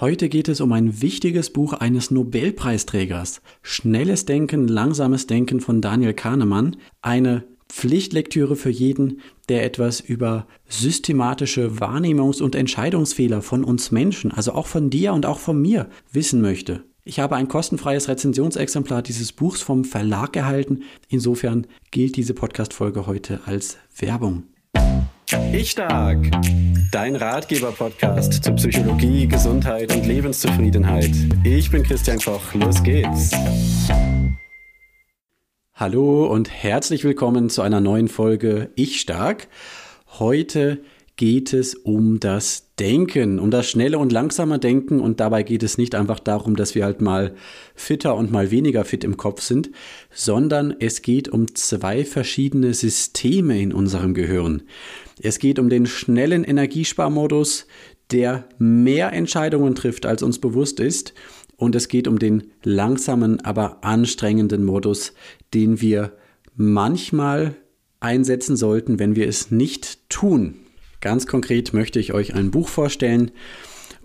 Heute 0.00 0.28
geht 0.28 0.46
es 0.46 0.60
um 0.60 0.70
ein 0.70 1.02
wichtiges 1.02 1.50
Buch 1.50 1.72
eines 1.72 2.12
Nobelpreisträgers. 2.12 3.42
Schnelles 3.62 4.26
Denken, 4.26 4.68
langsames 4.68 5.26
Denken 5.26 5.60
von 5.60 5.80
Daniel 5.80 6.14
Kahnemann. 6.14 6.76
Eine 7.02 7.42
Pflichtlektüre 7.68 8.54
für 8.54 8.70
jeden, 8.70 9.20
der 9.48 9.64
etwas 9.64 9.98
über 9.98 10.46
systematische 10.68 11.80
Wahrnehmungs- 11.80 12.40
und 12.40 12.54
Entscheidungsfehler 12.54 13.42
von 13.42 13.64
uns 13.64 13.90
Menschen, 13.90 14.30
also 14.30 14.52
auch 14.52 14.68
von 14.68 14.88
dir 14.88 15.14
und 15.14 15.26
auch 15.26 15.40
von 15.40 15.60
mir, 15.60 15.88
wissen 16.12 16.40
möchte. 16.40 16.84
Ich 17.02 17.18
habe 17.18 17.34
ein 17.34 17.48
kostenfreies 17.48 18.06
Rezensionsexemplar 18.06 19.02
dieses 19.02 19.32
Buchs 19.32 19.62
vom 19.62 19.84
Verlag 19.84 20.36
erhalten. 20.36 20.84
Insofern 21.08 21.66
gilt 21.90 22.14
diese 22.14 22.34
Podcast-Folge 22.34 23.08
heute 23.08 23.40
als 23.46 23.78
Werbung. 23.98 24.44
Ich 25.52 25.72
Stark, 25.72 26.18
dein 26.90 27.14
Ratgeber-Podcast 27.14 28.42
zu 28.42 28.50
Psychologie, 28.54 29.28
Gesundheit 29.28 29.94
und 29.94 30.06
Lebenszufriedenheit. 30.06 31.10
Ich 31.44 31.70
bin 31.70 31.82
Christian 31.82 32.18
Koch, 32.18 32.54
los 32.54 32.82
geht's. 32.82 33.30
Hallo 35.74 36.26
und 36.32 36.50
herzlich 36.50 37.04
willkommen 37.04 37.50
zu 37.50 37.60
einer 37.60 37.80
neuen 37.80 38.08
Folge 38.08 38.70
Ich 38.74 39.00
Stark. 39.00 39.48
Heute 40.18 40.80
geht 41.18 41.52
es 41.52 41.74
um 41.74 42.20
das 42.20 42.74
Denken, 42.78 43.40
um 43.40 43.50
das 43.50 43.68
schnelle 43.68 43.98
und 43.98 44.12
langsame 44.12 44.60
Denken 44.60 45.00
und 45.00 45.18
dabei 45.18 45.42
geht 45.42 45.64
es 45.64 45.76
nicht 45.76 45.96
einfach 45.96 46.20
darum, 46.20 46.54
dass 46.54 46.76
wir 46.76 46.84
halt 46.84 47.00
mal 47.00 47.34
fitter 47.74 48.14
und 48.14 48.30
mal 48.30 48.52
weniger 48.52 48.84
fit 48.84 49.02
im 49.02 49.16
Kopf 49.16 49.42
sind, 49.42 49.70
sondern 50.12 50.72
es 50.78 51.02
geht 51.02 51.28
um 51.28 51.52
zwei 51.56 52.04
verschiedene 52.04 52.72
Systeme 52.72 53.60
in 53.60 53.72
unserem 53.72 54.14
Gehirn. 54.14 54.62
Es 55.20 55.40
geht 55.40 55.58
um 55.58 55.68
den 55.68 55.86
schnellen 55.86 56.44
Energiesparmodus, 56.44 57.66
der 58.12 58.48
mehr 58.58 59.12
Entscheidungen 59.12 59.74
trifft, 59.74 60.06
als 60.06 60.22
uns 60.22 60.38
bewusst 60.38 60.78
ist. 60.78 61.14
Und 61.56 61.74
es 61.74 61.88
geht 61.88 62.06
um 62.06 62.20
den 62.20 62.52
langsamen, 62.62 63.40
aber 63.44 63.84
anstrengenden 63.84 64.64
Modus, 64.64 65.14
den 65.52 65.80
wir 65.80 66.12
manchmal 66.54 67.56
einsetzen 67.98 68.56
sollten, 68.56 69.00
wenn 69.00 69.16
wir 69.16 69.26
es 69.26 69.50
nicht 69.50 70.08
tun. 70.08 70.54
Ganz 71.00 71.26
konkret 71.26 71.72
möchte 71.72 72.00
ich 72.00 72.12
euch 72.12 72.34
ein 72.34 72.50
Buch 72.50 72.68
vorstellen. 72.68 73.30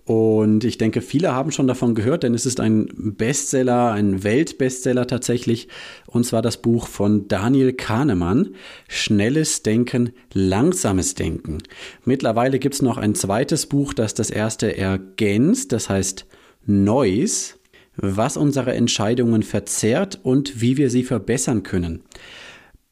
Und 0.04 0.64
ich 0.64 0.76
denke, 0.76 1.00
viele 1.00 1.32
haben 1.32 1.50
schon 1.50 1.66
davon 1.66 1.94
gehört, 1.94 2.24
denn 2.24 2.34
es 2.34 2.44
ist 2.44 2.60
ein 2.60 2.88
Bestseller, 2.94 3.92
ein 3.92 4.22
Weltbestseller 4.22 5.06
tatsächlich. 5.06 5.68
Und 6.06 6.24
zwar 6.24 6.42
das 6.42 6.58
Buch 6.58 6.88
von 6.88 7.26
Daniel 7.26 7.72
Kahnemann, 7.72 8.54
Schnelles 8.86 9.62
Denken, 9.62 10.12
Langsames 10.34 11.14
Denken. 11.14 11.62
Mittlerweile 12.04 12.58
gibt 12.58 12.74
es 12.74 12.82
noch 12.82 12.98
ein 12.98 13.14
zweites 13.14 13.66
Buch, 13.66 13.94
das 13.94 14.12
das 14.12 14.28
erste 14.28 14.76
ergänzt, 14.76 15.72
das 15.72 15.88
heißt 15.88 16.26
Neues, 16.66 17.58
was 17.96 18.36
unsere 18.36 18.74
Entscheidungen 18.74 19.42
verzerrt 19.42 20.20
und 20.22 20.60
wie 20.60 20.76
wir 20.76 20.90
sie 20.90 21.04
verbessern 21.04 21.62
können. 21.62 22.02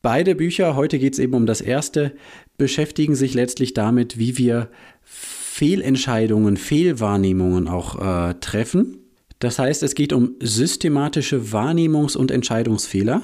Beide 0.03 0.35
Bücher, 0.35 0.75
heute 0.75 0.99
geht 0.99 1.13
es 1.13 1.21
eben 1.21 1.35
um 1.35 1.47
das 1.47 1.61
erste, 1.61 2.13
beschäftigen 2.63 3.17
sich 3.17 3.35
letztlich 3.35 3.75
damit, 3.75 4.19
wie 4.21 4.39
wir 4.39 4.69
Fehlentscheidungen, 5.03 6.57
Fehlwahrnehmungen 6.57 7.67
auch 7.67 8.01
äh, 8.01 8.35
treffen. 8.35 8.99
Das 9.41 9.59
heißt, 9.59 9.83
es 9.83 9.97
geht 9.97 10.13
um 10.13 10.37
systematische 10.39 11.41
Wahrnehmungs- 11.51 12.17
und 12.17 12.31
Entscheidungsfehler, 12.31 13.23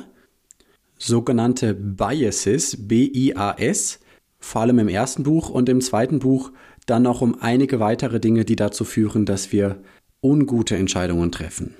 sogenannte 0.99 1.73
Biases, 1.73 2.89
B-I-A-S, 2.89 4.01
vor 4.41 4.63
allem 4.63 4.81
im 4.81 4.89
ersten 4.89 5.23
Buch 5.23 5.51
und 5.51 5.69
im 5.69 5.81
zweiten 5.81 6.19
Buch 6.19 6.51
dann 6.87 7.05
noch 7.05 7.21
um 7.21 7.41
einige 7.41 7.79
weitere 7.79 8.19
Dinge, 8.19 8.45
die 8.45 8.57
dazu 8.57 8.85
führen, 8.85 9.25
dass 9.25 9.53
wir 9.53 9.77
ungute 10.21 10.75
Entscheidungen 10.75 11.31
treffen. 11.31 11.77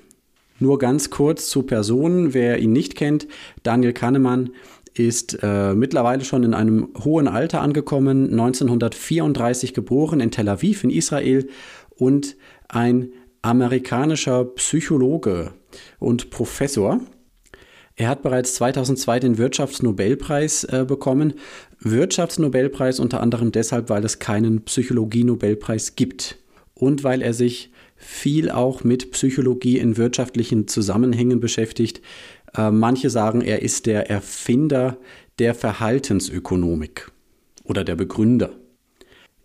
Nur 0.59 0.77
ganz 0.77 1.09
kurz 1.09 1.49
zu 1.49 1.63
Personen, 1.63 2.33
wer 2.33 2.59
ihn 2.59 2.71
nicht 2.71 2.95
kennt, 2.95 3.27
Daniel 3.63 3.91
Kahnemann 3.91 4.51
ist 4.93 5.39
äh, 5.41 5.73
mittlerweile 5.73 6.25
schon 6.25 6.43
in 6.43 6.53
einem 6.53 6.89
hohen 7.03 7.27
Alter 7.27 7.61
angekommen, 7.61 8.31
1934 8.31 9.73
geboren 9.73 10.19
in 10.19 10.31
Tel 10.31 10.49
Aviv 10.49 10.83
in 10.83 10.89
Israel 10.89 11.47
und 11.89 12.35
ein 12.67 13.11
amerikanischer 13.41 14.45
Psychologe 14.45 15.53
und 15.99 16.29
Professor. 16.29 16.99
Er 17.95 18.07
hat 18.07 18.21
bereits 18.21 18.55
2002 18.55 19.19
den 19.19 19.37
Wirtschaftsnobelpreis 19.37 20.63
äh, 20.65 20.85
bekommen. 20.87 21.33
Wirtschaftsnobelpreis 21.79 22.99
unter 22.99 23.21
anderem 23.21 23.51
deshalb, 23.51 23.89
weil 23.89 24.05
es 24.05 24.19
keinen 24.19 24.63
Psychologie-Nobelpreis 24.63 25.95
gibt 25.95 26.37
und 26.75 27.03
weil 27.03 27.21
er 27.21 27.33
sich 27.33 27.71
viel 27.97 28.49
auch 28.49 28.85
mit 28.85 29.11
Psychologie 29.11 29.77
in 29.77 29.97
wirtschaftlichen 29.97 30.69
Zusammenhängen 30.69 31.41
beschäftigt. 31.41 32.01
Äh, 32.55 32.71
manche 32.71 33.09
sagen, 33.09 33.41
er 33.41 33.61
ist 33.61 33.85
der 33.85 34.09
Erfinder 34.09 34.97
der 35.39 35.55
Verhaltensökonomik 35.55 37.11
oder 37.63 37.83
der 37.83 37.95
Begründer. 37.95 38.51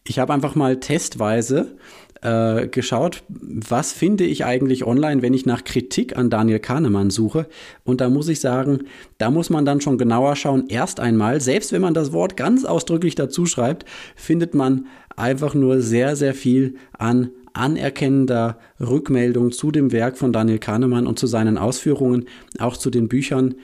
Ich 0.07 0.19
habe 0.19 0.33
einfach 0.33 0.55
mal 0.55 0.81
testweise 0.81 1.77
äh, 2.25 2.69
geschaut, 2.69 3.23
was 3.29 3.93
finde 3.93 4.25
ich 4.25 4.45
eigentlich 4.45 4.85
online, 4.85 5.23
wenn 5.23 5.35
ich 5.35 5.47
nach 5.47 5.65
Kritik 5.65 6.17
an 6.17 6.31
Daniel 6.31 6.59
Kahnemann 6.59 7.11
suche. 7.11 7.47
Und 7.85 8.01
da 8.01 8.09
muss 8.11 8.29
ich 8.29 8.41
sagen, 8.41 8.85
da 9.19 9.31
muss 9.31 9.51
man 9.51 9.65
dann 9.65 9.81
schon 9.81 9.99
genauer 9.99 10.37
schauen. 10.37 10.69
Erst 10.69 11.01
einmal, 11.01 11.41
selbst 11.41 11.73
wenn 11.73 11.83
man 11.83 11.95
das 11.95 12.13
Wort 12.13 12.37
ganz 12.37 12.65
ausdrücklich 12.65 13.15
dazu 13.15 13.47
schreibt, 13.47 13.85
findet 14.17 14.55
man 14.55 14.87
einfach 15.17 15.55
nur 15.55 15.81
sehr, 15.81 16.17
sehr 16.17 16.35
viel 16.35 16.77
an 16.99 17.31
anerkennender 17.55 18.59
Rückmeldung 18.81 19.53
zu 19.53 19.71
dem 19.71 19.93
Werk 19.93 20.19
von 20.19 20.33
Daniel 20.33 20.59
Kahnemann 20.59 21.07
und 21.07 21.19
zu 21.19 21.27
seinen 21.27 21.57
Ausführungen, 21.57 22.27
auch 22.59 22.77
zu 22.77 22.91
den 22.91 23.09
Büchern. 23.09 23.55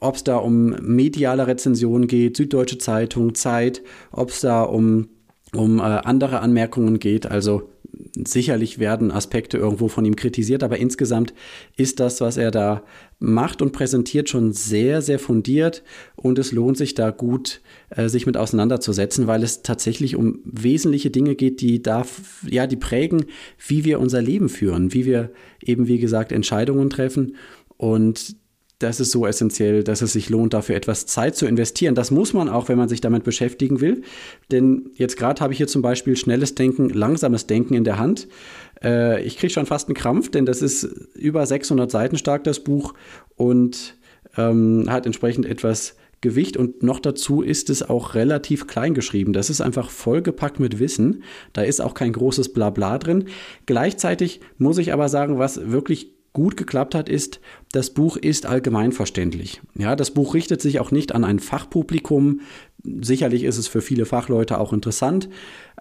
Ob 0.00 0.16
es 0.16 0.24
da 0.24 0.36
um 0.36 0.70
mediale 0.80 1.46
Rezensionen 1.46 2.08
geht, 2.08 2.36
Süddeutsche 2.36 2.78
Zeitung, 2.78 3.34
Zeit, 3.34 3.82
ob 4.10 4.30
es 4.30 4.40
da 4.40 4.62
um, 4.62 5.08
um 5.54 5.78
äh, 5.78 5.82
andere 5.82 6.40
Anmerkungen 6.40 6.98
geht. 6.98 7.26
Also 7.26 7.70
sicherlich 8.26 8.78
werden 8.78 9.10
Aspekte 9.10 9.58
irgendwo 9.58 9.88
von 9.88 10.04
ihm 10.04 10.16
kritisiert, 10.16 10.62
aber 10.62 10.78
insgesamt 10.78 11.34
ist 11.76 12.00
das, 12.00 12.20
was 12.20 12.36
er 12.36 12.50
da 12.50 12.82
macht 13.18 13.62
und 13.62 13.72
präsentiert, 13.72 14.28
schon 14.28 14.52
sehr, 14.52 15.02
sehr 15.02 15.18
fundiert 15.18 15.82
und 16.16 16.38
es 16.38 16.52
lohnt 16.52 16.76
sich 16.76 16.94
da 16.94 17.10
gut, 17.10 17.60
äh, 17.90 18.08
sich 18.08 18.26
mit 18.26 18.36
auseinanderzusetzen, 18.36 19.26
weil 19.26 19.42
es 19.42 19.62
tatsächlich 19.62 20.16
um 20.16 20.40
wesentliche 20.44 21.10
Dinge 21.10 21.34
geht, 21.34 21.60
die 21.60 21.82
da, 21.82 22.06
ja, 22.48 22.66
die 22.66 22.76
prägen, 22.76 23.26
wie 23.66 23.84
wir 23.84 24.00
unser 24.00 24.22
Leben 24.22 24.48
führen, 24.48 24.94
wie 24.94 25.04
wir 25.04 25.30
eben, 25.62 25.86
wie 25.86 25.98
gesagt, 25.98 26.32
Entscheidungen 26.32 26.90
treffen 26.90 27.36
und 27.76 28.36
das 28.80 28.98
ist 28.98 29.10
so 29.10 29.26
essentiell, 29.26 29.84
dass 29.84 30.00
es 30.00 30.14
sich 30.14 30.30
lohnt, 30.30 30.54
dafür 30.54 30.74
etwas 30.74 31.04
Zeit 31.04 31.36
zu 31.36 31.46
investieren. 31.46 31.94
Das 31.94 32.10
muss 32.10 32.32
man 32.32 32.48
auch, 32.48 32.68
wenn 32.68 32.78
man 32.78 32.88
sich 32.88 33.02
damit 33.02 33.24
beschäftigen 33.24 33.80
will. 33.82 34.02
Denn 34.50 34.90
jetzt 34.94 35.18
gerade 35.18 35.40
habe 35.42 35.52
ich 35.52 35.58
hier 35.58 35.68
zum 35.68 35.82
Beispiel 35.82 36.16
schnelles 36.16 36.54
Denken, 36.54 36.88
langsames 36.88 37.46
Denken 37.46 37.74
in 37.74 37.84
der 37.84 37.98
Hand. 37.98 38.26
Äh, 38.82 39.22
ich 39.22 39.36
kriege 39.36 39.52
schon 39.52 39.66
fast 39.66 39.88
einen 39.88 39.94
Krampf, 39.94 40.30
denn 40.30 40.46
das 40.46 40.62
ist 40.62 40.84
über 41.14 41.44
600 41.44 41.90
Seiten 41.90 42.16
stark, 42.16 42.42
das 42.44 42.60
Buch, 42.60 42.94
und 43.36 43.96
ähm, 44.38 44.86
hat 44.88 45.04
entsprechend 45.04 45.44
etwas 45.44 45.96
Gewicht 46.22 46.56
und 46.56 46.82
noch 46.82 47.00
dazu 47.00 47.42
ist 47.42 47.70
es 47.70 47.82
auch 47.82 48.14
relativ 48.14 48.66
klein 48.66 48.94
geschrieben. 48.94 49.32
Das 49.34 49.50
ist 49.50 49.60
einfach 49.60 49.90
vollgepackt 49.90 50.58
mit 50.58 50.78
Wissen. 50.78 51.22
Da 51.52 51.62
ist 51.62 51.80
auch 51.80 51.94
kein 51.94 52.12
großes 52.12 52.52
Blabla 52.52 52.98
drin. 52.98 53.26
Gleichzeitig 53.66 54.40
muss 54.58 54.78
ich 54.78 54.92
aber 54.92 55.08
sagen, 55.08 55.38
was 55.38 55.70
wirklich 55.70 56.14
gut 56.32 56.56
geklappt 56.56 56.94
hat, 56.94 57.08
ist, 57.08 57.40
das 57.72 57.90
Buch 57.90 58.16
ist 58.16 58.46
allgemeinverständlich. 58.46 59.60
Ja, 59.76 59.96
das 59.96 60.12
Buch 60.12 60.34
richtet 60.34 60.60
sich 60.60 60.80
auch 60.80 60.90
nicht 60.90 61.12
an 61.12 61.24
ein 61.24 61.40
Fachpublikum. 61.40 62.40
Sicherlich 63.00 63.44
ist 63.44 63.58
es 63.58 63.68
für 63.68 63.80
viele 63.80 64.06
Fachleute 64.06 64.58
auch 64.58 64.72
interessant 64.72 65.28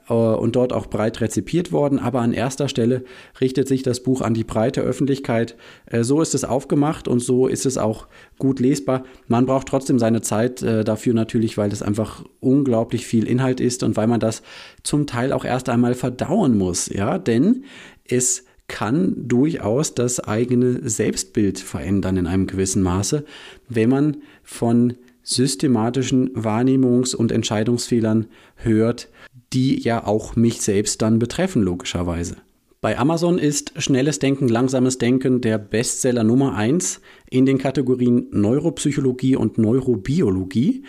äh, 0.10 0.14
und 0.14 0.56
dort 0.56 0.74
auch 0.74 0.88
breit 0.88 1.22
rezipiert 1.22 1.72
worden, 1.72 2.00
aber 2.00 2.22
an 2.22 2.34
erster 2.34 2.68
Stelle 2.68 3.04
richtet 3.40 3.68
sich 3.68 3.84
das 3.84 4.02
Buch 4.02 4.22
an 4.22 4.34
die 4.34 4.44
breite 4.44 4.82
Öffentlichkeit. 4.82 5.56
Äh, 5.86 6.04
so 6.04 6.22
ist 6.22 6.34
es 6.34 6.44
aufgemacht 6.44 7.08
und 7.08 7.20
so 7.20 7.48
ist 7.48 7.66
es 7.66 7.78
auch 7.78 8.08
gut 8.40 8.60
lesbar. 8.60 9.04
Man 9.28 9.46
braucht 9.46 9.68
trotzdem 9.68 10.00
seine 10.00 10.22
Zeit 10.22 10.64
äh, 10.64 10.84
dafür 10.84 11.14
natürlich, 11.14 11.58
weil 11.58 11.72
es 11.72 11.84
einfach 11.84 12.24
unglaublich 12.40 13.06
viel 13.06 13.28
Inhalt 13.28 13.62
ist 13.62 13.84
und 13.84 13.96
weil 13.98 14.08
man 14.08 14.20
das 14.20 14.42
zum 14.84 15.06
Teil 15.06 15.32
auch 15.32 15.46
erst 15.46 15.70
einmal 15.70 15.94
verdauen 15.94 16.58
muss, 16.58 16.88
ja, 16.88 17.20
denn 17.20 17.66
es 18.04 18.46
kann 18.70 19.28
durchaus 19.28 19.94
das 19.94 20.22
eigene 20.22 20.88
Selbstbild 20.88 21.60
verändern 21.60 22.16
in 22.16 22.28
einem 22.28 22.48
gewissen 22.48 22.82
Maße, 22.82 23.26
wenn 23.68 23.90
man 23.90 24.18
von 24.44 24.94
systematischen 25.24 26.34
Wahrnehmungs- 26.34 27.16
und 27.16 27.34
Entscheidungsfehlern 27.34 28.28
hört, 28.56 29.10
die 29.52 29.82
ja 29.82 30.06
auch 30.06 30.38
mich 30.38 30.62
selbst 30.62 31.02
dann 31.02 31.20
betreffen, 31.20 31.62
logischerweise. 31.62 32.38
Bei 32.82 32.98
Amazon 32.98 33.38
ist 33.38 33.74
Schnelles 33.78 34.20
Denken, 34.20 34.48
Langsames 34.48 34.98
Denken 34.98 35.42
der 35.42 35.58
Bestseller 35.58 36.24
Nummer 36.24 36.56
1 36.56 37.02
in 37.30 37.46
den 37.46 37.58
Kategorien 37.58 38.28
Neuropsychologie 38.32 39.36
und 39.36 39.58
Neurobiologie. 39.58 40.86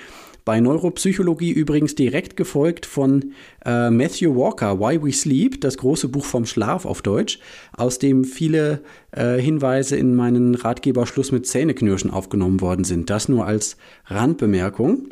Bei 0.50 0.58
Neuropsychologie 0.58 1.52
übrigens 1.52 1.94
direkt 1.94 2.36
gefolgt 2.36 2.84
von 2.84 3.34
äh, 3.64 3.88
Matthew 3.88 4.34
Walker, 4.34 4.80
Why 4.80 5.00
We 5.00 5.12
Sleep, 5.12 5.60
das 5.60 5.78
große 5.78 6.08
Buch 6.08 6.24
vom 6.24 6.44
Schlaf 6.44 6.86
auf 6.86 7.02
Deutsch, 7.02 7.38
aus 7.76 8.00
dem 8.00 8.24
viele 8.24 8.80
äh, 9.12 9.38
Hinweise 9.38 9.94
in 9.96 10.16
meinen 10.16 10.56
Ratgeber 10.56 11.06
Schluss 11.06 11.30
mit 11.30 11.46
Zähneknirschen 11.46 12.10
aufgenommen 12.10 12.60
worden 12.60 12.82
sind. 12.82 13.10
Das 13.10 13.28
nur 13.28 13.46
als 13.46 13.76
Randbemerkung. 14.06 15.10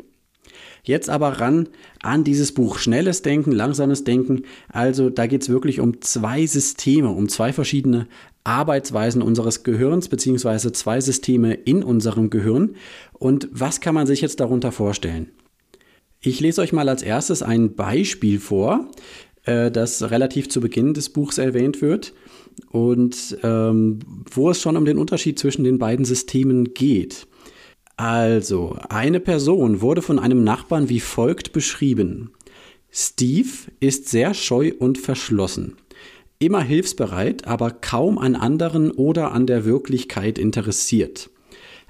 Jetzt 0.83 1.09
aber 1.09 1.39
ran 1.39 1.69
an 2.01 2.25
dieses 2.25 2.53
Buch. 2.53 2.77
Schnelles 2.77 3.21
Denken, 3.21 3.53
langsames 3.53 4.03
Denken. 4.03 4.43
Also 4.67 5.09
da 5.09 5.25
geht 5.25 5.43
es 5.43 5.47
wirklich 5.47 5.79
um 5.79 6.01
zwei 6.01 6.45
Systeme, 6.47 7.11
um 7.11 7.29
zwei 7.29 7.53
verschiedene 7.53 8.07
Arbeitsweisen 8.49 9.21
unseres 9.21 9.63
Gehirns, 9.63 10.09
beziehungsweise 10.09 10.71
zwei 10.71 10.99
Systeme 10.99 11.53
in 11.53 11.83
unserem 11.83 12.31
Gehirn. 12.31 12.75
Und 13.13 13.47
was 13.51 13.79
kann 13.79 13.93
man 13.93 14.07
sich 14.07 14.21
jetzt 14.21 14.39
darunter 14.39 14.71
vorstellen? 14.71 15.29
Ich 16.19 16.39
lese 16.39 16.61
euch 16.61 16.73
mal 16.73 16.89
als 16.89 17.03
erstes 17.03 17.43
ein 17.43 17.75
Beispiel 17.75 18.39
vor, 18.39 18.89
äh, 19.43 19.69
das 19.69 20.09
relativ 20.09 20.49
zu 20.49 20.61
Beginn 20.61 20.95
des 20.95 21.09
Buchs 21.09 21.37
erwähnt 21.37 21.81
wird 21.83 22.13
und 22.71 23.37
ähm, 23.43 23.99
wo 24.31 24.49
es 24.49 24.59
schon 24.59 24.75
um 24.75 24.83
den 24.83 24.97
Unterschied 24.97 25.37
zwischen 25.37 25.63
den 25.63 25.77
beiden 25.77 26.03
Systemen 26.03 26.73
geht. 26.73 27.27
Also, 27.97 28.77
eine 28.89 29.19
Person 29.19 29.81
wurde 29.81 30.01
von 30.01 30.17
einem 30.17 30.43
Nachbarn 30.43 30.89
wie 30.89 31.01
folgt 31.01 31.53
beschrieben. 31.53 32.31
Steve 32.91 33.49
ist 33.79 34.09
sehr 34.09 34.33
scheu 34.33 34.71
und 34.79 34.97
verschlossen, 34.97 35.77
immer 36.39 36.61
hilfsbereit, 36.61 37.45
aber 37.47 37.69
kaum 37.69 38.17
an 38.17 38.35
anderen 38.35 38.91
oder 38.91 39.33
an 39.33 39.45
der 39.45 39.65
Wirklichkeit 39.65 40.37
interessiert. 40.39 41.29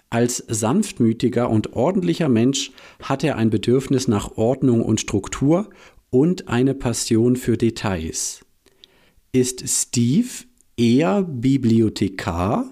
Als 0.10 0.44
sanftmütiger 0.48 1.52
und 1.52 1.74
ordentlicher 1.74 2.30
Mensch 2.30 2.72
hat 3.02 3.24
er 3.24 3.36
ein 3.38 3.52
Bedürfnis 3.52 4.08
nach 4.08 4.38
Ordnung 4.38 4.82
und 4.82 5.00
Struktur 5.00 5.70
und 6.10 6.48
eine 6.48 6.74
Passion 6.74 7.36
für 7.36 7.58
Details. 7.58 8.44
Ist 9.32 9.70
Steve 9.70 10.30
eher 10.76 11.22
Bibliothekar 11.22 12.66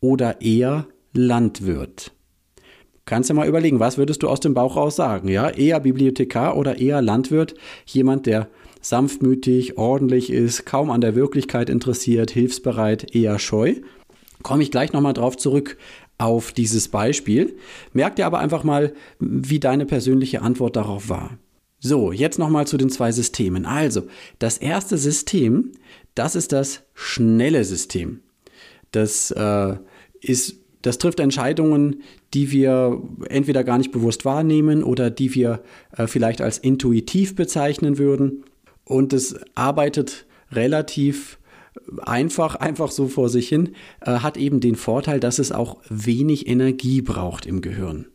oder 0.00 0.40
eher 0.40 0.86
Landwirt? 1.12 2.12
Kannst 3.04 3.30
du 3.30 3.34
mal 3.34 3.48
überlegen, 3.48 3.80
was 3.80 3.98
würdest 3.98 4.22
du 4.22 4.28
aus 4.28 4.38
dem 4.38 4.54
Bauch 4.54 4.76
raus 4.76 4.94
sagen? 4.94 5.28
Ja, 5.28 5.48
eher 5.48 5.80
Bibliothekar 5.80 6.56
oder 6.56 6.78
eher 6.78 7.02
Landwirt? 7.02 7.54
Jemand, 7.86 8.26
der 8.26 8.48
sanftmütig, 8.80 9.78
ordentlich 9.78 10.30
ist, 10.30 10.66
kaum 10.66 10.90
an 10.90 11.00
der 11.00 11.14
Wirklichkeit 11.14 11.70
interessiert, 11.70 12.30
hilfsbereit, 12.30 13.14
eher 13.14 13.38
scheu? 13.38 13.74
Komme 14.42 14.62
ich 14.62 14.70
gleich 14.70 14.92
nochmal 14.92 15.14
drauf 15.14 15.36
zurück 15.36 15.76
auf 16.18 16.52
dieses 16.52 16.88
Beispiel. 16.88 17.56
Merk 17.92 18.16
dir 18.16 18.26
aber 18.26 18.38
einfach 18.38 18.64
mal, 18.64 18.92
wie 19.18 19.60
deine 19.60 19.86
persönliche 19.86 20.42
Antwort 20.42 20.76
darauf 20.76 21.08
war. 21.08 21.38
So, 21.78 22.12
jetzt 22.12 22.38
nochmal 22.38 22.66
zu 22.66 22.76
den 22.76 22.90
zwei 22.90 23.12
Systemen. 23.12 23.66
Also, 23.66 24.02
das 24.38 24.58
erste 24.58 24.96
System, 24.96 25.72
das 26.14 26.34
ist 26.34 26.52
das 26.52 26.82
schnelle 26.94 27.64
System. 27.64 28.20
Das 28.92 29.30
äh, 29.30 29.76
ist 30.20 30.56
das 30.86 30.98
trifft 30.98 31.18
Entscheidungen, 31.18 32.02
die 32.32 32.52
wir 32.52 33.02
entweder 33.28 33.64
gar 33.64 33.76
nicht 33.76 33.90
bewusst 33.90 34.24
wahrnehmen 34.24 34.84
oder 34.84 35.10
die 35.10 35.34
wir 35.34 35.62
äh, 35.96 36.06
vielleicht 36.06 36.40
als 36.40 36.58
intuitiv 36.58 37.34
bezeichnen 37.34 37.98
würden. 37.98 38.44
Und 38.86 39.12
es 39.12 39.34
arbeitet 39.54 40.26
relativ 40.50 41.38
einfach, 42.02 42.54
einfach 42.54 42.90
so 42.90 43.08
vor 43.08 43.28
sich 43.28 43.48
hin, 43.48 43.74
äh, 44.00 44.20
hat 44.20 44.36
eben 44.36 44.60
den 44.60 44.76
Vorteil, 44.76 45.20
dass 45.20 45.38
es 45.38 45.52
auch 45.52 45.78
wenig 45.90 46.46
Energie 46.46 47.02
braucht 47.02 47.46
im 47.46 47.60
Gehirn. 47.60 48.06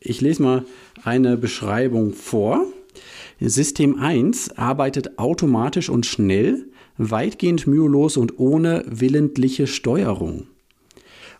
Ich 0.00 0.20
lese 0.20 0.42
mal 0.42 0.64
eine 1.04 1.36
Beschreibung 1.36 2.14
vor. 2.14 2.66
System 3.40 3.98
1 3.98 4.56
arbeitet 4.56 5.18
automatisch 5.18 5.88
und 5.90 6.06
schnell, 6.06 6.66
weitgehend 6.96 7.66
mühelos 7.66 8.16
und 8.16 8.38
ohne 8.38 8.84
willentliche 8.88 9.66
Steuerung. 9.66 10.46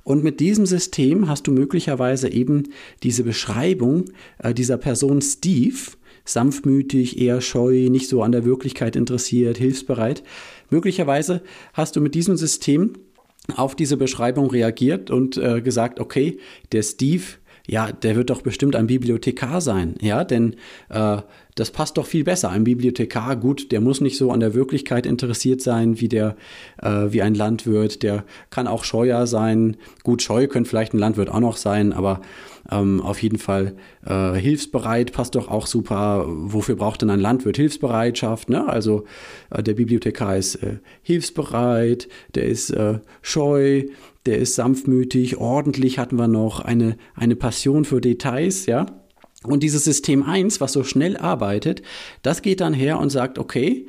Und 0.02 0.23
mit 0.23 0.38
diesem 0.40 0.67
System 0.67 1.29
hast 1.29 1.47
du 1.47 1.52
möglicherweise 1.52 2.31
eben 2.31 2.64
diese 3.02 3.25
Beschreibung 3.25 4.05
äh, 4.38 4.52
dieser 4.52 4.76
Person 4.76 5.23
Steve, 5.23 5.79
sanftmütig, 6.25 7.21
eher 7.21 7.41
scheu, 7.41 7.88
nicht 7.91 8.09
so 8.09 8.23
an 8.23 8.32
der 8.32 8.44
Wirklichkeit 8.44 8.97
interessiert, 8.97 9.59
hilfsbereit. 9.59 10.23
Möglicherweise 10.71 11.43
hast 11.73 11.97
du 11.97 12.00
mit 12.00 12.15
diesem 12.15 12.37
System 12.37 12.94
auf 13.56 13.75
diese 13.75 13.97
Beschreibung 13.97 14.50
reagiert 14.50 15.11
und 15.11 15.37
äh, 15.37 15.61
gesagt, 15.61 16.00
okay, 16.00 16.38
der 16.73 16.82
Steve, 16.82 17.25
ja, 17.67 17.93
der 17.93 18.17
wird 18.17 18.31
doch 18.31 18.43
bestimmt 18.43 18.76
ein 18.76 18.87
Bibliothekar 18.87 19.61
sein, 19.61 19.94
ja, 20.00 20.25
denn 20.25 20.56
äh, 20.88 21.19
das 21.55 21.71
passt 21.71 21.99
doch 21.99 22.06
viel 22.06 22.25
besser. 22.25 22.51
Ein 22.51 22.65
Bibliothekar, 22.65 23.37
gut, 23.37 23.71
der 23.71 23.81
muss 23.81 24.01
nicht 24.01 24.17
so 24.17 24.33
an 24.33 24.41
der 24.41 24.55
Wirklichkeit 24.55 25.06
interessiert 25.06 25.61
sein 25.61 26.01
wie 26.01 26.09
der, 26.09 26.37
äh, 26.83 27.06
wie 27.11 27.23
ein 27.23 27.35
Landwirt. 27.35 28.03
Der 28.03 28.25
kann 28.51 28.67
auch 28.67 28.83
scheuer 28.83 29.27
sein. 29.27 29.77
Gut, 30.03 30.23
scheu 30.23 30.49
könnte 30.49 30.69
vielleicht 30.69 30.95
ein 30.95 30.99
Landwirt 30.99 31.29
auch 31.29 31.41
noch 31.41 31.56
sein, 31.56 31.93
aber 31.93 32.21
ähm, 32.73 33.01
auf 33.01 33.23
jeden 33.23 33.39
Fall 33.39 33.77
äh, 34.05 34.33
hilfsbereit 34.33 35.12
passt 35.12 35.37
doch 35.37 35.49
auch 35.49 35.67
super. 35.67 36.25
Wofür 36.27 36.75
braucht 36.75 37.03
denn 37.03 37.11
ein 37.11 37.21
Landwirt 37.21 37.57
Hilfsbereitschaft? 37.57 38.50
Ne? 38.50 38.67
Also 38.69 39.05
äh, 39.50 39.62
der 39.62 39.75
Bibliothekar 39.75 40.37
ist 40.37 40.57
äh, 40.57 40.79
hilfsbereit, 41.03 42.09
der 42.35 42.47
ist 42.47 42.71
äh, 42.71 42.99
scheu, 43.23 43.85
der 44.27 44.39
ist 44.39 44.57
sanftmütig, 44.57 45.37
ordentlich 45.37 45.99
hatten 45.99 46.17
wir 46.17 46.29
noch, 46.29 46.61
eine, 46.61 46.97
eine 47.15 47.37
Passion 47.37 47.85
für 47.85 48.00
Details, 48.00 48.67
ja. 48.67 48.87
Und 49.46 49.62
dieses 49.62 49.85
System 49.85 50.23
1, 50.23 50.61
was 50.61 50.73
so 50.73 50.85
schnell 50.85 51.17
arbeitet, 51.17 51.82
das 52.23 52.43
geht 52.43 52.61
dann 52.61 52.75
her 52.75 52.99
und 52.99 53.11
sagt, 53.11 53.38
okay, 53.38 53.87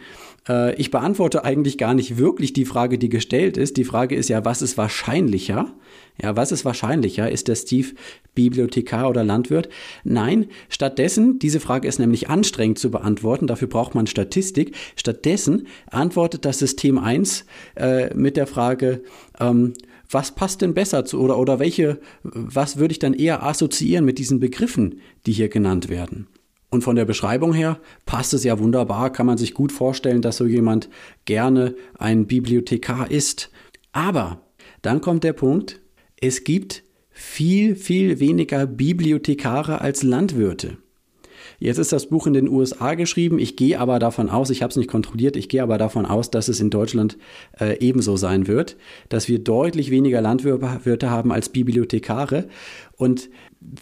äh, 0.47 0.75
ich 0.75 0.91
beantworte 0.91 1.43
eigentlich 1.43 1.77
gar 1.77 1.93
nicht 1.93 2.17
wirklich 2.17 2.53
die 2.53 2.65
Frage, 2.65 2.97
die 2.97 3.09
gestellt 3.09 3.57
ist. 3.57 3.77
Die 3.77 3.83
Frage 3.83 4.15
ist 4.15 4.29
ja, 4.29 4.45
was 4.45 4.61
ist 4.61 4.77
wahrscheinlicher? 4.77 5.73
Ja, 6.21 6.35
was 6.37 6.51
ist 6.51 6.63
wahrscheinlicher? 6.63 7.29
Ist 7.29 7.47
der 7.47 7.55
Steve 7.55 7.89
Bibliothekar 8.35 9.09
oder 9.09 9.23
Landwirt? 9.23 9.69
Nein, 10.03 10.47
stattdessen, 10.69 11.39
diese 11.39 11.59
Frage 11.59 11.87
ist 11.87 11.99
nämlich 11.99 12.29
anstrengend 12.29 12.79
zu 12.79 12.89
beantworten, 12.89 13.47
dafür 13.47 13.67
braucht 13.67 13.95
man 13.95 14.07
Statistik. 14.07 14.75
Stattdessen 14.95 15.67
antwortet 15.87 16.45
das 16.45 16.59
System 16.59 16.97
1 16.97 17.45
äh, 17.75 18.13
mit 18.13 18.37
der 18.37 18.47
Frage, 18.47 19.01
ähm, 19.39 19.73
was 20.09 20.33
passt 20.33 20.61
denn 20.61 20.73
besser 20.73 21.05
zu 21.05 21.19
oder, 21.19 21.37
oder 21.37 21.59
welche, 21.59 21.99
was 22.23 22.77
würde 22.77 22.91
ich 22.91 22.99
dann 22.99 23.13
eher 23.13 23.43
assoziieren 23.43 24.05
mit 24.05 24.17
diesen 24.17 24.39
Begriffen, 24.39 25.01
die 25.25 25.31
hier 25.31 25.49
genannt 25.49 25.89
werden? 25.89 26.27
Und 26.69 26.83
von 26.83 26.95
der 26.95 27.05
Beschreibung 27.05 27.53
her 27.53 27.79
passt 28.05 28.33
es 28.33 28.43
ja 28.43 28.59
wunderbar, 28.59 29.11
kann 29.11 29.25
man 29.25 29.37
sich 29.37 29.53
gut 29.53 29.71
vorstellen, 29.71 30.21
dass 30.21 30.37
so 30.37 30.45
jemand 30.45 30.89
gerne 31.25 31.75
ein 31.97 32.27
Bibliothekar 32.27 33.09
ist. 33.09 33.49
Aber 33.91 34.41
dann 34.81 34.99
kommt 34.99 35.23
der 35.23 35.33
Punkt, 35.33 35.81
es 36.19 36.43
gibt 36.43 36.83
viel, 37.11 37.75
viel 37.75 38.19
weniger 38.19 38.65
Bibliothekare 38.65 39.79
als 39.79 40.03
Landwirte. 40.03 40.77
Jetzt 41.65 41.79
ist 41.79 41.91
das 41.91 42.05
Buch 42.05 42.27
in 42.27 42.33
den 42.33 42.47
USA 42.47 42.93
geschrieben. 42.93 43.39
Ich 43.39 43.55
gehe 43.55 43.79
aber 43.79 43.97
davon 43.97 44.29
aus, 44.29 44.51
ich 44.51 44.61
habe 44.61 44.69
es 44.69 44.75
nicht 44.75 44.87
kontrolliert, 44.87 45.35
ich 45.35 45.49
gehe 45.49 45.63
aber 45.63 45.79
davon 45.79 46.05
aus, 46.05 46.29
dass 46.29 46.47
es 46.47 46.59
in 46.59 46.69
Deutschland 46.69 47.17
äh, 47.59 47.79
ebenso 47.79 48.17
sein 48.17 48.45
wird, 48.45 48.77
dass 49.09 49.27
wir 49.27 49.39
deutlich 49.39 49.89
weniger 49.89 50.21
Landwirte 50.21 51.09
haben 51.09 51.31
als 51.31 51.49
Bibliothekare. 51.49 52.47
Und 52.97 53.31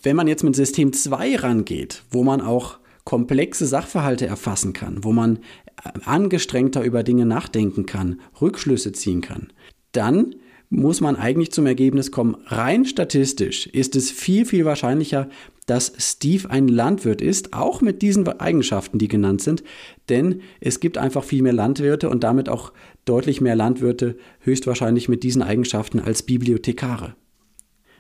wenn 0.02 0.16
man 0.16 0.30
jetzt 0.30 0.46
mit 0.46 0.56
System 0.56 0.94
2 0.94 1.36
rangeht, 1.36 2.04
wo 2.10 2.24
man 2.24 2.40
auch 2.40 2.78
komplexe 3.04 3.66
Sachverhalte 3.66 4.28
erfassen 4.28 4.72
kann, 4.72 5.04
wo 5.04 5.12
man 5.12 5.40
äh, 5.84 5.90
angestrengter 6.06 6.84
über 6.84 7.04
Dinge 7.04 7.26
nachdenken 7.26 7.86
kann, 7.86 8.22
Rückschlüsse 8.40 8.94
ziehen 8.94 9.20
kann, 9.20 9.52
dann 9.92 10.36
muss 10.74 11.02
man 11.02 11.16
eigentlich 11.16 11.52
zum 11.52 11.66
Ergebnis 11.66 12.12
kommen, 12.12 12.36
rein 12.46 12.86
statistisch 12.86 13.68
ist 13.68 13.96
es 13.96 14.10
viel, 14.10 14.46
viel 14.46 14.66
wahrscheinlicher, 14.66 15.30
dass 15.66 15.94
Steve 15.98 16.50
ein 16.50 16.68
Landwirt 16.68 17.22
ist, 17.22 17.54
auch 17.54 17.82
mit 17.82 18.02
diesen 18.02 18.28
Eigenschaften, 18.28 18.98
die 18.98 19.08
genannt 19.08 19.42
sind, 19.42 19.64
denn 20.10 20.42
es 20.60 20.80
gibt 20.80 20.98
einfach 20.98 21.24
viel 21.24 21.42
mehr 21.42 21.54
Landwirte 21.54 22.10
und 22.10 22.24
damit 22.24 22.50
auch 22.50 22.74
deutlich 23.06 23.42
mehr 23.42 23.56
Landwirte 23.56 24.18
höchstwahrscheinlich 24.40 25.10
mit 25.10 25.24
diesen 25.24 25.42
Eigenschaften 25.42 26.00
als 26.00 26.24
Bibliothekare. 26.24 27.16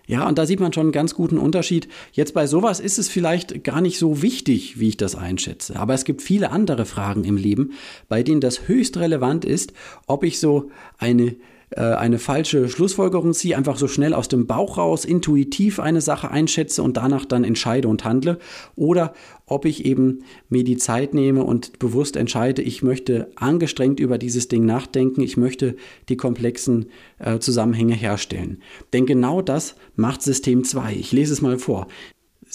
Ja, 0.05 0.27
und 0.27 0.37
da 0.37 0.45
sieht 0.45 0.59
man 0.59 0.73
schon 0.73 0.87
einen 0.87 0.91
ganz 0.91 1.15
guten 1.15 1.37
Unterschied. 1.37 1.87
Jetzt 2.11 2.33
bei 2.33 2.45
sowas 2.45 2.81
ist 2.81 2.99
es 2.99 3.07
vielleicht 3.07 3.63
gar 3.63 3.79
nicht 3.79 3.97
so 3.97 4.21
wichtig, 4.21 4.77
wie 4.77 4.89
ich 4.89 4.97
das 4.97 5.15
einschätze. 5.15 5.77
Aber 5.77 5.93
es 5.93 6.03
gibt 6.03 6.21
viele 6.21 6.51
andere 6.51 6.85
Fragen 6.85 7.23
im 7.23 7.37
Leben, 7.37 7.71
bei 8.09 8.21
denen 8.21 8.41
das 8.41 8.67
höchst 8.67 8.97
relevant 8.97 9.45
ist, 9.45 9.71
ob 10.05 10.25
ich 10.25 10.41
so 10.41 10.69
eine 10.97 11.37
eine 11.81 12.19
falsche 12.19 12.69
Schlussfolgerung 12.69 13.33
ziehe, 13.33 13.57
einfach 13.57 13.77
so 13.77 13.87
schnell 13.87 14.13
aus 14.13 14.27
dem 14.27 14.47
Bauch 14.47 14.77
raus, 14.77 15.05
intuitiv 15.05 15.79
eine 15.79 16.01
Sache 16.01 16.31
einschätze 16.31 16.83
und 16.83 16.97
danach 16.97 17.25
dann 17.25 17.43
entscheide 17.43 17.87
und 17.87 18.03
handle. 18.03 18.39
Oder 18.75 19.13
ob 19.45 19.65
ich 19.65 19.85
eben 19.85 20.23
mir 20.49 20.63
die 20.63 20.77
Zeit 20.77 21.13
nehme 21.13 21.43
und 21.43 21.79
bewusst 21.79 22.15
entscheide, 22.15 22.61
ich 22.61 22.81
möchte 22.81 23.31
angestrengt 23.35 23.99
über 23.99 24.17
dieses 24.17 24.47
Ding 24.47 24.65
nachdenken, 24.65 25.21
ich 25.21 25.37
möchte 25.37 25.75
die 26.09 26.17
komplexen 26.17 26.87
äh, 27.19 27.39
Zusammenhänge 27.39 27.93
herstellen. 27.93 28.61
Denn 28.93 29.05
genau 29.05 29.41
das 29.41 29.75
macht 29.95 30.21
System 30.21 30.63
2. 30.63 30.93
Ich 30.93 31.11
lese 31.11 31.33
es 31.33 31.41
mal 31.41 31.59
vor. 31.59 31.87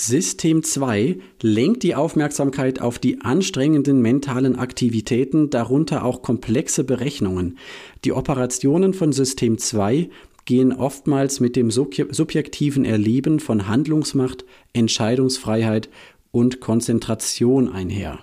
System 0.01 0.63
2 0.63 1.19
lenkt 1.43 1.83
die 1.83 1.97
Aufmerksamkeit 1.97 2.81
auf 2.81 3.01
die 3.01 3.21
anstrengenden 3.21 4.01
mentalen 4.01 4.55
Aktivitäten, 4.55 5.51
darunter 5.51 6.05
auch 6.05 6.23
komplexe 6.23 6.85
Berechnungen. 6.85 7.59
Die 8.05 8.13
Operationen 8.13 8.95
von 8.95 9.13
System 9.13 9.59
2 9.59 10.09
gehen 10.45 10.73
oftmals 10.73 11.41
mit 11.41 11.57
dem 11.57 11.73
subjektiven 11.73 12.85
Erleben 12.85 13.41
von 13.41 13.67
Handlungsmacht, 13.67 14.45
Entscheidungsfreiheit 14.73 15.89
und 16.31 16.61
Konzentration 16.61 17.69
einher. 17.69 18.21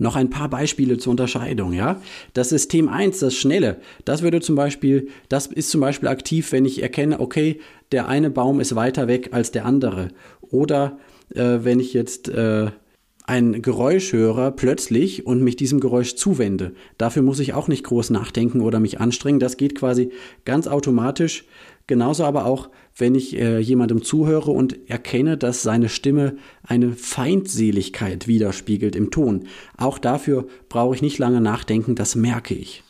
Noch 0.00 0.16
ein 0.16 0.30
paar 0.30 0.48
Beispiele 0.48 0.96
zur 0.96 1.10
Unterscheidung, 1.10 1.74
ja. 1.74 2.00
Das 2.32 2.48
System 2.48 2.88
1, 2.88 3.18
das 3.18 3.34
Schnelle, 3.34 3.82
das 4.06 4.22
würde 4.22 4.40
zum 4.40 4.56
Beispiel, 4.56 5.08
das 5.28 5.46
ist 5.46 5.70
zum 5.70 5.82
Beispiel 5.82 6.08
aktiv, 6.08 6.52
wenn 6.52 6.64
ich 6.64 6.82
erkenne, 6.82 7.20
okay, 7.20 7.60
der 7.92 8.08
eine 8.08 8.30
Baum 8.30 8.60
ist 8.60 8.74
weiter 8.74 9.08
weg 9.08 9.28
als 9.32 9.50
der 9.50 9.66
andere. 9.66 10.08
Oder 10.40 10.98
äh, 11.34 11.58
wenn 11.60 11.80
ich 11.80 11.92
jetzt 11.92 12.30
äh, 12.30 12.70
ein 13.26 13.60
Geräusch 13.60 14.14
höre 14.14 14.50
plötzlich 14.52 15.26
und 15.26 15.42
mich 15.42 15.56
diesem 15.56 15.80
Geräusch 15.80 16.16
zuwende. 16.16 16.72
Dafür 16.96 17.22
muss 17.22 17.38
ich 17.38 17.52
auch 17.52 17.68
nicht 17.68 17.84
groß 17.84 18.08
nachdenken 18.08 18.62
oder 18.62 18.80
mich 18.80 19.00
anstrengen. 19.00 19.38
Das 19.38 19.58
geht 19.58 19.74
quasi 19.74 20.10
ganz 20.46 20.66
automatisch. 20.66 21.44
Genauso 21.90 22.22
aber 22.22 22.46
auch, 22.46 22.68
wenn 22.96 23.16
ich 23.16 23.36
äh, 23.36 23.58
jemandem 23.58 24.04
zuhöre 24.04 24.52
und 24.52 24.88
erkenne, 24.88 25.36
dass 25.36 25.62
seine 25.62 25.88
Stimme 25.88 26.36
eine 26.62 26.92
Feindseligkeit 26.92 28.28
widerspiegelt 28.28 28.94
im 28.94 29.10
Ton. 29.10 29.48
Auch 29.76 29.98
dafür 29.98 30.46
brauche 30.68 30.94
ich 30.94 31.02
nicht 31.02 31.18
lange 31.18 31.40
nachdenken, 31.40 31.96
das 31.96 32.14
merke 32.14 32.54
ich. 32.54 32.84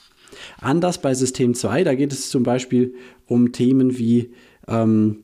Anders 0.61 1.01
bei 1.01 1.15
System 1.15 1.55
2, 1.55 1.83
da 1.83 1.95
geht 1.95 2.13
es 2.13 2.29
zum 2.29 2.43
Beispiel 2.43 2.93
um 3.25 3.53
Themen 3.53 3.97
wie 3.97 4.35
ähm, 4.69 5.23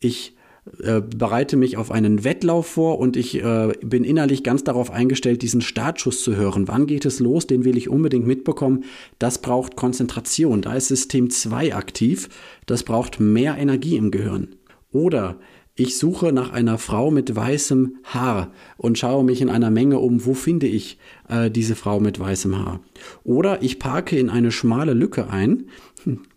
ich 0.00 0.34
äh, 0.80 1.00
bereite 1.00 1.56
mich 1.56 1.76
auf 1.76 1.90
einen 1.90 2.22
Wettlauf 2.22 2.66
vor 2.68 3.00
und 3.00 3.16
ich 3.16 3.42
äh, 3.42 3.72
bin 3.82 4.04
innerlich 4.04 4.44
ganz 4.44 4.62
darauf 4.62 4.92
eingestellt, 4.92 5.42
diesen 5.42 5.60
Startschuss 5.60 6.22
zu 6.22 6.36
hören. 6.36 6.68
Wann 6.68 6.86
geht 6.86 7.04
es 7.04 7.18
los? 7.18 7.48
Den 7.48 7.64
will 7.64 7.76
ich 7.76 7.88
unbedingt 7.88 8.28
mitbekommen. 8.28 8.84
Das 9.18 9.38
braucht 9.38 9.74
Konzentration. 9.74 10.62
Da 10.62 10.74
ist 10.74 10.86
System 10.86 11.30
2 11.30 11.74
aktiv. 11.74 12.28
Das 12.66 12.84
braucht 12.84 13.18
mehr 13.18 13.58
Energie 13.58 13.96
im 13.96 14.12
Gehirn. 14.12 14.54
Oder 14.92 15.36
ich 15.74 15.96
suche 15.96 16.32
nach 16.32 16.52
einer 16.52 16.76
Frau 16.76 17.10
mit 17.10 17.34
weißem 17.34 17.96
Haar 18.04 18.52
und 18.76 18.98
schaue 18.98 19.24
mich 19.24 19.40
in 19.40 19.48
einer 19.48 19.70
Menge 19.70 20.00
um, 20.00 20.26
wo 20.26 20.34
finde 20.34 20.66
ich 20.66 20.98
äh, 21.28 21.50
diese 21.50 21.76
Frau 21.76 21.98
mit 21.98 22.20
weißem 22.20 22.58
Haar. 22.58 22.80
Oder 23.24 23.62
ich 23.62 23.78
parke 23.78 24.18
in 24.18 24.28
eine 24.28 24.52
schmale 24.52 24.92
Lücke 24.92 25.30
ein, 25.30 25.64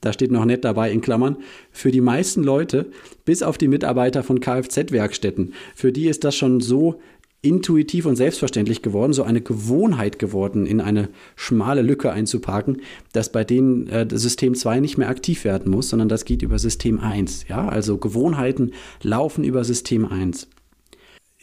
da 0.02 0.14
steht 0.14 0.32
noch 0.32 0.46
nett 0.46 0.64
dabei 0.64 0.92
in 0.92 1.02
Klammern, 1.02 1.38
für 1.72 1.92
die 1.92 2.02
meisten 2.02 2.44
Leute, 2.44 2.88
bis 3.26 3.44
auf 3.44 3.58
die 3.58 3.68
Mitarbeiter 3.68 4.24
von 4.24 4.40
Kfz-Werkstätten, 4.40 5.54
für 5.76 5.92
die 5.92 6.08
ist 6.08 6.24
das 6.24 6.36
schon 6.36 6.62
so 6.62 7.00
intuitiv 7.46 8.06
und 8.06 8.16
selbstverständlich 8.16 8.82
geworden, 8.82 9.14
so 9.14 9.24
eine 9.24 9.42
Gewohnheit 9.42 10.18
geworden, 10.18 10.66
in 10.66 10.82
eine 10.82 11.10
schmale 11.36 11.84
Lücke 11.84 12.12
einzuparken, 12.12 12.82
dass 13.14 13.32
bei 13.32 13.44
denen 13.44 13.88
äh, 13.88 14.08
System 14.12 14.56
2 14.56 14.80
nicht 14.80 14.98
mehr 14.98 15.10
aktiv 15.10 15.44
werden 15.46 15.72
muss, 15.72 15.90
sondern 15.90 16.10
das 16.10 16.26
geht 16.26 16.42
über 16.42 16.58
System 16.58 17.00
1. 17.00 17.48
Ja, 17.48 17.68
also 17.68 17.98
Gewohnheiten 17.98 18.72
laufen 19.04 19.44
über 19.44 19.64
System 19.64 20.06
1 20.06 20.48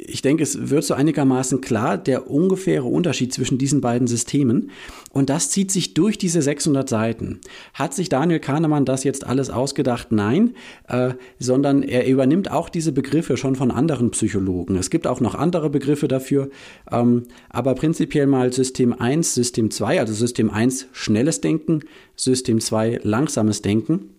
ich 0.06 0.22
denke, 0.22 0.42
es 0.42 0.70
wird 0.70 0.84
so 0.84 0.94
einigermaßen 0.94 1.60
klar, 1.60 1.96
der 1.98 2.30
ungefähre 2.30 2.86
Unterschied 2.86 3.32
zwischen 3.32 3.58
diesen 3.58 3.80
beiden 3.80 4.06
Systemen. 4.06 4.70
Und 5.10 5.30
das 5.30 5.50
zieht 5.50 5.70
sich 5.70 5.94
durch 5.94 6.18
diese 6.18 6.42
600 6.42 6.88
Seiten. 6.88 7.40
Hat 7.74 7.94
sich 7.94 8.08
Daniel 8.08 8.40
Kahnemann 8.40 8.84
das 8.84 9.04
jetzt 9.04 9.26
alles 9.26 9.50
ausgedacht? 9.50 10.10
Nein, 10.10 10.54
äh, 10.88 11.14
sondern 11.38 11.82
er 11.82 12.06
übernimmt 12.06 12.50
auch 12.50 12.68
diese 12.68 12.92
Begriffe 12.92 13.36
schon 13.36 13.56
von 13.56 13.70
anderen 13.70 14.10
Psychologen. 14.10 14.76
Es 14.76 14.90
gibt 14.90 15.06
auch 15.06 15.20
noch 15.20 15.34
andere 15.34 15.70
Begriffe 15.70 16.08
dafür, 16.08 16.50
ähm, 16.90 17.24
aber 17.50 17.74
prinzipiell 17.74 18.26
mal 18.26 18.52
System 18.52 18.92
1, 18.92 19.34
System 19.34 19.70
2, 19.70 20.00
also 20.00 20.14
System 20.14 20.50
1 20.50 20.88
schnelles 20.92 21.40
Denken, 21.40 21.80
System 22.16 22.60
2 22.60 23.00
langsames 23.02 23.62
Denken. 23.62 24.11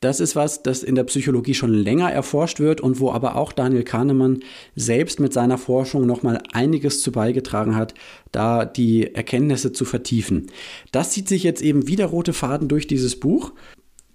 Das 0.00 0.20
ist 0.20 0.34
was, 0.34 0.62
das 0.62 0.82
in 0.82 0.94
der 0.94 1.04
Psychologie 1.04 1.54
schon 1.54 1.74
länger 1.74 2.10
erforscht 2.10 2.58
wird 2.58 2.80
und 2.80 3.00
wo 3.00 3.10
aber 3.10 3.36
auch 3.36 3.52
Daniel 3.52 3.82
Kahnemann 3.82 4.40
selbst 4.74 5.20
mit 5.20 5.32
seiner 5.32 5.58
Forschung 5.58 6.06
nochmal 6.06 6.42
einiges 6.52 7.02
zu 7.02 7.12
beigetragen 7.12 7.76
hat, 7.76 7.94
da 8.32 8.64
die 8.64 9.14
Erkenntnisse 9.14 9.72
zu 9.72 9.84
vertiefen. 9.84 10.46
Das 10.90 11.10
zieht 11.10 11.28
sich 11.28 11.42
jetzt 11.42 11.62
eben 11.62 11.86
wie 11.86 11.96
der 11.96 12.06
rote 12.06 12.32
Faden 12.32 12.68
durch 12.68 12.86
dieses 12.86 13.20
Buch 13.20 13.52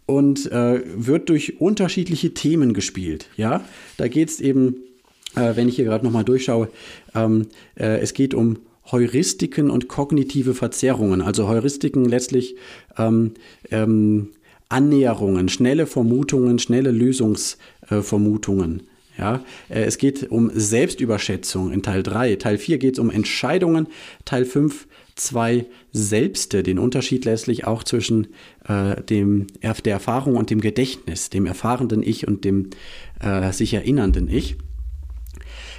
und 0.06 0.52
äh, 0.52 0.82
wird 0.96 1.30
durch 1.30 1.60
unterschiedliche 1.62 2.34
Themen 2.34 2.74
gespielt. 2.74 3.30
Ja, 3.38 3.64
da 3.98 4.08
geht 4.08 4.30
es 4.30 4.40
eben, 4.40 4.78
äh, 5.36 5.56
wenn 5.56 5.70
ich 5.70 5.76
hier 5.76 5.86
gerade 5.86 6.06
nochmal 6.06 6.24
durchschaue, 6.24 6.70
ähm, 7.14 7.48
äh, 7.76 8.00
es 8.00 8.14
geht 8.14 8.34
um 8.34 8.58
Heuristiken 8.92 9.70
und 9.70 9.88
kognitive 9.88 10.54
Verzerrungen. 10.54 11.22
Also 11.22 11.48
Heuristiken 11.48 12.06
letztlich 12.06 12.56
ähm, 12.98 13.34
ähm, 13.72 14.30
Annäherungen, 14.76 15.48
schnelle 15.48 15.88
Vermutungen, 15.88 16.60
schnelle 16.60 16.92
Lösungsvermutungen. 16.92 18.84
Ja, 19.18 19.46
äh, 19.70 19.84
es 19.84 19.98
geht 19.98 20.30
um 20.30 20.52
Selbstüberschätzung 20.54 21.72
in 21.72 21.82
Teil 21.82 22.04
3. 22.04 22.36
Teil 22.36 22.58
4 22.58 22.78
geht 22.78 22.96
es 22.96 23.00
um 23.00 23.10
Entscheidungen. 23.10 23.88
Teil 24.26 24.44
5 24.44 24.88
zwei 25.16 25.66
Selbste, 25.94 26.62
den 26.62 26.78
Unterschied 26.78 27.24
letztlich 27.24 27.66
auch 27.66 27.84
zwischen 27.84 28.28
äh, 28.68 29.02
dem, 29.02 29.48
der 29.62 29.94
Erfahrung 29.94 30.36
und 30.36 30.50
dem 30.50 30.60
Gedächtnis, 30.60 31.30
dem 31.30 31.46
erfahrenden 31.46 32.04
Ich 32.04 32.28
und 32.28 32.44
dem 32.44 32.72
äh, 33.22 33.54
sich 33.54 33.74
erinnernden 33.74 34.28
Ich. 34.28 34.58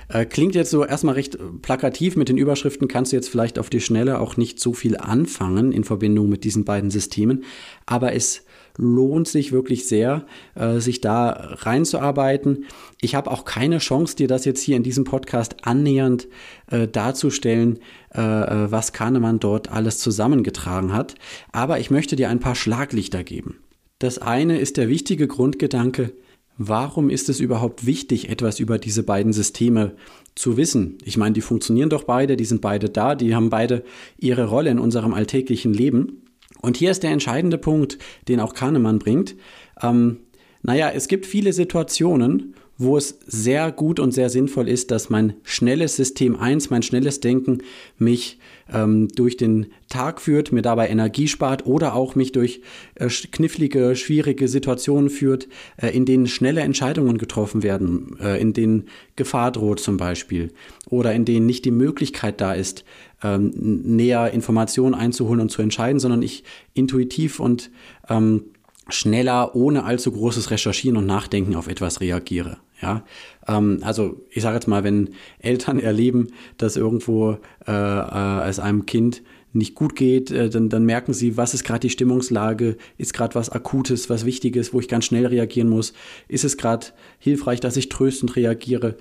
Äh, 0.09 0.25
klingt 0.25 0.55
jetzt 0.55 0.71
so 0.71 0.87
erstmal 0.87 1.17
recht 1.17 1.37
plakativ 1.61 2.17
mit 2.17 2.31
den 2.31 2.39
Überschriften, 2.39 2.89
kannst 2.89 3.13
du 3.13 3.17
jetzt 3.17 3.29
vielleicht 3.29 3.59
auf 3.59 3.69
die 3.69 3.81
Schnelle 3.81 4.21
auch 4.21 4.39
nicht 4.39 4.59
so 4.59 4.73
viel 4.73 4.97
anfangen 4.97 5.71
in 5.71 5.85
Verbindung 5.85 6.31
mit 6.31 6.45
diesen 6.45 6.65
beiden 6.65 6.91
Systemen, 6.91 7.45
aber 7.85 8.15
es 8.15 8.46
lohnt 8.79 9.29
sich 9.29 9.53
wirklich 9.53 9.89
sehr, 9.89 10.27
äh, 10.55 10.79
sich 10.81 11.01
da 11.01 11.31
reinzuarbeiten. 11.31 12.65
Ich 13.01 13.15
habe 13.15 13.31
auch 13.31 13.45
keine 13.45 13.79
Chance, 13.79 14.17
dir 14.17 14.29
das 14.29 14.45
jetzt 14.45 14.63
hier 14.63 14.77
in 14.77 14.83
diesem 14.83 15.05
Podcast 15.05 15.57
annähernd 15.63 16.29
äh, 16.71 16.89
darzustellen, 16.89 17.79
äh, 18.11 18.21
was 18.21 18.93
Kahnemann 18.93 19.41
dort 19.41 19.71
alles 19.71 19.99
zusammengetragen 19.99 20.93
hat. 20.93 21.15
Aber 21.53 21.79
ich 21.79 21.91
möchte 21.91 22.17
dir 22.17 22.29
ein 22.29 22.41
paar 22.41 22.55
Schlaglichter 22.55 23.25
geben. 23.25 23.59
Das 23.99 24.19
eine 24.19 24.59
ist 24.59 24.77
der 24.77 24.89
wichtige 24.89 25.27
Grundgedanke, 25.27 26.13
warum 26.59 27.11
ist 27.11 27.29
es 27.29 27.41
überhaupt 27.41 27.87
wichtig, 27.87 28.29
etwas 28.29 28.61
über 28.61 28.79
diese 28.79 29.03
beiden 29.03 29.33
Systeme 29.33 29.93
zu 30.35 30.57
wissen? 30.57 30.99
Ich 31.05 31.17
meine, 31.17 31.33
die 31.33 31.41
funktionieren 31.41 31.91
doch 31.91 32.05
beide, 32.05 32.37
die 32.37 32.45
sind 32.45 32.61
beide 32.61 32.89
da, 32.89 33.15
die 33.15 33.35
haben 33.35 33.51
beide 33.51 33.85
ihre 34.19 34.47
Rolle 34.47 34.71
in 34.71 34.79
unserem 34.79 35.15
alltäglichen 35.15 35.73
Leben. 35.73 36.26
Und 36.61 36.77
hier 36.77 36.91
ist 36.91 37.03
der 37.03 37.11
entscheidende 37.11 37.59
Punkt, 37.59 37.99
den 38.29 38.41
auch 38.41 38.55
Kahnemann 38.55 38.99
bringt. 38.99 39.37
Ähm, 39.83 40.19
naja, 40.63 40.91
es 40.93 41.09
gibt 41.09 41.27
viele 41.27 41.53
Situationen, 41.53 42.55
wo 42.79 42.97
es 42.97 43.19
sehr 43.27 43.73
gut 43.73 44.01
und 44.01 44.13
sehr 44.13 44.29
sinnvoll 44.29 44.69
ist, 44.69 44.91
dass 44.91 45.09
mein 45.11 45.35
schnelles 45.43 45.97
System 45.97 46.37
1, 46.37 46.71
mein 46.71 46.83
schnelles 46.83 47.21
Denken 47.21 47.63
mich 47.99 48.39
ähm, 48.73 49.09
durch 49.09 49.37
den 49.37 49.67
Tag 49.89 50.21
führt, 50.21 50.53
mir 50.53 50.63
dabei 50.63 50.89
Energie 50.89 51.29
spart 51.29 51.67
oder 51.67 51.95
auch 51.95 52.15
mich 52.15 52.33
durch 52.33 52.61
äh, 52.97 53.09
knifflige, 53.09 53.97
schwierige 53.97 54.49
Situationen 54.49 55.11
führt, 55.11 55.49
äh, 55.77 55.89
in 55.89 56.05
denen 56.05 56.27
schnelle 56.27 56.63
Entscheidungen 56.63 57.19
getroffen 57.19 57.63
werden, 57.63 58.17
äh, 58.21 58.41
in 58.41 58.53
denen 58.53 58.87
Gefahr 59.15 59.53
droht 59.53 59.81
zum 59.81 59.97
Beispiel 59.97 60.53
oder 60.89 61.13
in 61.15 61.25
denen 61.25 61.47
nicht 61.47 61.65
die 61.65 61.71
Möglichkeit 61.71 62.41
da 62.41 62.53
ist, 62.53 62.85
ähm, 63.23 63.53
näher 63.57 64.33
Informationen 64.33 64.95
einzuholen 64.95 65.41
und 65.41 65.51
zu 65.51 65.63
entscheiden, 65.63 66.01
sondern 66.01 66.23
ich 66.23 66.45
intuitiv 66.75 67.41
und 67.41 67.71
ähm, 68.09 68.45
schneller, 68.89 69.55
ohne 69.55 69.85
allzu 69.85 70.13
großes 70.13 70.51
Recherchieren 70.51 70.97
und 70.97 71.07
Nachdenken 71.07 71.57
auf 71.57 71.69
etwas 71.69 72.01
reagiere. 72.01 72.59
Ja, 72.81 73.05
ähm, 73.49 73.79
also 73.83 74.21
ich 74.31 74.43
sage 74.43 74.57
jetzt 74.57 74.69
mal, 74.69 74.85
wenn 74.85 75.11
Eltern 75.39 75.81
erleben, 75.81 76.29
dass 76.59 76.77
irgendwo 76.77 77.39
äh, 77.67 77.73
äh, 77.73 78.49
es 78.49 78.59
einem 78.59 78.87
Kind 78.87 79.23
nicht 79.53 79.75
gut 79.75 79.97
geht, 79.97 80.31
äh, 80.31 80.51
dann, 80.51 80.69
dann 80.69 80.85
merken 80.85 81.15
sie, 81.15 81.37
was 81.37 81.55
ist 81.55 81.65
gerade 81.65 81.81
die 81.81 81.91
Stimmungslage, 81.91 82.77
ist 82.99 83.15
gerade 83.15 83.35
was 83.35 83.51
Akutes, 83.51 84.11
was 84.11 84.27
Wichtiges, 84.27 84.73
wo 84.73 84.81
ich 84.81 84.89
ganz 84.89 85.07
schnell 85.07 85.27
reagieren 85.27 85.69
muss, 85.69 85.95
ist 86.29 86.45
es 86.45 86.57
gerade 86.57 86.89
hilfreich, 87.19 87.61
dass 87.61 87.77
ich 87.77 87.89
tröstend 87.89 88.37
reagiere. 88.37 88.97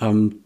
Ähm, 0.00 0.36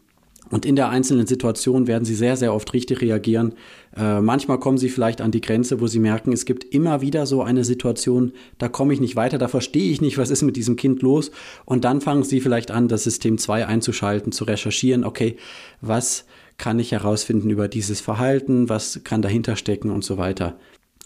und 0.51 0.67
in 0.67 0.77
der 0.77 0.89
einzelnen 0.89 1.27
Situation 1.27 1.87
werden 1.87 2.05
sie 2.05 2.15
sehr, 2.15 2.37
sehr 2.37 2.53
oft 2.53 2.73
richtig 2.75 3.01
reagieren. 3.01 3.55
Äh, 3.97 4.21
manchmal 4.21 4.59
kommen 4.59 4.79
sie 4.79 4.89
vielleicht 4.89 5.21
an 5.21 5.31
die 5.31 5.41
Grenze, 5.41 5.81
wo 5.81 5.87
sie 5.87 6.01
merken, 6.01 6.33
es 6.33 6.45
gibt 6.45 6.65
immer 6.75 7.01
wieder 7.01 7.25
so 7.27 7.43
eine 7.43 7.65
Situation, 7.65 8.33
da 8.59 8.69
komme 8.69 8.93
ich 8.93 9.01
nicht 9.01 9.17
weiter, 9.17 9.39
da 9.39 9.49
verstehe 9.49 9.91
ich 9.91 10.01
nicht, 10.01 10.19
was 10.19 10.31
ist 10.31 10.43
mit 10.43 10.57
diesem 10.57 10.77
Kind 10.77 11.03
los. 11.03 11.31
Und 11.65 11.85
dann 11.85 12.01
fangen 12.01 12.25
sie 12.25 12.41
vielleicht 12.41 12.73
an, 12.73 12.89
das 12.89 13.05
System 13.05 13.39
2 13.39 13.67
einzuschalten, 13.67 14.33
zu 14.33 14.45
recherchieren, 14.45 15.05
okay, 15.05 15.37
was 15.81 16.27
kann 16.59 16.79
ich 16.79 16.93
herausfinden 16.93 17.49
über 17.49 17.69
dieses 17.69 18.01
Verhalten, 18.01 18.69
was 18.69 19.01
kann 19.05 19.23
dahinter 19.23 19.57
stecken 19.57 19.91
und 19.91 20.05
so 20.05 20.19
weiter. 20.19 20.59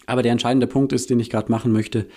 Aber 0.07 0.21
der 0.21 0.31
entscheidende 0.31 0.67
Punkt 0.67 0.91
ist, 0.91 1.09
den 1.09 1.19
ich 1.19 1.29
gerade 1.29 1.51
machen 1.51 1.71
möchte, 1.71 2.07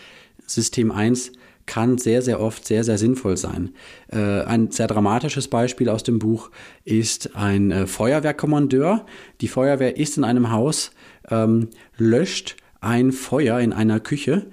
System 0.46 0.90
1 0.90 1.32
kann 1.68 1.98
sehr, 1.98 2.22
sehr 2.22 2.40
oft 2.40 2.66
sehr, 2.66 2.82
sehr 2.82 2.98
sinnvoll 2.98 3.36
sein. 3.36 3.74
Äh, 4.10 4.40
ein 4.42 4.72
sehr 4.72 4.88
dramatisches 4.88 5.46
Beispiel 5.46 5.88
aus 5.88 6.02
dem 6.02 6.18
Buch 6.18 6.50
ist 6.84 7.36
ein 7.36 7.70
äh, 7.70 7.86
Feuerwehrkommandeur. 7.86 9.06
Die 9.40 9.46
Feuerwehr 9.46 9.96
ist 9.96 10.16
in 10.16 10.24
einem 10.24 10.50
Haus, 10.50 10.90
ähm, 11.30 11.68
löscht 11.96 12.56
ein 12.80 13.12
Feuer 13.12 13.60
in 13.60 13.72
einer 13.72 14.00
Küche 14.00 14.46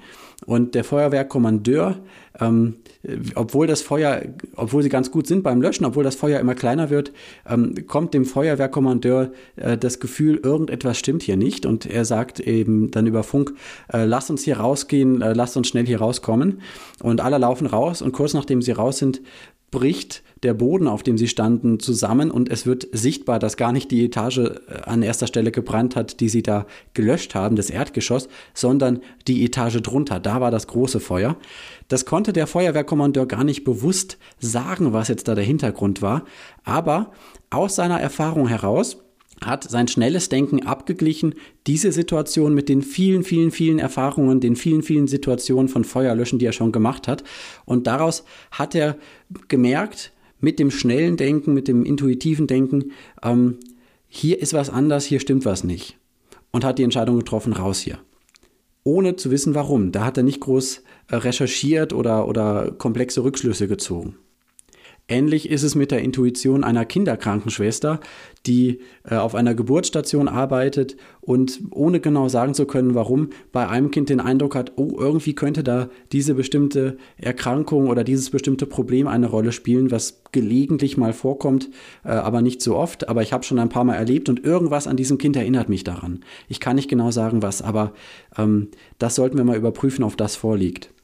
und 0.46 0.76
der 0.76 0.84
Feuerwehrkommandeur, 0.84 1.98
ähm, 2.40 2.76
obwohl 3.36 3.68
das 3.68 3.82
Feuer, 3.82 4.22
obwohl 4.56 4.84
sie 4.84 4.90
ganz 4.90 5.12
gut 5.12 5.28
sind 5.28 5.44
beim 5.44 5.62
Löschen, 5.62 5.86
obwohl 5.86 6.04
das 6.04 6.16
Feuer 6.16 6.40
immer 6.40 6.56
kleiner 6.56 6.90
wird, 6.90 7.12
ähm, 7.48 7.76
kommt 7.88 8.14
dem 8.14 8.26
Feuerwehrkommandeur 8.26 9.32
äh, 9.56 9.78
das 9.78 10.00
Gefühl, 10.00 10.40
irgendetwas 10.42 10.98
stimmt 10.98 11.24
hier 11.24 11.38
nicht. 11.38 11.66
Und 11.66 11.86
er 11.86 12.06
sagt 12.06 12.40
eben 12.40 12.92
dann 12.92 13.08
über 13.08 13.24
Funk, 13.24 13.54
äh, 13.92 14.06
lasst 14.06 14.30
uns 14.30 14.44
hier 14.44 14.58
rausgehen, 14.58 15.22
äh, 15.22 15.34
lasst 15.34 15.58
uns 15.58 15.68
schnell 15.68 15.86
hier 15.86 16.00
rauskommen. 16.00 16.62
Und 17.02 17.22
alle 17.22 17.38
laufen 17.38 17.68
raus 17.68 18.02
und 18.02 18.12
kurz 18.12 18.34
nachdem 18.34 18.62
sie 18.62 18.72
raus 18.72 18.98
sind, 18.98 19.22
bricht 19.76 20.24
der 20.42 20.54
Boden, 20.54 20.88
auf 20.88 21.04
dem 21.04 21.18
sie 21.18 21.28
standen, 21.28 21.82
zusammen 21.82 22.32
und 22.32 22.50
es 22.50 22.66
wird 22.66 22.88
sichtbar, 22.94 23.40
dass 23.40 23.58
gar 23.58 23.74
nicht 23.74 23.92
die 23.92 24.06
Etage 24.06 24.38
äh, 24.38 24.52
an 24.86 25.02
erster 25.02 25.28
Stelle 25.28 25.52
gebrannt 25.52 25.98
hat, 25.98 26.22
die 26.22 26.30
sie 26.30 26.44
da 26.44 26.66
gelöscht 26.94 27.36
haben, 27.36 27.58
das 27.58 27.70
Erdgeschoss, 27.70 28.30
sondern 28.54 29.02
die 29.28 29.44
Etage 29.44 29.82
drunter. 29.82 30.22
Da 30.22 30.40
war 30.40 30.50
das 30.50 30.68
große 30.68 31.02
Feuer. 31.02 31.36
Das 31.90 32.06
konnte 32.06 32.32
der 32.32 32.48
Feuerwehrkommandeur 32.48 33.26
gar 33.26 33.44
nicht 33.44 33.66
bewusst 33.66 34.18
sagen, 34.40 34.94
was 34.94 35.10
jetzt 35.10 35.28
da 35.28 35.36
der 35.36 35.44
Hintergrund 35.44 36.02
war, 36.02 36.24
aber 36.64 37.12
aus 37.50 37.76
seiner 37.76 38.00
Erfahrung 38.00 38.48
heraus 38.48 39.05
hat 39.44 39.70
sein 39.70 39.88
schnelles 39.88 40.30
Denken 40.30 40.66
abgeglichen, 40.66 41.36
diese 41.68 41.92
Situation 41.92 42.54
mit 42.54 42.70
den 42.70 42.82
vielen, 42.82 43.24
vielen, 43.24 43.52
vielen 43.52 43.80
Erfahrungen, 43.80 44.40
den 44.40 44.56
vielen, 44.56 44.82
vielen 44.82 45.08
Situationen 45.08 45.68
von 45.68 45.84
Feuerlöschen, 45.84 46.40
die 46.40 46.46
er 46.46 46.54
schon 46.54 46.72
gemacht 46.72 47.08
hat. 47.08 47.24
Und 47.66 47.88
daraus 47.88 48.24
hat 48.52 48.76
er 48.76 48.98
gemerkt, 49.48 50.12
mit 50.40 50.60
dem 50.60 50.72
schnellen 50.72 51.18
Denken, 51.18 51.54
mit 51.54 51.68
dem 51.68 51.86
intuitiven 51.86 52.48
Denken, 52.48 52.92
ähm, 53.24 53.58
hier 54.08 54.42
ist 54.42 54.54
was 54.54 54.70
anders, 54.70 55.06
hier 55.06 55.20
stimmt 55.20 55.46
was 55.46 55.64
nicht. 55.64 55.98
Und 56.52 56.64
hat 56.64 56.80
die 56.80 56.84
Entscheidung 56.84 57.18
getroffen, 57.18 57.54
raus 57.54 57.80
hier. 57.80 58.00
Ohne 58.84 59.16
zu 59.16 59.32
wissen, 59.32 59.56
warum. 59.56 59.92
Da 59.92 60.06
hat 60.06 60.18
er 60.18 60.24
nicht 60.24 60.40
groß 60.40 60.84
äh, 61.10 61.16
recherchiert 61.16 61.92
oder, 61.92 62.28
oder 62.28 62.72
komplexe 62.72 63.24
Rückschlüsse 63.24 63.68
gezogen. 63.68 64.16
Ähnlich 65.08 65.52
ist 65.52 65.62
es 65.62 65.76
mit 65.76 65.92
der 65.92 66.02
Intuition 66.02 66.64
einer 66.64 66.84
Kinderkrankenschwester, 66.84 68.00
die 68.48 68.80
äh, 69.04 69.16
auf 69.18 69.36
einer 69.36 69.54
Geburtsstation 69.54 70.28
arbeitet 70.28 70.98
und 71.22 71.62
ohne 71.70 72.00
genau 72.00 72.28
sagen 72.28 72.56
zu 72.56 72.66
können, 72.66 72.96
warum, 72.96 73.30
bei 73.52 73.68
einem 73.68 73.92
Kind 73.92 74.10
den 74.10 74.20
Eindruck 74.20 74.56
hat, 74.56 74.72
oh, 74.78 74.96
irgendwie 74.98 75.36
könnte 75.36 75.64
da 75.64 75.90
diese 76.12 76.34
bestimmte 76.34 76.98
Erkrankung 77.18 77.88
oder 77.88 78.04
dieses 78.04 78.32
bestimmte 78.32 78.66
Problem 78.66 79.06
eine 79.06 79.28
Rolle 79.28 79.52
spielen, 79.52 79.92
was 79.92 80.24
gelegentlich 80.32 80.98
mal 80.98 81.14
vorkommt, 81.14 81.70
äh, 82.04 82.10
aber 82.10 82.42
nicht 82.42 82.64
so 82.64 82.76
oft. 82.76 83.08
Aber 83.08 83.22
ich 83.22 83.32
habe 83.32 83.44
schon 83.44 83.60
ein 83.60 83.70
paar 83.70 83.84
Mal 83.84 83.96
erlebt 83.96 84.28
und 84.28 84.44
irgendwas 84.44 84.88
an 84.88 84.98
diesem 84.98 85.20
Kind 85.20 85.36
erinnert 85.36 85.70
mich 85.70 85.84
daran. 85.84 86.22
Ich 86.48 86.60
kann 86.60 86.78
nicht 86.78 86.90
genau 86.90 87.12
sagen, 87.12 87.44
was, 87.44 87.62
aber 87.62 87.94
ähm, 88.40 88.70
das 88.98 89.14
sollten 89.14 89.38
wir 89.38 89.46
mal 89.46 89.58
überprüfen, 89.58 90.04
ob 90.04 90.18
das 90.18 90.36
vorliegt. 90.36 90.95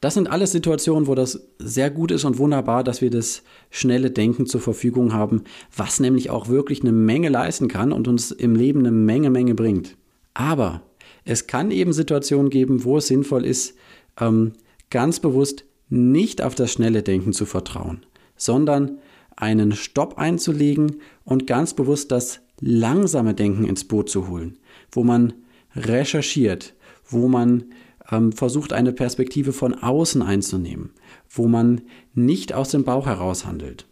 Das 0.00 0.14
sind 0.14 0.30
alles 0.30 0.52
Situationen, 0.52 1.06
wo 1.06 1.14
das 1.14 1.48
sehr 1.58 1.90
gut 1.90 2.10
ist 2.10 2.24
und 2.24 2.38
wunderbar, 2.38 2.84
dass 2.84 3.00
wir 3.00 3.10
das 3.10 3.42
schnelle 3.70 4.10
Denken 4.10 4.46
zur 4.46 4.60
Verfügung 4.60 5.12
haben, 5.12 5.42
was 5.76 6.00
nämlich 6.00 6.30
auch 6.30 6.48
wirklich 6.48 6.82
eine 6.82 6.92
Menge 6.92 7.28
leisten 7.28 7.68
kann 7.68 7.92
und 7.92 8.08
uns 8.08 8.30
im 8.30 8.54
Leben 8.54 8.80
eine 8.80 8.92
Menge, 8.92 9.30
Menge 9.30 9.54
bringt. 9.54 9.96
Aber 10.34 10.82
es 11.24 11.46
kann 11.46 11.70
eben 11.70 11.92
Situationen 11.92 12.50
geben, 12.50 12.84
wo 12.84 12.98
es 12.98 13.08
sinnvoll 13.08 13.44
ist, 13.44 13.74
ähm, 14.20 14.52
ganz 14.90 15.20
bewusst 15.20 15.64
nicht 15.88 16.42
auf 16.42 16.54
das 16.54 16.72
schnelle 16.72 17.02
Denken 17.02 17.32
zu 17.32 17.46
vertrauen, 17.46 18.04
sondern 18.36 18.98
einen 19.36 19.72
Stopp 19.72 20.18
einzulegen 20.18 21.00
und 21.24 21.46
ganz 21.46 21.74
bewusst 21.74 22.10
das 22.12 22.40
langsame 22.60 23.34
Denken 23.34 23.64
ins 23.64 23.84
Boot 23.84 24.10
zu 24.10 24.28
holen, 24.28 24.58
wo 24.90 25.04
man 25.04 25.32
recherchiert, 25.76 26.74
wo 27.08 27.28
man 27.28 27.64
ähm, 28.10 28.32
versucht, 28.32 28.72
eine 28.72 28.92
Perspektive 28.92 29.52
von 29.52 29.74
außen 29.74 30.22
einzunehmen, 30.22 30.90
wo 31.28 31.48
man 31.48 31.82
nicht 32.14 32.52
aus 32.52 32.70
dem 32.70 32.84
Bauch 32.84 33.06
heraus 33.06 33.44
handelt. 33.44 33.86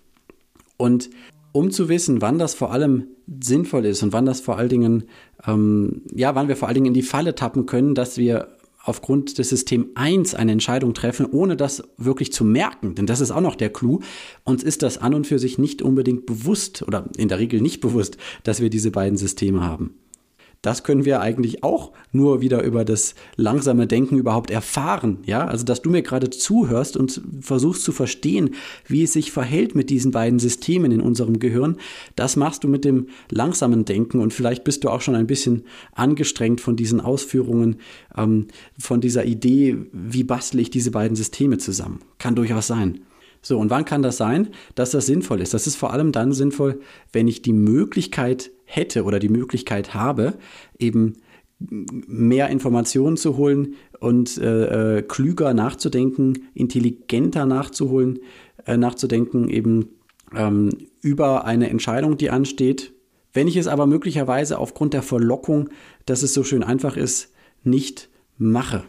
Und 0.77 1.11
um 1.53 1.71
zu 1.71 1.88
wissen, 1.88 2.21
wann 2.21 2.38
das 2.38 2.55
vor 2.55 2.71
allem 2.71 3.09
sinnvoll 3.43 3.87
ist 3.87 4.03
und 4.03 4.12
wann 4.12 4.27
das 4.27 4.41
vor 4.41 4.59
allen 4.59 4.69
Dingen, 4.69 5.05
ähm, 5.47 6.03
ja, 6.14 6.35
wann 6.35 6.49
wir 6.49 6.57
vor 6.57 6.69
allen 6.69 6.75
Dingen 6.75 6.87
in 6.87 6.95
die 6.95 7.03
Falle 7.03 7.35
tappen 7.35 7.67
können, 7.67 7.95
dass 7.95 8.19
wir 8.19 8.49
aufgrund 8.85 9.38
des 9.38 9.49
System 9.49 9.88
1 9.95 10.35
eine 10.35 10.53
Entscheidung 10.53 10.95
treffen, 10.95 11.27
ohne 11.27 11.57
das 11.57 11.83
wirklich 11.97 12.33
zu 12.33 12.45
merken. 12.45 12.95
Denn 12.95 13.07
das 13.07 13.21
ist 13.21 13.33
auch 13.33 13.41
noch 13.41 13.57
der 13.57 13.71
Clou. 13.71 14.01
Uns 14.45 14.62
ist 14.62 14.83
das 14.83 14.99
an 14.99 15.14
und 15.14 15.27
für 15.27 15.38
sich 15.38 15.59
nicht 15.59 15.83
unbedingt 15.83 16.25
bewusst 16.25 16.83
oder 16.87 17.09
in 17.17 17.29
der 17.29 17.38
Regel 17.38 17.61
nicht 17.61 17.81
bewusst, 17.81 18.17
dass 18.45 18.61
wir 18.61 18.71
diese 18.71 18.93
beiden 18.93 19.19
Systeme 19.19 19.62
haben. 19.64 19.95
Das 20.67 20.83
können 20.83 21.05
wir 21.05 21.21
eigentlich 21.21 21.63
auch 21.63 21.93
nur 22.11 22.41
wieder 22.41 22.65
über 22.65 22.85
das 22.85 23.15
langsame 23.37 23.87
Denken 23.87 24.17
überhaupt 24.17 24.51
erfahren. 24.51 25.19
Ja, 25.25 25.47
also 25.47 25.65
dass 25.65 25.81
du 25.81 25.91
mir 25.91 26.03
gerade 26.03 26.29
zuhörst 26.29 26.97
und 26.97 27.23
versuchst 27.41 27.85
zu 27.85 27.93
verstehen, 27.93 28.57
wie 28.85 29.05
es 29.05 29.13
sich 29.13 29.31
verhält 29.31 29.77
mit 29.77 29.91
diesen 29.91 30.11
beiden 30.11 30.41
Systemen 30.41 30.91
in 30.91 31.01
unserem 31.01 31.39
Gehirn, 31.39 31.77
das 32.17 32.35
machst 32.35 32.65
du 32.65 32.69
mit 32.69 32.85
dem 32.85 33.07
langsamen 33.31 33.85
Denken 33.85 34.19
und 34.19 34.35
vielleicht 34.35 34.65
bist 34.65 34.83
du 34.83 34.89
auch 34.89 35.03
schon 35.03 35.15
ein 35.15 35.29
bisschen 35.29 35.63
angestrengt 35.93 36.61
von 36.61 36.75
diesen 36.75 37.01
Ausführungen, 37.01 37.77
ähm, 38.17 38.49
von 38.77 39.01
dieser 39.01 39.25
Idee, 39.25 39.77
wie 39.93 40.25
bastle 40.25 40.61
ich 40.61 40.71
diese 40.71 40.91
beiden 40.91 41.17
Systeme 41.17 41.59
zusammen. 41.59 42.01
Kann 42.19 42.35
durchaus 42.35 42.67
sein. 42.67 43.03
So, 43.41 43.57
und 43.61 43.71
wann 43.71 43.85
kann 43.85 44.03
das 44.03 44.17
sein, 44.17 44.49
dass 44.75 44.91
das 44.91 45.07
sinnvoll 45.07 45.43
ist? 45.43 45.55
Das 45.55 45.69
ist 45.69 45.77
vor 45.77 45.93
allem 45.93 46.11
dann 46.11 46.33
sinnvoll, 46.33 46.81
wenn 47.13 47.29
ich 47.29 47.43
die 47.43 47.53
Möglichkeit 47.53 48.51
hätte 48.67 49.05
oder 49.05 49.19
die 49.19 49.29
Möglichkeit 49.31 49.95
habe, 49.95 50.35
eben 50.79 51.15
mehr 51.59 52.51
Informationen 52.51 53.17
zu 53.17 53.37
holen 53.37 53.77
und 53.99 54.37
äh, 54.39 54.99
äh, 54.99 55.03
klüger 55.03 55.55
nachzudenken, 55.55 56.49
intelligenter 56.55 57.47
nachzuholen, 57.47 58.19
äh, 58.67 58.77
nachzudenken, 58.77 59.49
eben 59.49 59.89
ähm, 60.35 60.71
über 61.01 61.47
eine 61.47 61.71
Entscheidung, 61.71 62.19
die 62.19 62.31
ansteht. 62.31 62.93
Wenn 63.33 63.49
ich 63.49 63.57
es 63.57 63.69
aber 63.69 63.87
möglicherweise 63.87 64.59
aufgrund 64.59 64.93
der 64.93 65.03
Verlockung, 65.03 65.71
dass 66.05 66.23
es 66.23 66.35
so 66.35 66.45
schön 66.45 66.63
einfach 66.63 66.97
ist, 66.97 67.33
nicht 67.63 68.09
mache. 68.37 68.85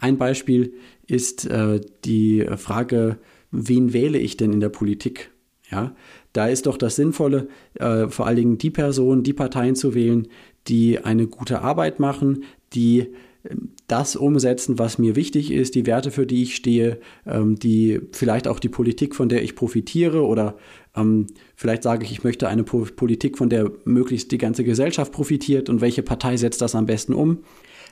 Ein 0.00 0.18
Beispiel 0.18 0.74
ist 1.06 1.46
äh, 1.46 1.80
die 2.04 2.46
Frage, 2.56 3.18
wen 3.50 3.92
wähle 3.92 4.18
ich 4.18 4.36
denn 4.36 4.52
in 4.52 4.60
der 4.60 4.68
Politik? 4.68 5.30
Ja, 5.70 5.94
da 6.32 6.46
ist 6.46 6.66
doch 6.66 6.76
das 6.76 6.96
Sinnvolle, 6.96 7.48
äh, 7.74 8.08
vor 8.08 8.26
allen 8.26 8.36
Dingen 8.36 8.58
die 8.58 8.70
Personen, 8.70 9.22
die 9.22 9.32
Parteien 9.32 9.74
zu 9.74 9.94
wählen, 9.94 10.28
die 10.68 10.98
eine 10.98 11.26
gute 11.26 11.62
Arbeit 11.62 12.00
machen, 12.00 12.44
die 12.72 13.08
ähm, 13.48 13.70
das 13.86 14.16
umsetzen, 14.16 14.78
was 14.78 14.98
mir 14.98 15.16
wichtig 15.16 15.50
ist, 15.50 15.74
die 15.74 15.86
Werte, 15.86 16.10
für 16.10 16.26
die 16.26 16.42
ich 16.42 16.56
stehe, 16.56 16.98
ähm, 17.26 17.58
die 17.58 18.00
vielleicht 18.12 18.46
auch 18.46 18.60
die 18.60 18.68
Politik, 18.68 19.14
von 19.14 19.28
der 19.28 19.42
ich 19.42 19.56
profitiere 19.56 20.24
oder 20.24 20.56
ähm, 20.94 21.26
vielleicht 21.56 21.82
sage 21.82 22.04
ich, 22.04 22.12
ich 22.12 22.24
möchte 22.24 22.48
eine 22.48 22.64
Politik, 22.64 23.38
von 23.38 23.48
der 23.48 23.70
möglichst 23.84 24.30
die 24.30 24.38
ganze 24.38 24.64
Gesellschaft 24.64 25.12
profitiert 25.12 25.68
und 25.70 25.80
welche 25.80 26.02
Partei 26.02 26.36
setzt 26.36 26.60
das 26.60 26.74
am 26.74 26.86
besten 26.86 27.14
um. 27.14 27.38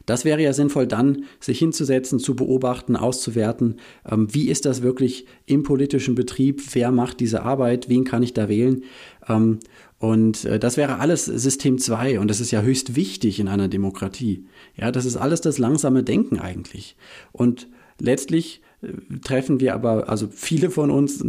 Das 0.07 0.25
wäre 0.25 0.41
ja 0.41 0.53
sinnvoll, 0.53 0.87
dann 0.87 1.25
sich 1.41 1.59
hinzusetzen, 1.59 2.19
zu 2.19 2.35
beobachten, 2.37 2.97
auszuwerten, 2.97 3.77
ähm, 4.09 4.33
wie 4.33 4.49
ist 4.49 4.65
das 4.65 4.83
wirklich 4.83 5.27
im 5.45 5.65
politischen 5.65 6.15
Betrieb, 6.15 6.63
wer 6.73 6.93
macht 6.93 7.21
diese 7.21 7.43
Arbeit, 7.43 7.89
wen 7.89 8.05
kann 8.05 8.23
ich 8.23 8.33
da 8.33 8.49
wählen. 8.49 8.85
Ähm, 9.29 9.59
und 9.99 10.45
äh, 10.45 10.59
das 10.59 10.77
wäre 10.77 10.99
alles 10.99 11.25
System 11.25 11.79
2 11.79 12.21
und 12.21 12.29
das 12.29 12.41
ist 12.41 12.51
ja 12.51 12.63
höchst 12.63 12.97
wichtig 12.97 13.41
in 13.41 13.49
einer 13.49 13.69
Demokratie. 13.69 14.45
Ja, 14.77 14.93
das 14.93 15.05
ist 15.05 15.17
alles 15.17 15.41
das 15.41 15.59
langsame 15.59 16.03
Denken 16.03 16.39
eigentlich. 16.39 16.97
Und 17.33 17.69
letztlich 17.99 18.61
äh, 18.83 18.89
treffen 19.25 19.59
wir 19.59 19.75
aber, 19.75 20.09
also 20.09 20.29
viele 20.31 20.71
von 20.71 20.91
uns, 20.91 21.25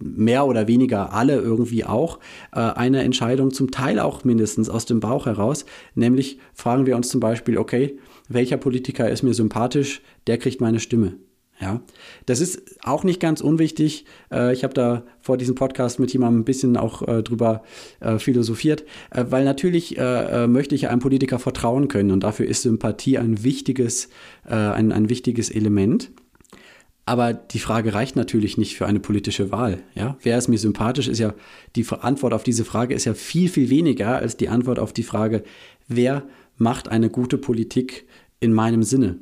mehr 0.00 0.46
oder 0.46 0.66
weniger 0.66 1.12
alle 1.12 1.36
irgendwie 1.36 1.84
auch, 1.84 2.18
äh, 2.52 2.58
eine 2.58 3.02
Entscheidung 3.02 3.52
zum 3.52 3.70
Teil 3.70 4.00
auch 4.00 4.24
mindestens 4.24 4.68
aus 4.68 4.86
dem 4.86 4.98
Bauch 4.98 5.26
heraus. 5.26 5.64
Nämlich 5.94 6.38
fragen 6.52 6.86
wir 6.86 6.96
uns 6.96 7.08
zum 7.08 7.20
Beispiel, 7.20 7.58
okay, 7.58 7.96
welcher 8.30 8.56
Politiker 8.56 9.10
ist 9.10 9.22
mir 9.22 9.34
sympathisch, 9.34 10.00
der 10.26 10.38
kriegt 10.38 10.60
meine 10.60 10.80
Stimme. 10.80 11.16
Ja, 11.60 11.82
das 12.24 12.40
ist 12.40 12.78
auch 12.82 13.04
nicht 13.04 13.20
ganz 13.20 13.42
unwichtig. 13.42 14.06
Äh, 14.32 14.54
ich 14.54 14.64
habe 14.64 14.72
da 14.72 15.04
vor 15.20 15.36
diesem 15.36 15.56
Podcast 15.56 15.98
mit 15.98 16.10
jemandem 16.10 16.40
ein 16.40 16.44
bisschen 16.46 16.78
auch 16.78 17.06
äh, 17.06 17.22
drüber 17.22 17.62
äh, 18.00 18.18
philosophiert, 18.18 18.84
weil 19.12 19.44
natürlich 19.44 19.98
möchte 20.46 20.74
ich 20.74 20.88
einem 20.88 21.00
Politiker 21.00 21.38
vertrauen 21.38 21.88
können 21.88 22.12
und 22.12 22.22
dafür 22.22 22.46
ist 22.46 22.62
Sympathie 22.62 23.18
ein 23.18 23.42
wichtiges, 23.42 24.08
ein, 24.44 24.92
ein 24.92 25.08
wichtiges 25.08 25.50
Element. 25.50 26.10
Aber 27.06 27.32
die 27.32 27.58
Frage 27.58 27.92
reicht 27.92 28.14
natürlich 28.14 28.56
nicht 28.56 28.76
für 28.76 28.86
eine 28.86 29.00
politische 29.00 29.50
Wahl. 29.50 29.82
Ja? 29.94 30.16
Wer 30.22 30.38
ist 30.38 30.48
mir 30.48 30.58
sympathisch, 30.58 31.08
ist 31.08 31.18
ja, 31.18 31.34
die 31.74 31.84
Antwort 31.88 32.32
auf 32.32 32.44
diese 32.44 32.64
Frage 32.64 32.94
ist 32.94 33.04
ja 33.04 33.14
viel, 33.14 33.48
viel 33.48 33.68
weniger 33.68 34.16
als 34.16 34.36
die 34.36 34.48
Antwort 34.48 34.78
auf 34.78 34.92
die 34.92 35.02
Frage, 35.02 35.42
wer 35.88 36.22
macht 36.56 36.88
eine 36.88 37.10
gute 37.10 37.38
Politik 37.38 38.06
in 38.40 38.52
meinem 38.52 38.82
Sinne. 38.82 39.18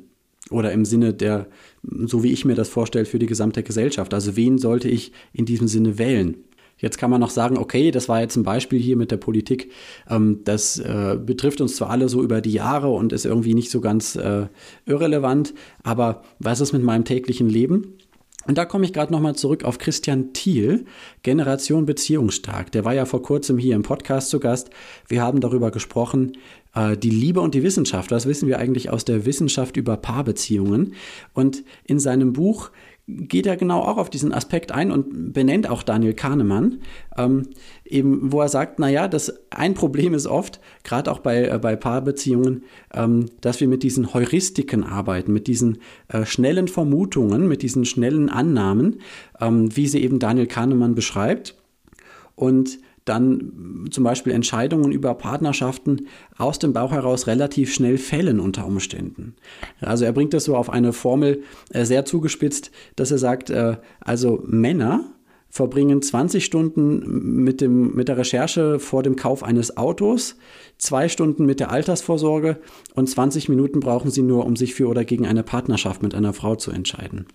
oder 0.49 0.71
im 0.71 0.83
Sinne 0.83 1.13
der, 1.13 1.47
so 1.83 2.23
wie 2.23 2.31
ich 2.31 2.43
mir 2.43 2.55
das 2.55 2.69
vorstelle, 2.69 3.05
für 3.05 3.19
die 3.19 3.27
gesamte 3.27 3.61
Gesellschaft. 3.61 4.13
Also 4.15 4.35
wen 4.35 4.57
sollte 4.57 4.89
ich 4.89 5.11
in 5.31 5.45
diesem 5.45 5.67
Sinne 5.67 5.99
wählen? 5.99 6.37
Jetzt 6.79 6.97
kann 6.97 7.11
man 7.11 7.19
noch 7.19 7.29
sagen, 7.29 7.57
okay, 7.57 7.91
das 7.91 8.09
war 8.09 8.21
jetzt 8.21 8.37
ein 8.37 8.43
Beispiel 8.43 8.79
hier 8.79 8.95
mit 8.95 9.11
der 9.11 9.17
Politik. 9.17 9.71
Ähm, 10.09 10.39
das 10.45 10.79
äh, 10.79 11.17
betrifft 11.23 11.61
uns 11.61 11.75
zwar 11.75 11.89
alle 11.89 12.09
so 12.09 12.23
über 12.23 12.41
die 12.41 12.53
Jahre 12.53 12.89
und 12.89 13.13
ist 13.13 13.25
irgendwie 13.25 13.53
nicht 13.53 13.69
so 13.69 13.81
ganz 13.81 14.15
äh, 14.15 14.47
irrelevant, 14.85 15.53
aber 15.83 16.23
was 16.39 16.61
ist 16.61 16.73
mit 16.73 16.83
meinem 16.83 17.05
täglichen 17.05 17.49
Leben? 17.49 17.95
Und 18.49 18.57
da 18.57 18.65
komme 18.65 18.83
ich 18.83 18.93
gerade 18.93 19.11
nochmal 19.11 19.35
zurück 19.35 19.63
auf 19.63 19.77
Christian 19.77 20.33
Thiel, 20.33 20.85
Generation 21.21 21.85
Beziehungstag. 21.85 22.71
Der 22.71 22.83
war 22.83 22.95
ja 22.95 23.05
vor 23.05 23.21
kurzem 23.21 23.59
hier 23.59 23.75
im 23.75 23.83
Podcast 23.83 24.31
zu 24.31 24.39
Gast. 24.39 24.71
Wir 25.07 25.21
haben 25.21 25.39
darüber 25.39 25.69
gesprochen, 25.69 26.35
äh, 26.73 26.97
die 26.97 27.11
Liebe 27.11 27.41
und 27.41 27.53
die 27.53 27.61
Wissenschaft. 27.61 28.09
Was 28.09 28.25
wissen 28.25 28.47
wir 28.47 28.57
eigentlich 28.57 28.89
aus 28.89 29.05
der 29.05 29.27
Wissenschaft 29.27 29.77
über 29.77 29.97
Paarbeziehungen? 29.97 30.95
Und 31.33 31.63
in 31.83 31.99
seinem 31.99 32.33
Buch 32.33 32.71
geht 33.17 33.45
er 33.47 33.57
genau 33.57 33.81
auch 33.81 33.97
auf 33.97 34.09
diesen 34.09 34.33
Aspekt 34.33 34.71
ein 34.71 34.91
und 34.91 35.33
benennt 35.33 35.69
auch 35.69 35.83
Daniel 35.83 36.13
Kahnemann, 36.13 36.79
ähm, 37.17 37.47
eben, 37.85 38.31
wo 38.31 38.41
er 38.41 38.49
sagt, 38.49 38.79
naja, 38.79 39.07
das 39.07 39.33
ein 39.49 39.73
Problem 39.73 40.13
ist 40.13 40.27
oft, 40.27 40.59
gerade 40.83 41.11
auch 41.11 41.19
bei, 41.19 41.45
äh, 41.45 41.59
bei 41.59 41.75
Paarbeziehungen, 41.75 42.63
ähm, 42.93 43.25
dass 43.41 43.59
wir 43.59 43.67
mit 43.67 43.83
diesen 43.83 44.13
Heuristiken 44.13 44.83
arbeiten, 44.83 45.33
mit 45.33 45.47
diesen 45.47 45.79
äh, 46.07 46.25
schnellen 46.25 46.67
Vermutungen, 46.67 47.47
mit 47.47 47.61
diesen 47.61 47.85
schnellen 47.85 48.29
Annahmen, 48.29 49.01
ähm, 49.39 49.75
wie 49.75 49.87
sie 49.87 50.03
eben 50.03 50.19
Daniel 50.19 50.47
Kahnemann 50.47 50.95
beschreibt. 50.95 51.55
Und 52.35 52.79
dann 53.09 53.87
zum 53.91 54.03
Beispiel 54.03 54.33
Entscheidungen 54.33 54.91
über 54.91 55.13
Partnerschaften 55.15 56.07
aus 56.37 56.59
dem 56.59 56.73
Bauch 56.73 56.91
heraus 56.91 57.27
relativ 57.27 57.73
schnell 57.73 57.97
fällen 57.97 58.39
unter 58.39 58.65
Umständen. 58.65 59.35
Also 59.81 60.05
er 60.05 60.13
bringt 60.13 60.33
das 60.33 60.45
so 60.45 60.55
auf 60.55 60.69
eine 60.69 60.93
Formel 60.93 61.43
äh, 61.71 61.85
sehr 61.85 62.05
zugespitzt, 62.05 62.71
dass 62.95 63.11
er 63.11 63.17
sagt, 63.17 63.49
äh, 63.49 63.77
also 63.99 64.43
Männer 64.45 65.05
verbringen 65.49 66.01
20 66.01 66.45
Stunden 66.45 67.43
mit, 67.43 67.59
dem, 67.59 67.95
mit 67.95 68.07
der 68.07 68.17
Recherche 68.17 68.79
vor 68.79 69.01
dem 69.01 69.15
Kauf 69.15 69.43
eines 69.43 69.77
Autos, 69.77 70.35
zwei 70.77 71.09
Stunden 71.09 71.45
mit 71.45 71.59
der 71.59 71.71
Altersvorsorge 71.71 72.59
und 72.93 73.09
20 73.09 73.49
Minuten 73.49 73.79
brauchen 73.79 74.11
sie 74.11 74.21
nur, 74.21 74.45
um 74.45 74.55
sich 74.55 74.75
für 74.75 74.87
oder 74.87 75.03
gegen 75.05 75.25
eine 75.25 75.43
Partnerschaft 75.43 76.03
mit 76.03 76.13
einer 76.13 76.33
Frau 76.33 76.55
zu 76.55 76.71
entscheiden. 76.71 77.25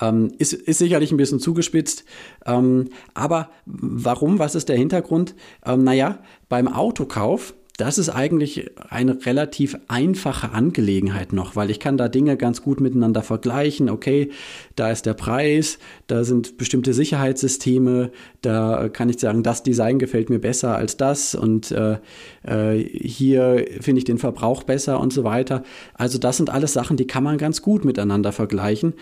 Ähm, 0.00 0.32
ist, 0.38 0.52
ist 0.52 0.78
sicherlich 0.78 1.10
ein 1.12 1.16
bisschen 1.16 1.40
zugespitzt. 1.40 2.04
Ähm, 2.46 2.88
aber 3.14 3.50
warum? 3.66 4.38
Was 4.38 4.54
ist 4.54 4.68
der 4.68 4.76
Hintergrund? 4.76 5.34
Ähm, 5.64 5.84
naja, 5.84 6.18
beim 6.48 6.68
Autokauf 6.68 7.54
das 7.80 7.96
ist 7.96 8.10
eigentlich 8.10 8.70
eine 8.90 9.24
relativ 9.24 9.78
einfache 9.88 10.50
Angelegenheit 10.50 11.32
noch, 11.32 11.56
weil 11.56 11.70
ich 11.70 11.80
kann 11.80 11.96
da 11.96 12.08
Dinge 12.08 12.36
ganz 12.36 12.60
gut 12.60 12.78
miteinander 12.78 13.22
vergleichen. 13.22 13.88
Okay, 13.88 14.30
da 14.76 14.90
ist 14.90 15.06
der 15.06 15.14
Preis, 15.14 15.78
da 16.06 16.22
sind 16.24 16.58
bestimmte 16.58 16.92
Sicherheitssysteme, 16.92 18.10
da 18.42 18.90
kann 18.90 19.08
ich 19.08 19.18
sagen, 19.18 19.42
das 19.42 19.62
Design 19.62 19.98
gefällt 19.98 20.28
mir 20.28 20.40
besser 20.40 20.76
als 20.76 20.98
das 20.98 21.34
und 21.34 21.70
äh, 21.70 21.98
äh, 22.42 22.78
hier 22.78 23.64
finde 23.80 24.00
ich 24.00 24.04
den 24.04 24.18
Verbrauch 24.18 24.62
besser 24.62 25.00
und 25.00 25.12
so 25.12 25.24
weiter. 25.24 25.62
Also 25.94 26.18
das 26.18 26.36
sind 26.36 26.50
alles 26.50 26.74
Sachen, 26.74 26.98
die 26.98 27.06
kann 27.06 27.24
man 27.24 27.38
ganz 27.38 27.62
gut 27.62 27.86
miteinander 27.86 28.32
vergleichen 28.32 28.92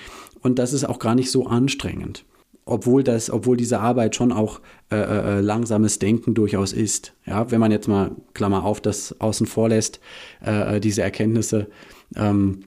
und 0.41 0.61
das 0.61 0.73
ist 0.73 0.88
auch 0.88 1.01
gar 1.01 1.17
nicht 1.17 1.33
so 1.33 1.47
anstrengend 1.47 2.25
obwohl 2.69 3.03
das, 3.03 3.31
obwohl 3.31 3.57
diese 3.57 3.81
Arbeit 3.81 4.15
schon 4.15 4.33
auch 4.33 4.61
äh, 4.91 4.97
äh, 4.97 5.39
äh, 5.39 5.41
langsames 5.41 5.99
Denken 5.99 6.35
durchaus 6.35 6.73
ist. 6.73 7.15
Ja, 7.27 7.51
wenn 7.51 7.61
man 7.61 7.73
jetzt 7.73 7.89
mal 7.89 8.13
Klammer 8.35 8.65
auf 8.65 8.81
das 8.81 9.19
außen 9.21 9.47
vor 9.47 9.69
lässt, 9.69 10.01
äh, 10.45 10.77
äh 10.77 10.81
diese 10.81 11.03
Erkenntnisse 11.03 11.69
ähm, 12.17 12.61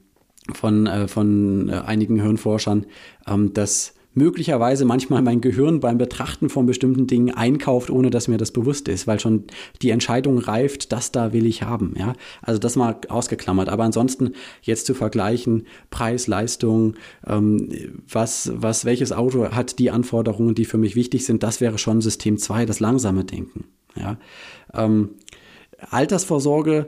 von, 0.54 0.88
äh, 0.88 1.08
von 1.08 1.70
einigen 1.70 2.22
Hirnforschern, 2.22 2.86
ähm, 3.28 3.54
dass 3.54 3.94
möglicherweise 4.14 4.86
manchmal 4.86 5.22
mein 5.22 5.42
Gehirn 5.42 5.80
beim 5.80 5.98
Betrachten 5.98 6.50
von 6.50 6.66
bestimmten 6.66 7.08
Dingen 7.08 7.34
einkauft, 7.34 7.90
ohne 7.90 8.10
dass 8.10 8.28
mir 8.28 8.38
das 8.38 8.52
bewusst 8.52 8.88
ist, 8.88 9.08
weil 9.08 9.20
schon 9.20 9.46
die 9.82 9.90
Entscheidung 9.90 10.38
reift, 10.38 10.92
das 10.92 11.12
da 11.12 11.34
will 11.34 11.46
ich 11.46 11.64
haben. 11.64 11.94
Ja, 11.98 12.14
also 12.42 12.60
das 12.60 12.76
mal 12.76 12.98
ausgeklammert. 13.08 13.70
Aber 13.70 13.84
ansonsten 13.84 14.34
jetzt 14.62 14.86
zu 14.86 14.94
vergleichen, 14.94 15.68
Preis, 15.90 16.28
Leistung, 16.28 16.96
ähm, 17.26 17.70
was, 18.10 18.52
was, 18.54 18.86
welches 18.86 19.12
Auto 19.12 19.52
hat 19.52 19.80
die 19.80 19.92
Anforderungen, 19.92 20.56
die 20.56 20.66
für 20.66 20.78
mich 20.78 20.96
wichtig 20.96 21.26
sind, 21.26 21.44
das 21.44 21.62
wäre 21.62 21.78
schon 21.78 22.02
System 22.02 22.38
2, 22.38 22.66
das 22.66 22.80
langsame 22.80 23.24
Denken. 23.24 23.66
Ja, 23.96 24.18
ähm, 24.74 25.12
Altersvorsorge, 25.90 26.88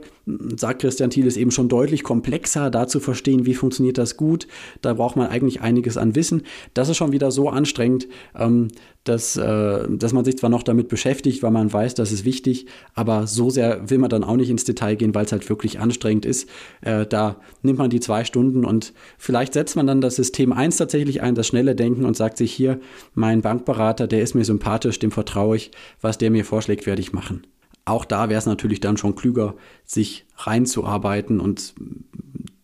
sagt 0.56 0.82
Christian 0.82 1.10
Thiel, 1.10 1.26
ist 1.26 1.36
eben 1.36 1.50
schon 1.50 1.68
deutlich 1.68 2.02
komplexer, 2.02 2.70
da 2.70 2.86
zu 2.86 3.00
verstehen, 3.00 3.46
wie 3.46 3.54
funktioniert 3.54 3.98
das 3.98 4.16
gut. 4.16 4.46
Da 4.82 4.94
braucht 4.94 5.16
man 5.16 5.28
eigentlich 5.28 5.60
einiges 5.60 5.96
an 5.96 6.14
Wissen. 6.14 6.42
Das 6.74 6.88
ist 6.88 6.96
schon 6.96 7.12
wieder 7.12 7.30
so 7.30 7.48
anstrengend, 7.48 8.06
ähm, 8.36 8.68
dass, 9.04 9.36
äh, 9.36 9.88
dass 9.88 10.12
man 10.12 10.24
sich 10.24 10.38
zwar 10.38 10.50
noch 10.50 10.62
damit 10.62 10.88
beschäftigt, 10.88 11.42
weil 11.42 11.50
man 11.50 11.72
weiß, 11.72 11.94
das 11.94 12.10
ist 12.10 12.24
wichtig, 12.24 12.66
aber 12.94 13.26
so 13.26 13.50
sehr 13.50 13.90
will 13.90 13.98
man 13.98 14.08
dann 14.08 14.24
auch 14.24 14.36
nicht 14.36 14.48
ins 14.48 14.64
Detail 14.64 14.96
gehen, 14.96 15.14
weil 15.14 15.26
es 15.26 15.32
halt 15.32 15.48
wirklich 15.48 15.78
anstrengend 15.78 16.24
ist. 16.24 16.48
Äh, 16.80 17.04
da 17.06 17.36
nimmt 17.62 17.78
man 17.78 17.90
die 17.90 18.00
zwei 18.00 18.24
Stunden 18.24 18.64
und 18.64 18.94
vielleicht 19.18 19.52
setzt 19.52 19.76
man 19.76 19.86
dann 19.86 20.00
das 20.00 20.16
System 20.16 20.52
1 20.52 20.78
tatsächlich 20.78 21.20
ein, 21.20 21.34
das 21.34 21.46
schnelle 21.46 21.74
Denken 21.74 22.06
und 22.06 22.16
sagt 22.16 22.38
sich 22.38 22.52
hier, 22.52 22.80
mein 23.14 23.42
Bankberater, 23.42 24.06
der 24.06 24.22
ist 24.22 24.34
mir 24.34 24.44
sympathisch, 24.44 24.98
dem 24.98 25.10
vertraue 25.10 25.56
ich, 25.56 25.70
was 26.00 26.16
der 26.16 26.30
mir 26.30 26.44
vorschlägt, 26.44 26.86
werde 26.86 27.02
ich 27.02 27.12
machen. 27.12 27.46
Auch 27.84 28.04
da 28.04 28.28
wäre 28.28 28.38
es 28.38 28.46
natürlich 28.46 28.80
dann 28.80 28.96
schon 28.96 29.14
klüger, 29.14 29.54
sich 29.84 30.26
reinzuarbeiten 30.36 31.40
und 31.40 31.74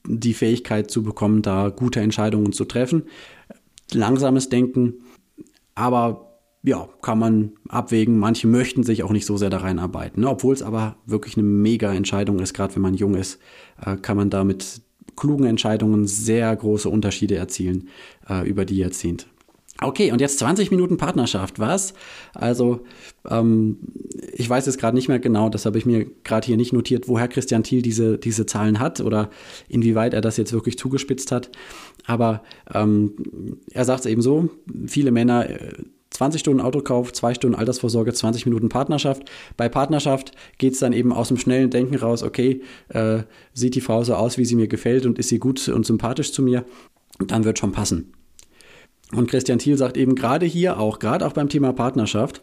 die 0.06 0.34
Fähigkeit 0.34 0.90
zu 0.90 1.02
bekommen, 1.02 1.42
da 1.42 1.68
gute 1.68 2.00
Entscheidungen 2.00 2.52
zu 2.52 2.64
treffen. 2.64 3.04
Langsames 3.92 4.48
Denken, 4.48 4.94
aber 5.74 6.30
ja, 6.62 6.88
kann 7.00 7.18
man 7.18 7.52
abwägen. 7.68 8.18
Manche 8.18 8.46
möchten 8.46 8.82
sich 8.82 9.02
auch 9.02 9.12
nicht 9.12 9.26
so 9.26 9.36
sehr 9.36 9.50
da 9.50 9.58
reinarbeiten. 9.58 10.22
Ne? 10.22 10.28
Obwohl 10.28 10.54
es 10.54 10.62
aber 10.62 10.96
wirklich 11.06 11.36
eine 11.36 11.46
mega 11.46 11.92
Entscheidung 11.92 12.38
ist, 12.40 12.52
gerade 12.52 12.74
wenn 12.74 12.82
man 12.82 12.94
jung 12.94 13.14
ist, 13.14 13.38
äh, 13.84 13.96
kann 13.96 14.16
man 14.16 14.30
da 14.30 14.44
mit 14.44 14.82
klugen 15.16 15.46
Entscheidungen 15.46 16.06
sehr 16.06 16.54
große 16.54 16.88
Unterschiede 16.88 17.36
erzielen 17.36 17.88
äh, 18.28 18.46
über 18.48 18.64
die 18.64 18.76
Jahrzehnte. 18.76 19.26
Okay, 19.82 20.12
und 20.12 20.20
jetzt 20.20 20.38
20 20.38 20.70
Minuten 20.70 20.98
Partnerschaft, 20.98 21.58
was? 21.58 21.94
Also, 22.34 22.80
ähm, 23.28 23.78
ich 24.32 24.48
weiß 24.48 24.66
jetzt 24.66 24.78
gerade 24.78 24.94
nicht 24.94 25.08
mehr 25.08 25.18
genau, 25.18 25.48
das 25.48 25.64
habe 25.64 25.78
ich 25.78 25.86
mir 25.86 26.04
gerade 26.22 26.46
hier 26.46 26.58
nicht 26.58 26.74
notiert, 26.74 27.08
woher 27.08 27.28
Christian 27.28 27.62
Thiel 27.62 27.80
diese, 27.80 28.18
diese 28.18 28.44
Zahlen 28.44 28.78
hat 28.78 29.00
oder 29.00 29.30
inwieweit 29.68 30.12
er 30.12 30.20
das 30.20 30.36
jetzt 30.36 30.52
wirklich 30.52 30.76
zugespitzt 30.76 31.32
hat. 31.32 31.50
Aber 32.04 32.42
ähm, 32.74 33.12
er 33.72 33.86
sagt 33.86 34.00
es 34.00 34.06
eben 34.06 34.20
so, 34.20 34.50
viele 34.86 35.12
Männer, 35.12 35.48
20 36.10 36.38
äh, 36.38 36.40
Stunden 36.40 36.60
Autokauf, 36.60 37.14
2 37.14 37.34
Stunden 37.34 37.56
Altersvorsorge, 37.56 38.12
20 38.12 38.44
Minuten 38.44 38.68
Partnerschaft. 38.68 39.22
Bei 39.56 39.70
Partnerschaft 39.70 40.32
geht 40.58 40.74
es 40.74 40.80
dann 40.80 40.92
eben 40.92 41.10
aus 41.10 41.28
dem 41.28 41.38
schnellen 41.38 41.70
Denken 41.70 41.96
raus, 41.96 42.22
okay, 42.22 42.60
äh, 42.88 43.22
sieht 43.54 43.76
die 43.76 43.80
Frau 43.80 44.04
so 44.04 44.14
aus, 44.14 44.36
wie 44.36 44.44
sie 44.44 44.56
mir 44.56 44.68
gefällt 44.68 45.06
und 45.06 45.18
ist 45.18 45.30
sie 45.30 45.38
gut 45.38 45.66
und 45.70 45.86
sympathisch 45.86 46.32
zu 46.32 46.42
mir, 46.42 46.66
dann 47.18 47.44
wird 47.44 47.58
schon 47.58 47.72
passen. 47.72 48.12
Und 49.14 49.28
Christian 49.28 49.58
Thiel 49.58 49.76
sagt 49.76 49.96
eben 49.96 50.14
gerade 50.14 50.46
hier 50.46 50.78
auch, 50.78 50.98
gerade 50.98 51.26
auch 51.26 51.32
beim 51.32 51.48
Thema 51.48 51.72
Partnerschaft, 51.72 52.42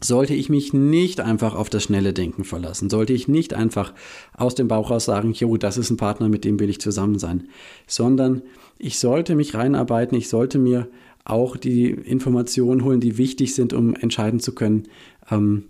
sollte 0.00 0.34
ich 0.34 0.50
mich 0.50 0.72
nicht 0.72 1.20
einfach 1.20 1.54
auf 1.54 1.70
das 1.70 1.84
schnelle 1.84 2.12
Denken 2.12 2.44
verlassen, 2.44 2.90
sollte 2.90 3.14
ich 3.14 3.28
nicht 3.28 3.54
einfach 3.54 3.94
aus 4.36 4.54
dem 4.54 4.68
Bauch 4.68 4.90
raus 4.90 5.06
sagen, 5.06 5.32
jo, 5.32 5.56
das 5.56 5.78
ist 5.78 5.90
ein 5.90 5.96
Partner, 5.96 6.28
mit 6.28 6.44
dem 6.44 6.60
will 6.60 6.68
ich 6.68 6.80
zusammen 6.80 7.18
sein, 7.18 7.48
sondern 7.86 8.42
ich 8.78 8.98
sollte 8.98 9.34
mich 9.34 9.54
reinarbeiten, 9.54 10.16
ich 10.16 10.28
sollte 10.28 10.58
mir 10.58 10.88
auch 11.24 11.56
die 11.56 11.88
Informationen 11.90 12.84
holen, 12.84 13.00
die 13.00 13.16
wichtig 13.16 13.54
sind, 13.54 13.72
um 13.72 13.94
entscheiden 13.94 14.38
zu 14.38 14.54
können, 14.54 14.84
ähm, 15.30 15.64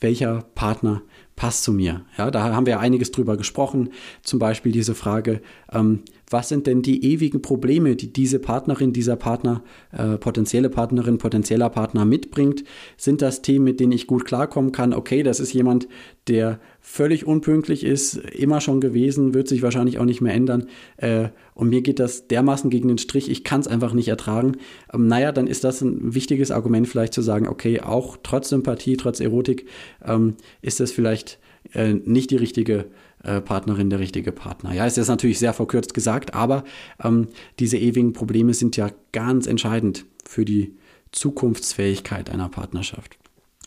welcher 0.00 0.44
Partner 0.54 1.02
passt 1.36 1.62
zu 1.62 1.72
mir. 1.72 2.04
Ja, 2.18 2.30
da 2.30 2.52
haben 2.54 2.66
wir 2.66 2.80
einiges 2.80 3.12
drüber 3.12 3.36
gesprochen. 3.36 3.90
Zum 4.22 4.38
Beispiel 4.38 4.72
diese 4.72 4.94
Frage, 4.94 5.40
ähm, 5.72 6.00
was 6.30 6.48
sind 6.48 6.66
denn 6.66 6.82
die 6.82 7.04
ewigen 7.04 7.42
Probleme, 7.42 7.96
die 7.96 8.12
diese 8.12 8.38
Partnerin, 8.38 8.92
dieser 8.92 9.16
Partner, 9.16 9.62
äh, 9.92 10.18
potenzielle 10.18 10.68
Partnerin, 10.68 11.18
potenzieller 11.18 11.70
Partner 11.70 12.04
mitbringt? 12.04 12.64
Sind 12.96 13.22
das 13.22 13.42
Themen, 13.42 13.64
mit 13.64 13.80
denen 13.80 13.92
ich 13.92 14.06
gut 14.06 14.24
klarkommen 14.24 14.72
kann? 14.72 14.92
Okay, 14.92 15.22
das 15.22 15.40
ist 15.40 15.52
jemand, 15.52 15.88
der 16.26 16.60
völlig 16.80 17.26
unpünktlich 17.26 17.84
ist, 17.84 18.16
immer 18.16 18.60
schon 18.60 18.80
gewesen, 18.80 19.34
wird 19.34 19.48
sich 19.48 19.62
wahrscheinlich 19.62 19.98
auch 19.98 20.04
nicht 20.04 20.20
mehr 20.20 20.34
ändern. 20.34 20.66
Äh, 20.96 21.28
und 21.54 21.70
mir 21.70 21.82
geht 21.82 21.98
das 21.98 22.28
dermaßen 22.28 22.70
gegen 22.70 22.88
den 22.88 22.98
Strich, 22.98 23.30
ich 23.30 23.44
kann 23.44 23.60
es 23.60 23.68
einfach 23.68 23.94
nicht 23.94 24.08
ertragen. 24.08 24.56
Ähm, 24.92 25.06
naja, 25.06 25.32
dann 25.32 25.46
ist 25.46 25.64
das 25.64 25.80
ein 25.80 26.14
wichtiges 26.14 26.50
Argument 26.50 26.88
vielleicht 26.88 27.14
zu 27.14 27.22
sagen, 27.22 27.48
okay, 27.48 27.80
auch 27.80 28.18
trotz 28.22 28.50
Sympathie, 28.50 28.96
trotz 28.96 29.20
Erotik, 29.20 29.66
ähm, 30.04 30.36
ist 30.60 30.80
das 30.80 30.92
vielleicht 30.92 31.38
äh, 31.72 31.94
nicht 31.94 32.30
die 32.30 32.36
richtige 32.36 32.74
äh, 32.74 32.84
Partnerin, 33.40 33.90
der 33.90 34.00
richtige 34.00 34.32
Partner. 34.32 34.72
Ja, 34.74 34.86
ist 34.86 34.96
jetzt 34.96 35.08
natürlich 35.08 35.38
sehr 35.38 35.52
verkürzt 35.52 35.94
gesagt, 35.94 36.34
aber 36.34 36.64
ähm, 37.02 37.28
diese 37.58 37.78
ewigen 37.78 38.12
Probleme 38.12 38.54
sind 38.54 38.76
ja 38.76 38.90
ganz 39.12 39.46
entscheidend 39.46 40.04
für 40.24 40.44
die 40.44 40.74
Zukunftsfähigkeit 41.12 42.30
einer 42.30 42.48
Partnerschaft. 42.48 43.18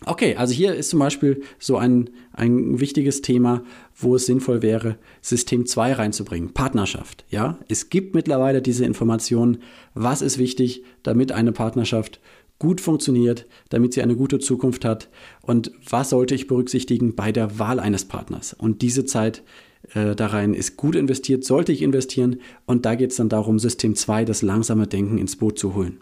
Okay, 0.05 0.35
also 0.35 0.51
hier 0.51 0.73
ist 0.73 0.89
zum 0.89 0.99
Beispiel 0.99 1.43
so 1.59 1.77
ein, 1.77 2.09
ein 2.33 2.79
wichtiges 2.79 3.21
Thema, 3.21 3.63
wo 3.95 4.15
es 4.15 4.25
sinnvoll 4.25 4.63
wäre, 4.63 4.97
System 5.21 5.67
2 5.67 5.93
reinzubringen, 5.93 6.53
Partnerschaft. 6.53 7.23
Ja, 7.29 7.59
es 7.67 7.89
gibt 7.89 8.15
mittlerweile 8.15 8.63
diese 8.63 8.83
Informationen, 8.83 9.59
was 9.93 10.23
ist 10.23 10.39
wichtig, 10.39 10.83
damit 11.03 11.31
eine 11.31 11.51
Partnerschaft 11.51 12.19
gut 12.61 12.79
funktioniert, 12.79 13.47
damit 13.69 13.91
sie 13.91 14.03
eine 14.03 14.15
gute 14.15 14.37
Zukunft 14.37 14.85
hat 14.85 15.09
und 15.41 15.71
was 15.89 16.11
sollte 16.11 16.35
ich 16.35 16.45
berücksichtigen 16.45 17.15
bei 17.15 17.31
der 17.31 17.57
Wahl 17.57 17.79
eines 17.79 18.05
Partners. 18.05 18.53
Und 18.53 18.83
diese 18.83 19.03
Zeit 19.03 19.41
äh, 19.95 20.15
da 20.15 20.27
rein 20.27 20.53
ist 20.53 20.77
gut 20.77 20.95
investiert, 20.95 21.43
sollte 21.43 21.71
ich 21.71 21.81
investieren 21.81 22.39
und 22.67 22.85
da 22.85 22.93
geht 22.93 23.09
es 23.09 23.17
dann 23.17 23.29
darum, 23.29 23.57
System 23.57 23.95
2, 23.95 24.25
das 24.25 24.43
langsame 24.43 24.85
Denken 24.85 25.17
ins 25.17 25.37
Boot 25.37 25.57
zu 25.57 25.73
holen. 25.73 26.01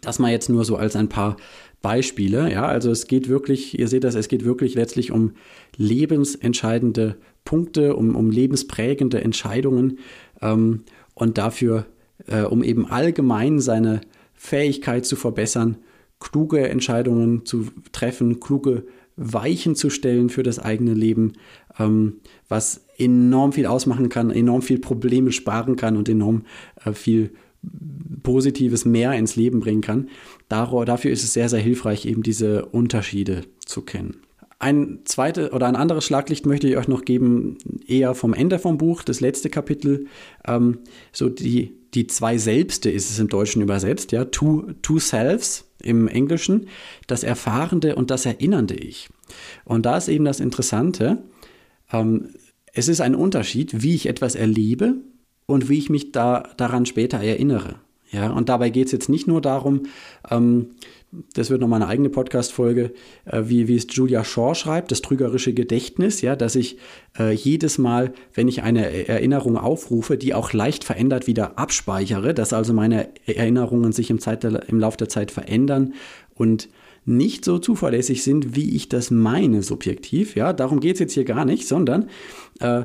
Das 0.00 0.20
mal 0.20 0.30
jetzt 0.30 0.48
nur 0.48 0.64
so 0.64 0.76
als 0.76 0.94
ein 0.94 1.08
paar 1.08 1.38
Beispiele. 1.82 2.52
Ja, 2.52 2.66
also 2.66 2.92
es 2.92 3.08
geht 3.08 3.28
wirklich, 3.28 3.76
ihr 3.76 3.88
seht 3.88 4.04
das, 4.04 4.14
es 4.14 4.28
geht 4.28 4.44
wirklich 4.44 4.76
letztlich 4.76 5.10
um 5.10 5.32
lebensentscheidende 5.76 7.16
Punkte, 7.44 7.96
um, 7.96 8.14
um 8.14 8.30
lebensprägende 8.30 9.24
Entscheidungen 9.24 9.98
ähm, 10.40 10.84
und 11.14 11.36
dafür, 11.36 11.84
äh, 12.28 12.42
um 12.42 12.62
eben 12.62 12.86
allgemein 12.86 13.58
seine 13.58 14.02
Fähigkeit 14.34 15.04
zu 15.04 15.16
verbessern, 15.16 15.78
kluge 16.20 16.68
Entscheidungen 16.68 17.44
zu 17.44 17.66
treffen, 17.92 18.40
kluge 18.40 18.86
Weichen 19.16 19.74
zu 19.74 19.90
stellen 19.90 20.28
für 20.28 20.42
das 20.42 20.58
eigene 20.58 20.94
Leben, 20.94 21.34
ähm, 21.78 22.20
was 22.48 22.86
enorm 22.98 23.52
viel 23.52 23.66
ausmachen 23.66 24.08
kann, 24.08 24.30
enorm 24.30 24.62
viel 24.62 24.78
Probleme 24.78 25.32
sparen 25.32 25.76
kann 25.76 25.96
und 25.96 26.08
enorm 26.08 26.44
äh, 26.84 26.92
viel 26.92 27.32
Positives 28.22 28.84
mehr 28.84 29.12
ins 29.14 29.36
Leben 29.36 29.60
bringen 29.60 29.80
kann. 29.80 30.08
Dafür 30.48 31.10
ist 31.10 31.24
es 31.24 31.32
sehr, 31.32 31.48
sehr 31.48 31.60
hilfreich, 31.60 32.06
eben 32.06 32.22
diese 32.22 32.66
Unterschiede 32.66 33.42
zu 33.64 33.82
kennen. 33.82 34.18
Ein 34.58 35.00
zweites 35.04 35.52
oder 35.52 35.66
ein 35.66 35.76
anderes 35.76 36.04
Schlaglicht 36.04 36.46
möchte 36.46 36.68
ich 36.68 36.76
euch 36.76 36.88
noch 36.88 37.04
geben, 37.04 37.58
eher 37.86 38.14
vom 38.14 38.32
Ende 38.32 38.58
vom 38.58 38.78
Buch, 38.78 39.02
das 39.02 39.20
letzte 39.20 39.50
Kapitel. 39.50 40.06
Ähm, 40.46 40.78
so 41.12 41.28
die, 41.28 41.76
die 41.92 42.06
zwei 42.06 42.38
Selbste 42.38 42.90
ist 42.90 43.10
es 43.10 43.18
im 43.18 43.28
Deutschen 43.28 43.60
übersetzt, 43.60 44.12
ja, 44.12 44.24
two, 44.24 44.72
two 44.80 44.98
selves 44.98 45.65
im 45.82 46.08
Englischen, 46.08 46.68
das 47.06 47.22
erfahrende 47.22 47.96
und 47.96 48.10
das 48.10 48.26
erinnernde 48.26 48.74
Ich. 48.74 49.08
Und 49.64 49.86
da 49.86 49.96
ist 49.96 50.08
eben 50.08 50.24
das 50.24 50.40
Interessante, 50.40 51.18
ähm, 51.92 52.30
es 52.72 52.88
ist 52.88 53.00
ein 53.00 53.14
Unterschied, 53.14 53.82
wie 53.82 53.94
ich 53.94 54.06
etwas 54.06 54.34
erlebe 54.34 54.96
und 55.46 55.68
wie 55.68 55.78
ich 55.78 55.90
mich 55.90 56.12
da, 56.12 56.50
daran 56.56 56.86
später 56.86 57.18
erinnere. 57.18 57.76
Ja, 58.10 58.30
und 58.30 58.48
dabei 58.48 58.70
geht 58.70 58.86
es 58.86 58.92
jetzt 58.92 59.08
nicht 59.08 59.26
nur 59.26 59.40
darum, 59.40 59.86
ähm, 60.30 60.70
das 61.34 61.50
wird 61.50 61.60
nochmal 61.60 61.82
eine 61.82 61.90
eigene 61.90 62.10
Podcast-Folge, 62.10 62.92
äh, 63.24 63.42
wie, 63.46 63.68
wie 63.68 63.76
es 63.76 63.86
Julia 63.90 64.24
Shaw 64.24 64.54
schreibt, 64.54 64.90
das 64.90 65.02
trügerische 65.02 65.54
Gedächtnis, 65.54 66.20
ja, 66.20 66.36
dass 66.36 66.56
ich 66.56 66.78
äh, 67.18 67.32
jedes 67.32 67.78
Mal, 67.78 68.12
wenn 68.34 68.48
ich 68.48 68.62
eine 68.62 69.08
Erinnerung 69.08 69.56
aufrufe, 69.56 70.18
die 70.18 70.34
auch 70.34 70.52
leicht 70.52 70.84
verändert 70.84 71.26
wieder 71.26 71.58
abspeichere, 71.58 72.34
dass 72.34 72.52
also 72.52 72.72
meine 72.72 73.08
Erinnerungen 73.26 73.92
sich 73.92 74.10
im, 74.10 74.18
Zeit 74.18 74.44
im 74.44 74.80
Laufe 74.80 74.98
der 74.98 75.08
Zeit 75.08 75.30
verändern 75.30 75.94
und 76.34 76.68
nicht 77.04 77.44
so 77.44 77.58
zuverlässig 77.58 78.24
sind, 78.24 78.56
wie 78.56 78.74
ich 78.74 78.88
das 78.88 79.12
meine, 79.12 79.62
subjektiv. 79.62 80.34
Ja, 80.34 80.52
darum 80.52 80.80
geht 80.80 80.94
es 80.94 81.00
jetzt 81.00 81.12
hier 81.12 81.24
gar 81.24 81.44
nicht, 81.44 81.68
sondern 81.68 82.08
äh, 82.58 82.82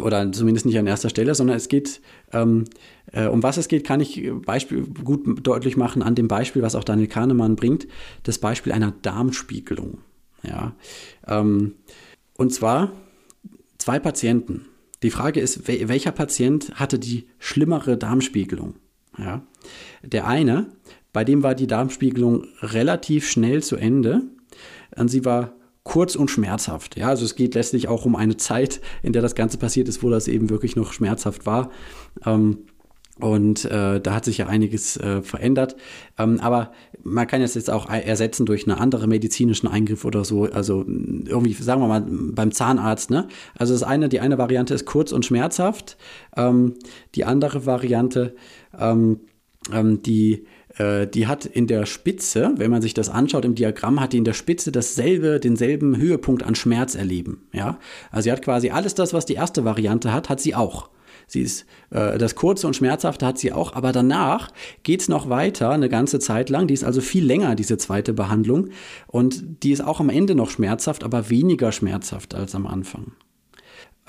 oder 0.00 0.30
zumindest 0.32 0.66
nicht 0.66 0.78
an 0.78 0.86
erster 0.86 1.08
Stelle, 1.08 1.34
sondern 1.34 1.56
es 1.56 1.68
geht, 1.68 2.00
ähm, 2.32 2.64
äh, 3.12 3.26
um 3.26 3.42
was 3.42 3.56
es 3.56 3.68
geht, 3.68 3.84
kann 3.84 4.00
ich 4.00 4.30
Beispiel 4.44 4.82
gut 4.82 5.24
deutlich 5.46 5.76
machen 5.76 6.02
an 6.02 6.14
dem 6.14 6.28
Beispiel, 6.28 6.62
was 6.62 6.74
auch 6.74 6.84
Daniel 6.84 7.08
Kahnemann 7.08 7.56
bringt, 7.56 7.86
das 8.24 8.38
Beispiel 8.38 8.72
einer 8.72 8.92
Darmspiegelung. 9.02 9.98
Ja, 10.42 10.74
ähm, 11.26 11.74
und 12.36 12.52
zwar 12.52 12.92
zwei 13.78 13.98
Patienten. 13.98 14.66
Die 15.02 15.10
Frage 15.10 15.40
ist, 15.40 15.68
welcher 15.68 16.12
Patient 16.12 16.74
hatte 16.74 16.98
die 16.98 17.26
schlimmere 17.38 17.96
Darmspiegelung? 17.96 18.74
Ja, 19.18 19.42
der 20.02 20.26
eine, 20.26 20.66
bei 21.12 21.24
dem 21.24 21.42
war 21.42 21.54
die 21.54 21.66
Darmspiegelung 21.66 22.46
relativ 22.60 23.28
schnell 23.28 23.62
zu 23.62 23.76
Ende 23.76 24.22
und 24.96 25.08
sie 25.08 25.24
war 25.24 25.52
kurz 25.84 26.16
und 26.16 26.30
schmerzhaft. 26.30 26.96
Ja, 26.96 27.08
also 27.08 27.24
es 27.24 27.36
geht 27.36 27.54
letztlich 27.54 27.88
auch 27.88 28.04
um 28.04 28.16
eine 28.16 28.36
Zeit, 28.36 28.80
in 29.02 29.12
der 29.12 29.22
das 29.22 29.34
Ganze 29.34 29.58
passiert 29.58 29.88
ist, 29.88 30.02
wo 30.02 30.10
das 30.10 30.28
eben 30.28 30.50
wirklich 30.50 30.76
noch 30.76 30.92
schmerzhaft 30.92 31.46
war. 31.46 31.70
Ähm, 32.26 32.64
und 33.20 33.64
äh, 33.66 34.00
da 34.00 34.14
hat 34.14 34.24
sich 34.24 34.38
ja 34.38 34.48
einiges 34.48 34.96
äh, 34.96 35.22
verändert. 35.22 35.76
Ähm, 36.18 36.40
aber 36.40 36.72
man 37.04 37.28
kann 37.28 37.42
es 37.42 37.54
jetzt 37.54 37.70
auch 37.70 37.88
ersetzen 37.88 38.44
durch 38.44 38.66
einen 38.66 38.76
anderen 38.76 39.08
medizinischen 39.08 39.68
Eingriff 39.68 40.04
oder 40.04 40.24
so. 40.24 40.44
Also 40.44 40.84
irgendwie, 40.84 41.52
sagen 41.52 41.80
wir 41.80 41.86
mal, 41.86 42.04
beim 42.08 42.50
Zahnarzt. 42.50 43.10
Ne? 43.10 43.28
Also 43.56 43.72
das 43.72 43.84
eine, 43.84 44.08
die 44.08 44.18
eine 44.18 44.38
Variante 44.38 44.74
ist 44.74 44.84
kurz 44.84 45.12
und 45.12 45.24
schmerzhaft. 45.24 45.96
Ähm, 46.36 46.74
die 47.14 47.24
andere 47.24 47.66
Variante, 47.66 48.34
ähm, 48.76 49.20
ähm 49.72 50.02
die 50.02 50.46
die 50.76 51.26
hat 51.28 51.46
in 51.46 51.68
der 51.68 51.86
Spitze, 51.86 52.52
wenn 52.56 52.70
man 52.70 52.82
sich 52.82 52.94
das 52.94 53.08
anschaut 53.08 53.44
im 53.44 53.54
Diagramm, 53.54 54.00
hat 54.00 54.12
die 54.12 54.18
in 54.18 54.24
der 54.24 54.32
Spitze 54.32 54.72
dasselbe, 54.72 55.38
denselben 55.38 55.96
Höhepunkt 55.96 56.42
an 56.42 56.56
Schmerz 56.56 56.96
erleben. 56.96 57.46
Ja? 57.52 57.78
Also 58.10 58.24
sie 58.24 58.32
hat 58.32 58.42
quasi 58.42 58.70
alles 58.70 58.94
das, 58.94 59.12
was 59.12 59.24
die 59.24 59.34
erste 59.34 59.64
Variante 59.64 60.12
hat, 60.12 60.28
hat 60.28 60.40
sie 60.40 60.54
auch. 60.54 60.88
Sie 61.26 61.40
ist 61.42 61.66
äh, 61.90 62.18
das 62.18 62.34
kurze 62.34 62.66
und 62.66 62.76
schmerzhafte 62.76 63.26
hat 63.26 63.38
sie 63.38 63.52
auch, 63.52 63.72
aber 63.72 63.92
danach 63.92 64.50
geht 64.82 65.00
es 65.00 65.08
noch 65.08 65.28
weiter 65.28 65.70
eine 65.70 65.88
ganze 65.88 66.18
Zeit 66.18 66.50
lang. 66.50 66.66
Die 66.66 66.74
ist 66.74 66.84
also 66.84 67.00
viel 67.00 67.24
länger, 67.24 67.54
diese 67.54 67.78
zweite 67.78 68.12
Behandlung. 68.12 68.70
Und 69.06 69.62
die 69.62 69.72
ist 69.72 69.82
auch 69.82 70.00
am 70.00 70.10
Ende 70.10 70.34
noch 70.34 70.50
schmerzhaft, 70.50 71.04
aber 71.04 71.30
weniger 71.30 71.72
schmerzhaft 71.72 72.34
als 72.34 72.54
am 72.54 72.66
Anfang. 72.66 73.12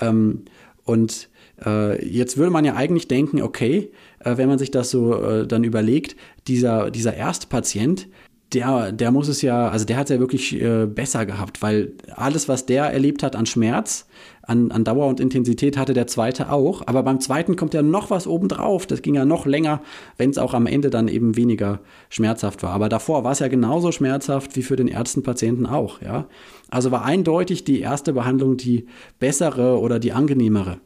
Ähm, 0.00 0.44
und 0.84 1.12
äh, 1.22 1.35
jetzt 1.58 2.36
würde 2.36 2.50
man 2.50 2.64
ja 2.64 2.74
eigentlich 2.74 3.08
denken, 3.08 3.40
okay, 3.40 3.90
äh, 4.26 4.36
wenn 4.36 4.48
man 4.48 4.58
sich 4.58 4.70
das 4.70 4.90
so 4.90 5.14
äh, 5.22 5.46
dann 5.46 5.64
überlegt, 5.64 6.16
dieser, 6.48 6.90
dieser 6.90 7.14
erste 7.14 7.46
Patient, 7.46 8.08
der, 8.52 8.92
der 8.92 9.10
muss 9.10 9.28
es 9.28 9.42
ja, 9.42 9.68
also 9.68 9.84
der 9.84 9.96
hat 9.96 10.04
es 10.08 10.14
ja 10.14 10.20
wirklich 10.20 10.60
äh, 10.60 10.86
besser 10.86 11.26
gehabt, 11.26 11.62
weil 11.62 11.92
alles, 12.14 12.48
was 12.48 12.64
der 12.64 12.84
erlebt 12.84 13.24
hat 13.24 13.34
an 13.34 13.44
Schmerz, 13.44 14.06
an, 14.42 14.70
an 14.70 14.84
Dauer 14.84 15.08
und 15.08 15.18
Intensität, 15.18 15.76
hatte 15.76 15.94
der 15.94 16.06
zweite 16.06 16.52
auch. 16.52 16.82
Aber 16.86 17.02
beim 17.02 17.18
zweiten 17.18 17.56
kommt 17.56 17.74
ja 17.74 17.82
noch 17.82 18.10
was 18.10 18.28
obendrauf. 18.28 18.86
Das 18.86 19.02
ging 19.02 19.14
ja 19.14 19.24
noch 19.24 19.46
länger, 19.46 19.82
wenn 20.16 20.30
es 20.30 20.38
auch 20.38 20.54
am 20.54 20.66
Ende 20.66 20.90
dann 20.90 21.08
eben 21.08 21.36
weniger 21.36 21.80
schmerzhaft 22.08 22.62
war. 22.62 22.70
Aber 22.70 22.88
davor 22.88 23.24
war 23.24 23.32
es 23.32 23.40
ja 23.40 23.48
genauso 23.48 23.90
schmerzhaft 23.90 24.54
wie 24.54 24.62
für 24.62 24.76
den 24.76 24.86
ersten 24.86 25.24
Patienten 25.24 25.66
auch. 25.66 26.00
Ja? 26.00 26.28
Also 26.70 26.92
war 26.92 27.04
eindeutig 27.04 27.64
die 27.64 27.80
erste 27.80 28.12
Behandlung 28.12 28.56
die 28.56 28.86
bessere 29.18 29.80
oder 29.80 29.98
die 29.98 30.12
angenehmere. 30.12 30.78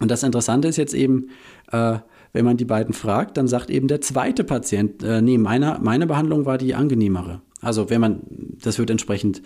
Und 0.00 0.10
das 0.10 0.22
Interessante 0.22 0.68
ist 0.68 0.76
jetzt 0.76 0.94
eben, 0.94 1.28
äh, 1.70 1.98
wenn 2.32 2.44
man 2.44 2.56
die 2.56 2.64
beiden 2.64 2.94
fragt, 2.94 3.36
dann 3.36 3.46
sagt 3.46 3.70
eben 3.70 3.88
der 3.88 4.00
zweite 4.00 4.44
Patient, 4.44 5.02
äh, 5.02 5.20
nee, 5.20 5.38
meine, 5.38 5.78
meine 5.82 6.06
Behandlung 6.06 6.46
war 6.46 6.58
die 6.58 6.74
angenehmere. 6.74 7.40
Also 7.62 7.88
wenn 7.90 8.00
man, 8.00 8.20
das 8.60 8.78
wird 8.78 8.90
entsprechend 8.90 9.40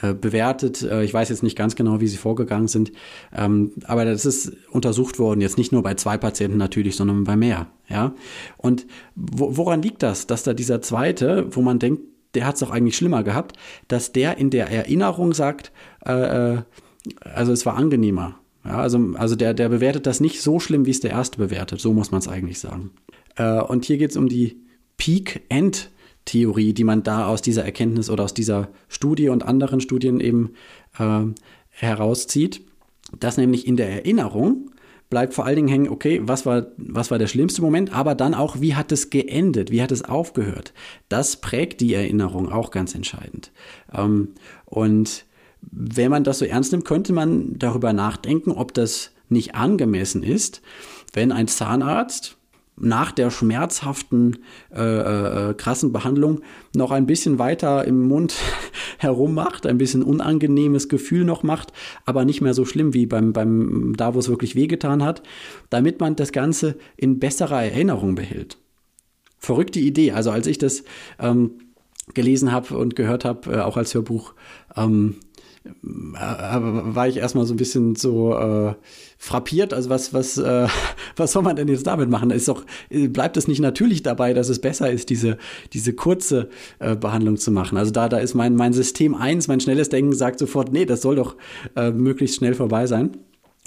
äh, 0.00 0.12
bewertet. 0.12 0.82
Äh, 0.82 1.04
ich 1.04 1.14
weiß 1.14 1.30
jetzt 1.30 1.42
nicht 1.42 1.56
ganz 1.56 1.74
genau, 1.74 2.00
wie 2.00 2.06
sie 2.06 2.18
vorgegangen 2.18 2.68
sind, 2.68 2.92
ähm, 3.34 3.72
aber 3.84 4.04
das 4.04 4.26
ist 4.26 4.52
untersucht 4.70 5.18
worden, 5.18 5.40
jetzt 5.40 5.56
nicht 5.56 5.72
nur 5.72 5.82
bei 5.82 5.94
zwei 5.94 6.18
Patienten 6.18 6.58
natürlich, 6.58 6.96
sondern 6.96 7.24
bei 7.24 7.34
mehr. 7.34 7.68
Ja? 7.88 8.14
Und 8.58 8.86
wo, 9.16 9.56
woran 9.56 9.80
liegt 9.80 10.02
das, 10.02 10.26
dass 10.26 10.42
da 10.42 10.52
dieser 10.52 10.82
zweite, 10.82 11.46
wo 11.50 11.62
man 11.62 11.78
denkt, 11.78 12.02
der 12.34 12.46
hat 12.46 12.54
es 12.54 12.60
doch 12.60 12.70
eigentlich 12.70 12.96
schlimmer 12.96 13.22
gehabt, 13.22 13.56
dass 13.88 14.12
der 14.12 14.36
in 14.36 14.50
der 14.50 14.70
Erinnerung 14.70 15.32
sagt, 15.32 15.72
äh, 16.04 16.12
äh 16.54 16.62
also 17.34 17.50
es 17.52 17.66
war 17.66 17.74
angenehmer. 17.76 18.38
Ja, 18.64 18.78
also, 18.78 18.98
also 19.14 19.34
der, 19.34 19.54
der 19.54 19.68
bewertet 19.68 20.06
das 20.06 20.20
nicht 20.20 20.40
so 20.40 20.60
schlimm, 20.60 20.86
wie 20.86 20.90
es 20.90 21.00
der 21.00 21.10
erste 21.10 21.38
bewertet. 21.38 21.80
So 21.80 21.92
muss 21.92 22.10
man 22.10 22.20
es 22.20 22.28
eigentlich 22.28 22.60
sagen. 22.60 22.90
Äh, 23.36 23.60
und 23.60 23.84
hier 23.84 23.98
geht 23.98 24.10
es 24.10 24.16
um 24.16 24.28
die 24.28 24.56
Peak-End-Theorie, 24.96 26.72
die 26.72 26.84
man 26.84 27.02
da 27.02 27.26
aus 27.26 27.42
dieser 27.42 27.64
Erkenntnis 27.64 28.08
oder 28.08 28.24
aus 28.24 28.34
dieser 28.34 28.68
Studie 28.88 29.28
und 29.28 29.44
anderen 29.44 29.80
Studien 29.80 30.20
eben 30.20 30.52
äh, 30.98 31.22
herauszieht. 31.70 32.62
Dass 33.18 33.36
nämlich 33.36 33.66
in 33.66 33.76
der 33.76 33.90
Erinnerung 33.90 34.70
bleibt 35.10 35.34
vor 35.34 35.44
allen 35.44 35.56
Dingen 35.56 35.68
hängen, 35.68 35.88
okay, 35.90 36.22
was 36.22 36.46
war, 36.46 36.68
was 36.78 37.10
war 37.10 37.18
der 37.18 37.26
schlimmste 37.26 37.60
Moment, 37.60 37.94
aber 37.94 38.14
dann 38.14 38.32
auch, 38.32 38.62
wie 38.62 38.74
hat 38.74 38.92
es 38.92 39.10
geendet, 39.10 39.70
wie 39.70 39.82
hat 39.82 39.92
es 39.92 40.02
aufgehört. 40.02 40.72
Das 41.10 41.36
prägt 41.36 41.82
die 41.82 41.92
Erinnerung 41.92 42.50
auch 42.50 42.70
ganz 42.70 42.94
entscheidend. 42.94 43.52
Ähm, 43.92 44.28
und 44.64 45.26
wenn 45.70 46.10
man 46.10 46.24
das 46.24 46.38
so 46.38 46.44
ernst 46.44 46.72
nimmt, 46.72 46.84
könnte 46.84 47.12
man 47.12 47.58
darüber 47.58 47.92
nachdenken, 47.92 48.52
ob 48.52 48.74
das 48.74 49.12
nicht 49.28 49.54
angemessen 49.54 50.22
ist, 50.22 50.60
wenn 51.12 51.32
ein 51.32 51.48
Zahnarzt 51.48 52.36
nach 52.76 53.12
der 53.12 53.30
schmerzhaften, 53.30 54.38
äh, 54.74 54.80
äh, 55.50 55.54
krassen 55.54 55.92
Behandlung 55.92 56.40
noch 56.74 56.90
ein 56.90 57.06
bisschen 57.06 57.38
weiter 57.38 57.84
im 57.84 58.08
Mund 58.08 58.34
herummacht, 58.98 59.66
ein 59.66 59.78
bisschen 59.78 60.02
unangenehmes 60.02 60.88
Gefühl 60.88 61.24
noch 61.24 61.42
macht, 61.42 61.72
aber 62.06 62.24
nicht 62.24 62.40
mehr 62.40 62.54
so 62.54 62.64
schlimm 62.64 62.94
wie 62.94 63.06
beim, 63.06 63.32
beim 63.32 63.94
da, 63.96 64.14
wo 64.14 64.18
es 64.18 64.28
wirklich 64.28 64.56
wehgetan 64.56 65.02
hat, 65.02 65.22
damit 65.70 66.00
man 66.00 66.16
das 66.16 66.32
Ganze 66.32 66.76
in 66.96 67.18
besserer 67.18 67.62
Erinnerung 67.62 68.14
behält. 68.14 68.58
Verrückte 69.38 69.80
Idee. 69.80 70.12
Also 70.12 70.30
als 70.30 70.46
ich 70.46 70.58
das 70.58 70.82
ähm, 71.18 71.52
gelesen 72.14 72.52
habe 72.52 72.76
und 72.76 72.96
gehört 72.96 73.24
habe, 73.24 73.52
äh, 73.52 73.60
auch 73.60 73.76
als 73.76 73.94
Hörbuch, 73.94 74.34
ähm, 74.76 75.16
äh, 75.16 75.31
war 75.82 77.08
ich 77.08 77.16
erstmal 77.18 77.46
so 77.46 77.54
ein 77.54 77.56
bisschen 77.56 77.94
so 77.94 78.36
äh, 78.36 78.74
frappiert. 79.18 79.72
Also 79.72 79.90
was, 79.90 80.12
was, 80.12 80.38
äh, 80.38 80.66
was 81.16 81.32
soll 81.32 81.42
man 81.42 81.56
denn 81.56 81.68
jetzt 81.68 81.86
damit 81.86 82.08
machen? 82.08 82.30
Ist 82.30 82.48
doch, 82.48 82.64
bleibt 82.90 83.36
es 83.36 83.48
nicht 83.48 83.60
natürlich 83.60 84.02
dabei, 84.02 84.34
dass 84.34 84.48
es 84.48 84.60
besser 84.60 84.90
ist, 84.90 85.10
diese, 85.10 85.38
diese 85.72 85.92
kurze 85.92 86.48
äh, 86.78 86.96
Behandlung 86.96 87.36
zu 87.36 87.50
machen? 87.52 87.78
Also 87.78 87.92
da, 87.92 88.08
da 88.08 88.18
ist 88.18 88.34
mein, 88.34 88.56
mein 88.56 88.72
System 88.72 89.14
1, 89.14 89.48
mein 89.48 89.60
schnelles 89.60 89.88
Denken 89.88 90.12
sagt 90.12 90.38
sofort, 90.38 90.72
nee, 90.72 90.84
das 90.84 91.02
soll 91.02 91.16
doch 91.16 91.36
äh, 91.76 91.90
möglichst 91.90 92.36
schnell 92.36 92.54
vorbei 92.54 92.86
sein. 92.86 93.16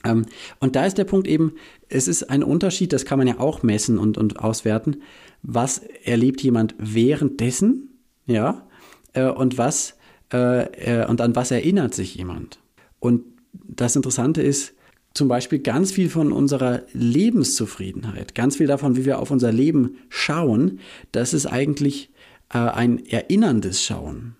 Ähm, 0.03 0.25
und 0.60 0.75
da 0.75 0.86
ist 0.86 0.97
der 0.97 1.05
Punkt 1.05 1.27
eben, 1.27 1.53
es 1.89 2.08
ist 2.08 2.29
ein 2.29 2.43
Unterschied, 2.43 2.93
das 2.93 3.05
kann 3.05 3.17
man 3.17 3.27
ja 3.27 3.39
auch 3.39 3.63
messen 3.63 3.97
und, 3.97 4.17
und 4.17 4.39
auswerten. 4.39 5.01
Was 5.41 5.79
erlebt 6.03 6.41
jemand 6.41 6.75
währenddessen? 6.77 7.99
Ja. 8.25 8.67
Äh, 9.13 9.29
und 9.29 9.58
was 9.58 9.94
äh, 10.33 11.01
äh, 11.01 11.07
und 11.07 11.21
an 11.21 11.35
was 11.35 11.51
erinnert 11.51 11.93
sich 11.93 12.15
jemand. 12.15 12.59
Und 12.99 13.23
das 13.53 13.95
Interessante 13.95 14.41
ist, 14.41 14.73
zum 15.13 15.29
Beispiel 15.29 15.59
ganz 15.59 15.91
viel 15.91 16.09
von 16.09 16.33
unserer 16.33 16.83
Lebenszufriedenheit, 16.91 18.35
ganz 18.35 18.57
viel 18.57 18.67
davon, 18.67 18.97
wie 18.97 19.05
wir 19.05 19.19
auf 19.19 19.31
unser 19.31 19.51
Leben 19.51 19.97
schauen, 20.09 20.79
das 21.13 21.33
ist 21.33 21.45
eigentlich 21.45 22.11
äh, 22.53 22.57
ein 22.57 23.05
erinnerndes 23.05 23.81
Schauen. 23.81 24.35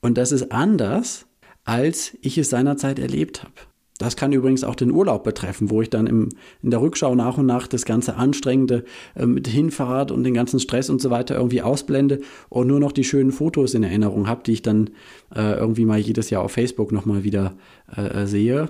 Und 0.00 0.16
das 0.16 0.30
ist 0.30 0.52
anders, 0.52 1.26
als 1.64 2.16
ich 2.20 2.38
es 2.38 2.50
seinerzeit 2.50 3.00
erlebt 3.00 3.42
habe. 3.42 3.54
Das 3.98 4.16
kann 4.16 4.32
übrigens 4.32 4.62
auch 4.62 4.74
den 4.74 4.90
Urlaub 4.90 5.24
betreffen, 5.24 5.70
wo 5.70 5.80
ich 5.80 5.88
dann 5.88 6.06
im, 6.06 6.28
in 6.62 6.70
der 6.70 6.80
Rückschau 6.80 7.14
nach 7.14 7.38
und 7.38 7.46
nach 7.46 7.66
das 7.66 7.84
ganze 7.84 8.16
Anstrengende 8.16 8.84
äh, 9.14 9.26
mit 9.26 9.48
Hinfahrt 9.48 10.10
und 10.10 10.24
den 10.24 10.34
ganzen 10.34 10.60
Stress 10.60 10.90
und 10.90 11.00
so 11.00 11.10
weiter 11.10 11.36
irgendwie 11.36 11.62
ausblende 11.62 12.20
und 12.48 12.66
nur 12.66 12.80
noch 12.80 12.92
die 12.92 13.04
schönen 13.04 13.32
Fotos 13.32 13.74
in 13.74 13.82
Erinnerung 13.82 14.28
habe, 14.28 14.42
die 14.44 14.52
ich 14.52 14.62
dann 14.62 14.90
äh, 15.34 15.58
irgendwie 15.58 15.86
mal 15.86 15.98
jedes 15.98 16.30
Jahr 16.30 16.42
auf 16.42 16.52
Facebook 16.52 16.92
nochmal 16.92 17.24
wieder 17.24 17.54
äh, 17.96 18.22
äh, 18.22 18.26
sehe. 18.26 18.68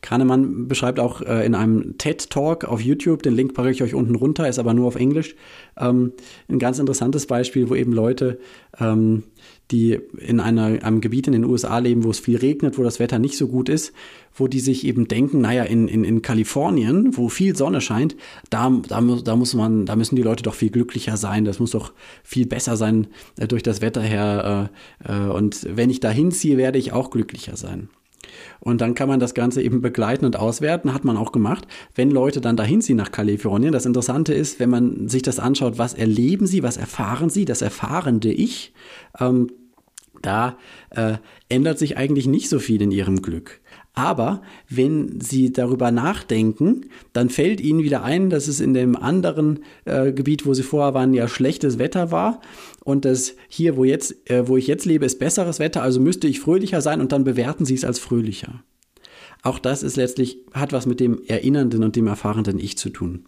Kahnemann 0.00 0.68
beschreibt 0.68 1.00
auch 1.00 1.20
äh, 1.22 1.44
in 1.44 1.56
einem 1.56 1.98
TED-Talk 1.98 2.64
auf 2.64 2.80
YouTube, 2.80 3.24
den 3.24 3.34
Link 3.34 3.54
packe 3.54 3.70
ich 3.70 3.82
euch 3.82 3.94
unten 3.94 4.14
runter, 4.14 4.48
ist 4.48 4.60
aber 4.60 4.72
nur 4.72 4.86
auf 4.86 4.94
Englisch, 4.94 5.34
ähm, 5.76 6.12
ein 6.48 6.60
ganz 6.60 6.78
interessantes 6.78 7.26
Beispiel, 7.26 7.68
wo 7.68 7.74
eben 7.74 7.92
Leute 7.92 8.38
ähm, 8.78 9.24
die 9.70 10.00
in 10.18 10.40
einer, 10.40 10.82
einem 10.82 11.00
Gebiet 11.00 11.26
in 11.26 11.34
den 11.34 11.44
USA 11.44 11.78
leben, 11.78 12.04
wo 12.04 12.10
es 12.10 12.20
viel 12.20 12.38
regnet, 12.38 12.78
wo 12.78 12.82
das 12.82 12.98
Wetter 13.00 13.18
nicht 13.18 13.36
so 13.36 13.48
gut 13.48 13.68
ist, 13.68 13.92
wo 14.34 14.48
die 14.48 14.60
sich 14.60 14.86
eben 14.86 15.08
denken, 15.08 15.40
naja, 15.40 15.64
in, 15.64 15.88
in, 15.88 16.04
in 16.04 16.22
Kalifornien, 16.22 17.16
wo 17.16 17.28
viel 17.28 17.54
Sonne 17.54 17.80
scheint, 17.80 18.16
da, 18.50 18.70
da, 18.88 19.00
da 19.00 19.36
muss 19.36 19.54
man, 19.54 19.84
da 19.84 19.96
müssen 19.96 20.16
die 20.16 20.22
Leute 20.22 20.42
doch 20.42 20.54
viel 20.54 20.70
glücklicher 20.70 21.16
sein, 21.16 21.44
das 21.44 21.58
muss 21.58 21.72
doch 21.72 21.92
viel 22.22 22.46
besser 22.46 22.76
sein 22.76 23.08
äh, 23.36 23.46
durch 23.46 23.62
das 23.62 23.80
Wetter 23.82 24.02
her. 24.02 24.70
Äh, 25.04 25.12
äh, 25.12 25.28
und 25.28 25.66
wenn 25.76 25.90
ich 25.90 26.00
da 26.00 26.10
hinziehe, 26.10 26.56
werde 26.56 26.78
ich 26.78 26.92
auch 26.92 27.10
glücklicher 27.10 27.56
sein. 27.56 27.90
Und 28.60 28.80
dann 28.80 28.94
kann 28.94 29.08
man 29.08 29.20
das 29.20 29.34
Ganze 29.34 29.62
eben 29.62 29.80
begleiten 29.80 30.24
und 30.24 30.36
auswerten, 30.36 30.92
hat 30.92 31.04
man 31.04 31.16
auch 31.16 31.32
gemacht. 31.32 31.66
Wenn 31.94 32.10
Leute 32.10 32.40
dann 32.40 32.56
dahin 32.56 32.82
ziehen 32.82 32.96
nach 32.96 33.12
Kalifornien, 33.12 33.72
das 33.72 33.86
Interessante 33.86 34.34
ist, 34.34 34.60
wenn 34.60 34.70
man 34.70 35.08
sich 35.08 35.22
das 35.22 35.38
anschaut, 35.38 35.78
was 35.78 35.94
erleben 35.94 36.46
sie, 36.46 36.62
was 36.62 36.76
erfahren 36.76 37.30
sie, 37.30 37.44
das 37.44 37.62
erfahrende 37.62 38.32
Ich, 38.32 38.72
ähm, 39.20 39.48
da 40.22 40.58
äh, 40.90 41.14
ändert 41.48 41.78
sich 41.78 41.96
eigentlich 41.96 42.26
nicht 42.26 42.48
so 42.48 42.58
viel 42.58 42.82
in 42.82 42.90
ihrem 42.90 43.22
Glück. 43.22 43.60
Aber 43.94 44.42
wenn 44.68 45.20
Sie 45.20 45.52
darüber 45.52 45.90
nachdenken, 45.90 46.82
dann 47.12 47.30
fällt 47.30 47.60
Ihnen 47.60 47.82
wieder 47.82 48.04
ein, 48.04 48.30
dass 48.30 48.46
es 48.46 48.60
in 48.60 48.72
dem 48.72 48.94
anderen 48.94 49.64
äh, 49.86 50.12
Gebiet, 50.12 50.46
wo 50.46 50.54
Sie 50.54 50.62
vorher 50.62 50.94
waren, 50.94 51.14
ja 51.14 51.26
schlechtes 51.26 51.78
Wetter 51.78 52.12
war 52.12 52.40
und 52.84 53.04
dass 53.04 53.34
hier, 53.48 53.76
wo, 53.76 53.82
jetzt, 53.82 54.30
äh, 54.30 54.46
wo 54.46 54.56
ich 54.56 54.68
jetzt 54.68 54.84
lebe, 54.84 55.04
ist 55.04 55.18
besseres 55.18 55.58
Wetter, 55.58 55.82
also 55.82 55.98
müsste 55.98 56.28
ich 56.28 56.38
fröhlicher 56.38 56.80
sein 56.80 57.00
und 57.00 57.10
dann 57.10 57.24
bewerten 57.24 57.64
Sie 57.64 57.74
es 57.74 57.84
als 57.84 57.98
fröhlicher. 57.98 58.62
Auch 59.42 59.58
das 59.58 59.82
ist 59.82 59.96
letztlich, 59.96 60.38
hat 60.52 60.72
was 60.72 60.86
mit 60.86 61.00
dem 61.00 61.20
erinnernden 61.26 61.82
und 61.82 61.96
dem 61.96 62.06
erfahrenden 62.06 62.60
Ich 62.60 62.78
zu 62.78 62.90
tun 62.90 63.24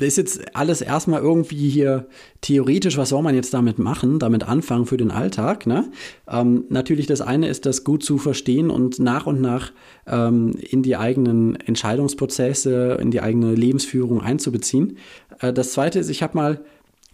ist 0.00 0.16
jetzt 0.16 0.56
alles 0.56 0.80
erstmal 0.80 1.20
irgendwie 1.20 1.68
hier 1.68 2.06
theoretisch, 2.40 2.96
was 2.96 3.08
soll 3.08 3.22
man 3.22 3.34
jetzt 3.34 3.54
damit 3.54 3.78
machen, 3.78 4.18
damit 4.18 4.44
anfangen 4.44 4.86
für 4.86 4.96
den 4.96 5.10
Alltag. 5.10 5.66
Ne? 5.66 5.90
Ähm, 6.28 6.64
natürlich 6.68 7.06
das 7.06 7.20
eine 7.20 7.48
ist, 7.48 7.66
das 7.66 7.84
gut 7.84 8.04
zu 8.04 8.18
verstehen 8.18 8.70
und 8.70 8.98
nach 8.98 9.26
und 9.26 9.40
nach 9.40 9.72
ähm, 10.06 10.52
in 10.60 10.82
die 10.82 10.96
eigenen 10.96 11.56
Entscheidungsprozesse, 11.56 12.98
in 13.00 13.10
die 13.10 13.20
eigene 13.20 13.54
Lebensführung 13.54 14.20
einzubeziehen. 14.20 14.98
Äh, 15.40 15.52
das 15.52 15.72
zweite 15.72 15.98
ist, 15.98 16.08
ich 16.08 16.22
habe 16.22 16.36
mal 16.36 16.64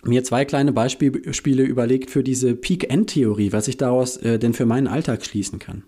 mir 0.02 0.24
zwei 0.24 0.44
kleine 0.44 0.72
Beispiele 0.72 1.62
überlegt 1.62 2.10
für 2.10 2.22
diese 2.22 2.54
Peak-End-Theorie, 2.54 3.52
was 3.52 3.68
ich 3.68 3.76
daraus 3.76 4.16
äh, 4.18 4.38
denn 4.38 4.54
für 4.54 4.66
meinen 4.66 4.86
Alltag 4.86 5.24
schließen 5.24 5.58
kann. 5.58 5.82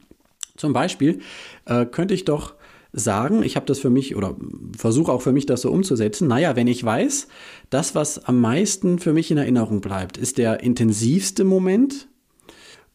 Zum 0.56 0.72
Beispiel 0.72 1.20
äh, 1.64 1.86
könnte 1.86 2.14
ich 2.14 2.24
doch 2.24 2.54
sagen, 2.92 3.42
ich 3.42 3.56
habe 3.56 3.66
das 3.66 3.78
für 3.78 3.90
mich 3.90 4.16
oder 4.16 4.36
versuche 4.76 5.12
auch 5.12 5.22
für 5.22 5.32
mich 5.32 5.46
das 5.46 5.62
so 5.62 5.70
umzusetzen, 5.70 6.28
naja, 6.28 6.56
wenn 6.56 6.66
ich 6.66 6.84
weiß, 6.84 7.28
das, 7.70 7.94
was 7.94 8.24
am 8.26 8.40
meisten 8.40 8.98
für 8.98 9.12
mich 9.12 9.30
in 9.30 9.38
Erinnerung 9.38 9.80
bleibt, 9.80 10.18
ist 10.18 10.38
der 10.38 10.62
intensivste 10.62 11.44
Moment 11.44 12.08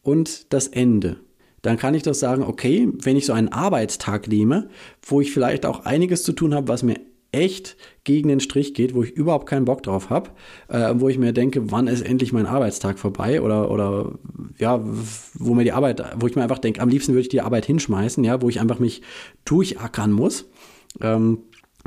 und 0.02 0.52
das 0.52 0.68
Ende. 0.68 1.16
Dann 1.62 1.76
kann 1.76 1.94
ich 1.94 2.04
doch 2.04 2.14
sagen, 2.14 2.44
okay, 2.44 2.88
wenn 3.02 3.16
ich 3.16 3.26
so 3.26 3.32
einen 3.32 3.48
Arbeitstag 3.48 4.28
nehme, 4.28 4.68
wo 5.02 5.20
ich 5.20 5.32
vielleicht 5.32 5.66
auch 5.66 5.84
einiges 5.84 6.22
zu 6.22 6.32
tun 6.32 6.54
habe, 6.54 6.68
was 6.68 6.84
mir 6.84 7.00
echt 7.32 7.76
gegen 8.04 8.28
den 8.28 8.40
Strich 8.40 8.72
geht, 8.72 8.94
wo 8.94 9.02
ich 9.02 9.10
überhaupt 9.10 9.46
keinen 9.46 9.66
Bock 9.66 9.82
drauf 9.82 10.08
habe, 10.08 10.30
äh, 10.68 10.94
wo 10.96 11.08
ich 11.08 11.18
mir 11.18 11.32
denke, 11.32 11.70
wann 11.70 11.86
ist 11.86 12.00
endlich 12.00 12.32
mein 12.32 12.46
Arbeitstag 12.46 12.98
vorbei 12.98 13.42
oder, 13.42 13.70
oder 13.70 14.12
ja, 14.58 14.80
wo 15.34 15.54
mir 15.54 15.64
die 15.64 15.72
Arbeit, 15.72 16.02
wo 16.18 16.26
ich 16.26 16.36
mir 16.36 16.42
einfach 16.42 16.58
denke, 16.58 16.80
am 16.80 16.88
liebsten 16.88 17.12
würde 17.12 17.22
ich 17.22 17.28
die 17.28 17.42
Arbeit 17.42 17.66
hinschmeißen, 17.66 18.24
ja, 18.24 18.40
wo 18.40 18.48
ich 18.48 18.60
einfach 18.60 18.78
mich 18.78 19.02
durchackern 19.44 20.12
muss. 20.12 20.48
Ähm, 21.02 21.42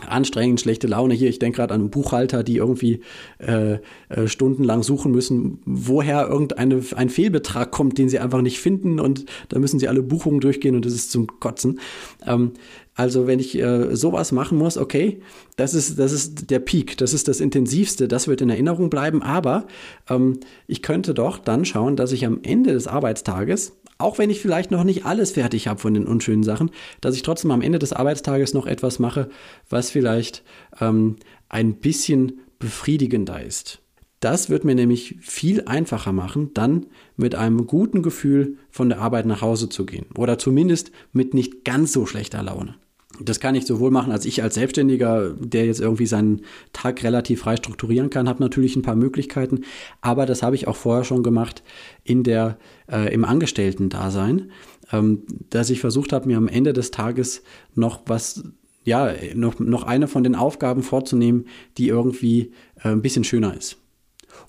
anstrengend, 0.08 0.60
schlechte 0.60 0.88
Laune 0.88 1.14
hier. 1.14 1.30
Ich 1.30 1.40
denke 1.40 1.58
gerade 1.58 1.74
an 1.74 1.90
Buchhalter, 1.90 2.44
die 2.44 2.58
irgendwie 2.58 3.02
äh, 3.40 3.80
äh, 4.10 4.28
stundenlang 4.28 4.84
suchen 4.84 5.12
müssen, 5.12 5.60
woher 5.66 6.28
irgendein 6.28 6.84
ein 6.96 7.10
Fehlbetrag 7.10 7.72
kommt, 7.72 7.98
den 7.98 8.10
sie 8.10 8.20
einfach 8.20 8.42
nicht 8.42 8.60
finden 8.60 9.00
und 9.00 9.26
da 9.50 9.60
müssen 9.60 9.80
sie 9.80 9.88
alle 9.88 10.02
Buchungen 10.02 10.40
durchgehen 10.40 10.76
und 10.76 10.86
das 10.86 10.94
ist 10.94 11.12
zum 11.12 11.28
Kotzen. 11.40 11.80
Ähm, 12.26 12.54
also 13.02 13.26
wenn 13.26 13.40
ich 13.40 13.58
äh, 13.58 13.96
sowas 13.96 14.32
machen 14.32 14.60
muss, 14.60 14.78
okay, 14.78 15.22
das 15.56 15.74
ist, 15.74 15.98
das 15.98 16.12
ist 16.12 16.52
der 16.52 16.60
Peak, 16.60 17.00
das 17.00 17.16
ist 17.16 17.28
das 17.28 17.40
Intensivste, 17.40 18.08
das 18.08 18.28
wird 18.28 18.42
in 18.42 18.52
Erinnerung 18.52 18.92
bleiben, 18.92 19.24
aber 19.24 19.66
ähm, 20.08 20.40
ich 20.68 20.84
könnte 20.84 21.16
doch 21.16 21.40
dann 21.40 21.66
schauen, 21.66 21.96
dass 21.96 22.12
ich 22.12 22.28
am 22.28 22.42
Ende 22.44 22.74
des 22.74 22.86
Arbeitstages, 22.86 23.76
auch 23.98 24.20
wenn 24.20 24.30
ich 24.30 24.40
vielleicht 24.40 24.70
noch 24.70 24.84
nicht 24.84 25.04
alles 25.04 25.32
fertig 25.32 25.68
habe 25.68 25.80
von 25.80 25.96
den 25.96 26.06
unschönen 26.06 26.44
Sachen, 26.44 26.70
dass 27.02 27.16
ich 27.16 27.24
trotzdem 27.24 27.50
am 27.50 27.64
Ende 27.64 27.80
des 27.80 27.92
Arbeitstages 27.92 28.54
noch 28.54 28.68
etwas 28.68 29.00
mache, 29.00 29.30
was 29.68 29.90
vielleicht 29.90 30.44
ähm, 30.80 31.16
ein 31.50 31.78
bisschen 31.78 32.42
befriedigender 32.60 33.44
ist. 33.44 33.80
Das 34.20 34.52
wird 34.52 34.64
mir 34.64 34.76
nämlich 34.76 35.16
viel 35.22 35.64
einfacher 35.66 36.12
machen, 36.12 36.52
dann 36.54 36.86
mit 37.18 37.34
einem 37.34 37.66
guten 37.66 38.04
Gefühl 38.04 38.58
von 38.70 38.90
der 38.90 39.00
Arbeit 39.00 39.26
nach 39.26 39.42
Hause 39.42 39.70
zu 39.70 39.88
gehen. 39.88 40.06
Oder 40.16 40.38
zumindest 40.38 40.92
mit 41.14 41.34
nicht 41.34 41.66
ganz 41.66 41.94
so 41.94 42.06
schlechter 42.06 42.44
Laune. 42.44 42.76
Das 43.20 43.40
kann 43.40 43.56
ich 43.56 43.66
sowohl 43.66 43.92
machen, 43.92 44.12
als 44.12 44.26
ich 44.26 44.42
als 44.42 44.56
Selbstständiger, 44.56 45.34
der 45.38 45.66
jetzt 45.66 45.82
irgendwie 45.82 46.06
seinen 46.06 46.42
Tag 46.74 47.04
relativ 47.04 47.42
frei 47.42 47.56
strukturieren 47.58 48.10
kann, 48.10 48.30
habe 48.30 48.42
natürlich 48.42 48.76
ein 48.76 48.82
paar 48.82 48.96
Möglichkeiten. 48.96 49.62
Aber 50.02 50.26
das 50.26 50.44
habe 50.44 50.56
ich 50.56 50.68
auch 50.68 50.76
vorher 50.76 51.04
schon 51.04 51.24
gemacht 51.24 51.64
in 52.04 52.24
der, 52.24 52.58
äh, 52.92 53.14
im 53.14 53.26
Angestellten-Dasein, 53.26 54.52
ähm, 54.92 55.24
dass 55.50 55.70
ich 55.70 55.82
versucht 55.82 56.14
habe, 56.14 56.28
mir 56.28 56.38
am 56.38 56.48
Ende 56.48 56.74
des 56.74 56.92
Tages 56.92 57.44
noch 57.76 58.02
was 58.06 58.44
ja, 58.84 59.14
noch, 59.36 59.60
noch 59.60 59.84
eine 59.84 60.08
von 60.08 60.24
den 60.24 60.36
Aufgaben 60.36 60.82
vorzunehmen, 60.82 61.46
die 61.78 61.88
irgendwie 61.88 62.52
äh, 62.84 62.90
ein 62.90 63.02
bisschen 63.02 63.24
schöner 63.24 63.56
ist. 63.56 63.78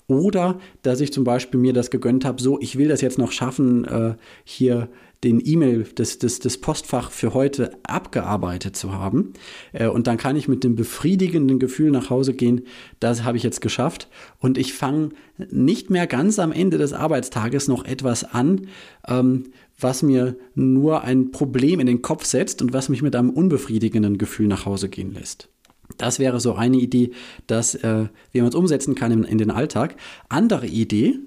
Oder 0.07 0.59
dass 0.81 1.01
ich 1.01 1.13
zum 1.13 1.23
Beispiel 1.23 1.59
mir 1.59 1.73
das 1.73 1.91
gegönnt 1.91 2.25
habe, 2.25 2.41
so, 2.41 2.59
ich 2.59 2.77
will 2.77 2.87
das 2.87 3.01
jetzt 3.01 3.17
noch 3.17 3.31
schaffen, 3.31 3.85
äh, 3.85 4.15
hier 4.43 4.89
den 5.23 5.41
E-Mail, 5.43 5.85
das, 5.95 6.19
das, 6.19 6.39
das 6.39 6.57
Postfach 6.57 7.11
für 7.11 7.33
heute 7.33 7.71
abgearbeitet 7.83 8.75
zu 8.75 8.93
haben. 8.93 9.33
Äh, 9.71 9.87
und 9.87 10.07
dann 10.07 10.17
kann 10.17 10.35
ich 10.35 10.47
mit 10.47 10.63
dem 10.63 10.75
befriedigenden 10.75 11.59
Gefühl 11.59 11.91
nach 11.91 12.09
Hause 12.09 12.33
gehen, 12.33 12.63
das 12.99 13.23
habe 13.23 13.37
ich 13.37 13.43
jetzt 13.43 13.61
geschafft. 13.61 14.09
Und 14.39 14.57
ich 14.57 14.73
fange 14.73 15.09
nicht 15.49 15.89
mehr 15.89 16.07
ganz 16.07 16.39
am 16.39 16.51
Ende 16.51 16.77
des 16.77 16.93
Arbeitstages 16.93 17.67
noch 17.67 17.85
etwas 17.85 18.23
an, 18.23 18.67
ähm, 19.07 19.45
was 19.79 20.03
mir 20.03 20.35
nur 20.55 21.03
ein 21.03 21.31
Problem 21.31 21.79
in 21.79 21.87
den 21.87 22.01
Kopf 22.01 22.25
setzt 22.25 22.61
und 22.61 22.73
was 22.73 22.89
mich 22.89 23.01
mit 23.01 23.15
einem 23.15 23.29
unbefriedigenden 23.29 24.17
Gefühl 24.17 24.47
nach 24.47 24.65
Hause 24.65 24.89
gehen 24.89 25.13
lässt. 25.13 25.49
Das 25.97 26.19
wäre 26.19 26.39
so 26.39 26.55
eine 26.55 26.77
Idee, 26.77 27.11
dass, 27.47 27.75
äh, 27.75 28.07
wie 28.31 28.39
man 28.39 28.49
es 28.49 28.55
umsetzen 28.55 28.95
kann 28.95 29.11
in, 29.11 29.23
in 29.23 29.37
den 29.37 29.51
Alltag. 29.51 29.95
Andere 30.29 30.67
Idee, 30.67 31.19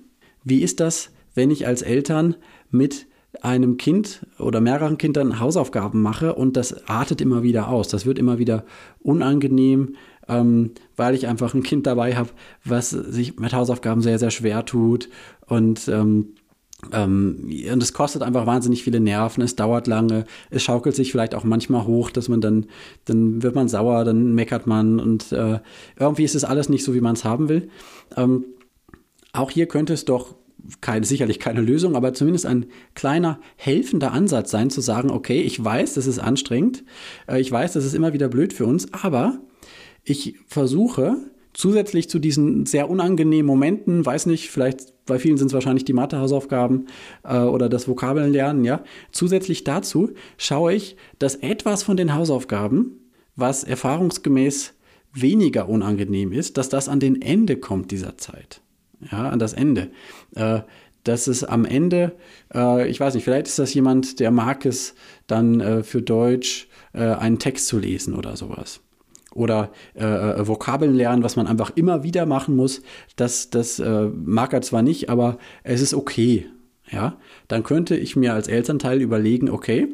wie 0.45 0.63
ist 0.63 0.81
das, 0.81 1.11
wenn 1.35 1.51
ich 1.51 1.67
als 1.67 1.83
Eltern 1.83 2.37
mit 2.71 3.07
einem 3.43 3.77
Kind 3.77 4.27
oder 4.39 4.61
mehreren 4.61 4.99
Kindern 4.99 5.41
Hausaufgaben 5.41 6.03
mache 6.03 6.35
und 6.35 6.57
das 6.57 6.89
artet 6.89 7.21
immer 7.21 7.43
wieder 7.43 7.69
aus. 7.69 7.89
Das 7.89 8.07
wird 8.07 8.19
immer 8.19 8.39
wieder 8.39 8.65
unangenehm 9.01 9.95
ähm, 10.29 10.73
weil 10.97 11.15
ich 11.15 11.27
einfach 11.27 11.55
ein 11.55 11.63
Kind 11.63 11.87
dabei 11.87 12.17
habe, 12.17 12.31
was 12.65 12.91
sich 12.91 13.39
mit 13.39 13.53
Hausaufgaben 13.53 14.03
sehr, 14.03 14.19
sehr 14.19 14.31
schwer 14.31 14.65
tut 14.65 15.09
und 15.47 15.89
ähm, 15.89 16.35
ähm, 16.93 17.51
und 17.73 17.83
es 17.83 17.95
kostet 17.95 18.23
einfach 18.23 18.47
wahnsinnig 18.47 18.85
viele 18.85 19.01
Nerven, 19.01 19.43
es 19.43 19.57
dauert 19.57 19.87
lange, 19.87 20.27
es 20.51 20.63
schaukelt 20.63 20.95
sich 20.95 21.11
vielleicht 21.11 21.35
auch 21.35 21.43
manchmal 21.43 21.87
hoch, 21.87 22.11
dass 22.11 22.29
man 22.29 22.43
dann, 22.43 22.67
dann 23.07 23.43
wird 23.43 23.55
man 23.55 23.67
sauer, 23.67 24.05
dann 24.05 24.35
meckert 24.35 24.67
man 24.67 25.01
und 25.01 25.33
äh, 25.33 25.61
irgendwie 25.99 26.25
ist 26.25 26.35
es 26.35 26.45
alles 26.45 26.69
nicht 26.69 26.85
so, 26.85 26.93
wie 26.95 27.01
man 27.01 27.15
es 27.15 27.25
haben 27.25 27.49
will. 27.49 27.71
Ähm, 28.15 28.45
auch 29.33 29.51
hier 29.51 29.67
könnte 29.67 29.95
es 29.95 30.05
doch 30.05 30.35
keine, 30.81 31.07
sicherlich 31.07 31.39
keine 31.39 31.61
Lösung, 31.61 31.97
aber 31.97 32.13
zumindest 32.13 32.47
ein 32.47 32.67
kleiner 32.95 33.41
helfender 33.57 34.13
Ansatz 34.13 34.51
sein, 34.51 34.71
zu 34.71 34.81
sagen, 34.81 35.11
okay, 35.11 35.41
ich 35.41 35.63
weiß, 35.63 35.95
das 35.95 36.07
ist 36.07 36.19
anstrengend, 36.19 36.85
äh, 37.29 37.41
ich 37.41 37.51
weiß, 37.51 37.73
das 37.73 37.85
ist 37.85 37.95
immer 37.95 38.13
wieder 38.13 38.29
blöd 38.29 38.53
für 38.53 38.67
uns, 38.67 38.93
aber 38.93 39.39
ich 40.05 40.37
versuche 40.47 41.17
zusätzlich 41.53 42.09
zu 42.11 42.19
diesen 42.19 42.67
sehr 42.67 42.91
unangenehmen 42.91 43.47
Momenten, 43.47 44.05
weiß 44.05 44.27
nicht, 44.27 44.51
vielleicht 44.51 44.93
bei 45.07 45.19
vielen 45.19 45.39
sind 45.39 45.49
es 45.49 45.55
wahrscheinlich 45.55 45.85
die 45.85 45.93
Mathehausaufgaben 45.93 46.89
äh, 47.25 47.39
oder 47.39 47.69
das 47.69 47.89
Vokabeln 47.89 48.33
lernen, 48.33 48.65
ja. 48.65 48.83
Zusätzlich 49.13 49.65
dazu 49.65 50.11
schaue 50.37 50.75
ich, 50.75 50.97
dass 51.19 51.37
etwas 51.37 51.83
von 51.83 51.97
den 51.97 52.15
Hausaufgaben, 52.15 52.99
was 53.37 53.65
erfahrungsgemäß 53.65 54.75
weniger 55.13 55.69
unangenehm 55.69 56.33
ist, 56.33 56.59
dass 56.59 56.69
das 56.69 56.89
an 56.89 57.01
den 57.01 57.23
Ende 57.23 57.57
kommt 57.57 57.91
dieser 57.91 58.19
Zeit. 58.19 58.61
Ja, 59.11 59.29
an 59.29 59.39
das 59.39 59.53
Ende. 59.53 59.91
Äh, 60.35 60.61
dass 61.05 61.29
es 61.29 61.45
am 61.45 61.65
Ende, 61.65 62.17
äh, 62.53 62.89
ich 62.89 62.99
weiß 62.99 63.15
nicht, 63.15 63.25
vielleicht 63.25 63.47
ist 63.47 63.59
das 63.59 63.73
jemand, 63.75 64.19
der 64.19 64.31
mag 64.31 64.67
es 64.67 64.95
dann 65.27 65.61
äh, 65.61 65.83
für 65.85 66.03
Deutsch 66.03 66.69
äh, 66.93 67.03
einen 67.03 67.39
Text 67.39 67.69
zu 67.69 67.79
lesen 67.79 68.15
oder 68.15 68.37
sowas 68.37 68.81
oder 69.37 69.71
äh, 69.95 70.05
äh, 70.05 70.49
Vokabeln 70.49 70.95
lernen, 70.95 71.23
was 71.23 71.37
man 71.37 71.47
einfach 71.47 71.71
immer 71.75 72.03
wieder 72.03 72.27
machen 72.27 72.57
muss, 72.57 72.83
das, 73.17 73.51
das 73.51 73.79
äh, 73.79 74.07
mag 74.07 74.53
er 74.53 74.63
zwar 74.63 74.83
nicht, 74.83 75.11
aber 75.11 75.39
es 75.63 75.83
ist 75.83 75.95
okay. 75.95 76.47
Ja, 76.91 77.19
dann 77.49 77.65
könnte 77.65 77.97
ich 77.97 78.15
mir 78.15 78.33
als 78.33 78.47
Elternteil 78.47 79.03
überlegen, 79.03 79.51
okay, 79.51 79.89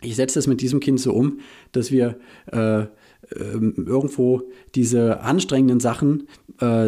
ich 0.00 0.16
setze 0.16 0.38
es 0.38 0.46
mit 0.46 0.62
diesem 0.62 0.80
Kind 0.80 0.98
so 0.98 1.12
um, 1.12 1.40
dass 1.72 1.92
wir 1.92 2.18
äh, 2.50 2.86
ähm, 3.36 3.84
irgendwo 3.86 4.42
diese 4.74 5.20
anstrengenden 5.20 5.80
Sachen 5.80 6.28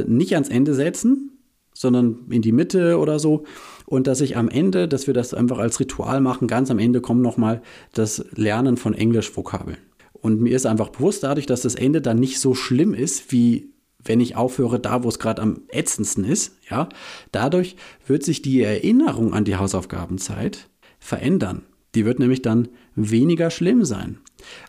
nicht 0.06 0.34
ans 0.34 0.50
Ende 0.50 0.72
setzen, 0.72 1.33
sondern 1.74 2.26
in 2.30 2.40
die 2.40 2.52
Mitte 2.52 2.98
oder 2.98 3.18
so. 3.18 3.44
Und 3.84 4.06
dass 4.06 4.22
ich 4.22 4.36
am 4.38 4.48
Ende, 4.48 4.88
dass 4.88 5.06
wir 5.06 5.12
das 5.12 5.34
einfach 5.34 5.58
als 5.58 5.78
Ritual 5.80 6.20
machen, 6.22 6.48
ganz 6.48 6.70
am 6.70 6.78
Ende 6.78 7.02
kommt 7.02 7.20
nochmal 7.20 7.60
das 7.92 8.24
Lernen 8.34 8.78
von 8.78 8.94
Englisch-Vokabeln. 8.94 9.76
Und 10.12 10.40
mir 10.40 10.56
ist 10.56 10.64
einfach 10.64 10.88
bewusst 10.88 11.24
dadurch, 11.24 11.44
dass 11.44 11.60
das 11.60 11.74
Ende 11.74 12.00
dann 12.00 12.18
nicht 12.18 12.40
so 12.40 12.54
schlimm 12.54 12.94
ist, 12.94 13.30
wie 13.30 13.74
wenn 14.02 14.20
ich 14.20 14.36
aufhöre, 14.36 14.80
da 14.80 15.02
wo 15.02 15.08
es 15.08 15.18
gerade 15.18 15.42
am 15.42 15.62
ätzendsten 15.68 16.24
ist, 16.24 16.56
ja, 16.70 16.88
dadurch 17.32 17.76
wird 18.06 18.22
sich 18.22 18.42
die 18.42 18.62
Erinnerung 18.62 19.34
an 19.34 19.44
die 19.44 19.56
Hausaufgabenzeit 19.56 20.68
verändern. 20.98 21.62
Die 21.94 22.04
wird 22.04 22.18
nämlich 22.18 22.42
dann 22.42 22.68
weniger 22.94 23.50
schlimm 23.50 23.84
sein. 23.84 24.18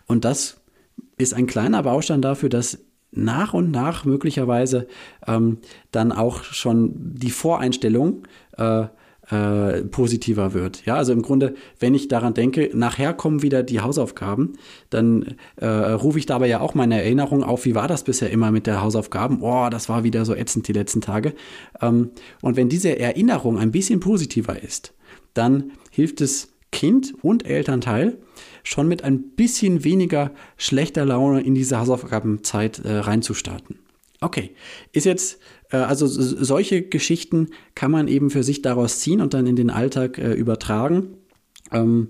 Und 0.06 0.24
das 0.24 0.60
ist 1.18 1.34
ein 1.34 1.46
kleiner 1.46 1.82
Baustein 1.82 2.22
dafür, 2.22 2.48
dass 2.48 2.78
nach 3.12 3.54
und 3.54 3.70
nach 3.70 4.04
möglicherweise 4.04 4.88
ähm, 5.26 5.58
dann 5.90 6.12
auch 6.12 6.42
schon 6.42 6.92
die 7.14 7.30
Voreinstellung 7.30 8.26
äh, 8.56 8.86
äh, 9.30 9.82
positiver 9.82 10.54
wird. 10.54 10.84
Ja, 10.86 10.94
also 10.94 11.12
im 11.12 11.22
Grunde, 11.22 11.54
wenn 11.80 11.94
ich 11.94 12.08
daran 12.08 12.34
denke, 12.34 12.70
nachher 12.74 13.12
kommen 13.12 13.42
wieder 13.42 13.62
die 13.62 13.80
Hausaufgaben, 13.80 14.52
dann 14.90 15.36
äh, 15.56 15.66
rufe 15.66 16.18
ich 16.18 16.26
dabei 16.26 16.46
ja 16.46 16.60
auch 16.60 16.74
meine 16.74 17.02
Erinnerung 17.02 17.42
auf, 17.42 17.64
wie 17.64 17.74
war 17.74 17.88
das 17.88 18.04
bisher 18.04 18.30
immer 18.30 18.50
mit 18.52 18.66
der 18.66 18.82
Hausaufgaben? 18.82 19.42
Oh, 19.42 19.68
das 19.68 19.88
war 19.88 20.04
wieder 20.04 20.24
so 20.24 20.34
ätzend 20.34 20.68
die 20.68 20.72
letzten 20.72 21.00
Tage. 21.00 21.34
Ähm, 21.80 22.10
und 22.40 22.56
wenn 22.56 22.68
diese 22.68 22.98
Erinnerung 22.98 23.58
ein 23.58 23.72
bisschen 23.72 23.98
positiver 23.98 24.62
ist, 24.62 24.94
dann 25.34 25.72
hilft 25.90 26.20
es 26.20 26.55
Kind 26.76 27.14
und 27.22 27.46
Elternteil 27.46 28.18
schon 28.62 28.86
mit 28.86 29.02
ein 29.02 29.30
bisschen 29.30 29.82
weniger 29.82 30.30
schlechter 30.58 31.06
Laune 31.06 31.40
in 31.40 31.54
diese 31.54 31.80
Hausaufgabenzeit 31.80 32.80
äh, 32.80 32.98
reinzustarten. 32.98 33.78
Okay, 34.20 34.50
ist 34.92 35.06
jetzt, 35.06 35.38
äh, 35.70 35.78
also 35.78 36.06
solche 36.06 36.82
Geschichten 36.82 37.48
kann 37.74 37.90
man 37.90 38.08
eben 38.08 38.28
für 38.28 38.42
sich 38.42 38.60
daraus 38.60 38.98
ziehen 39.00 39.22
und 39.22 39.32
dann 39.32 39.46
in 39.46 39.56
den 39.56 39.70
Alltag 39.70 40.18
äh, 40.18 40.34
übertragen. 40.34 41.16
Ähm, 41.72 42.08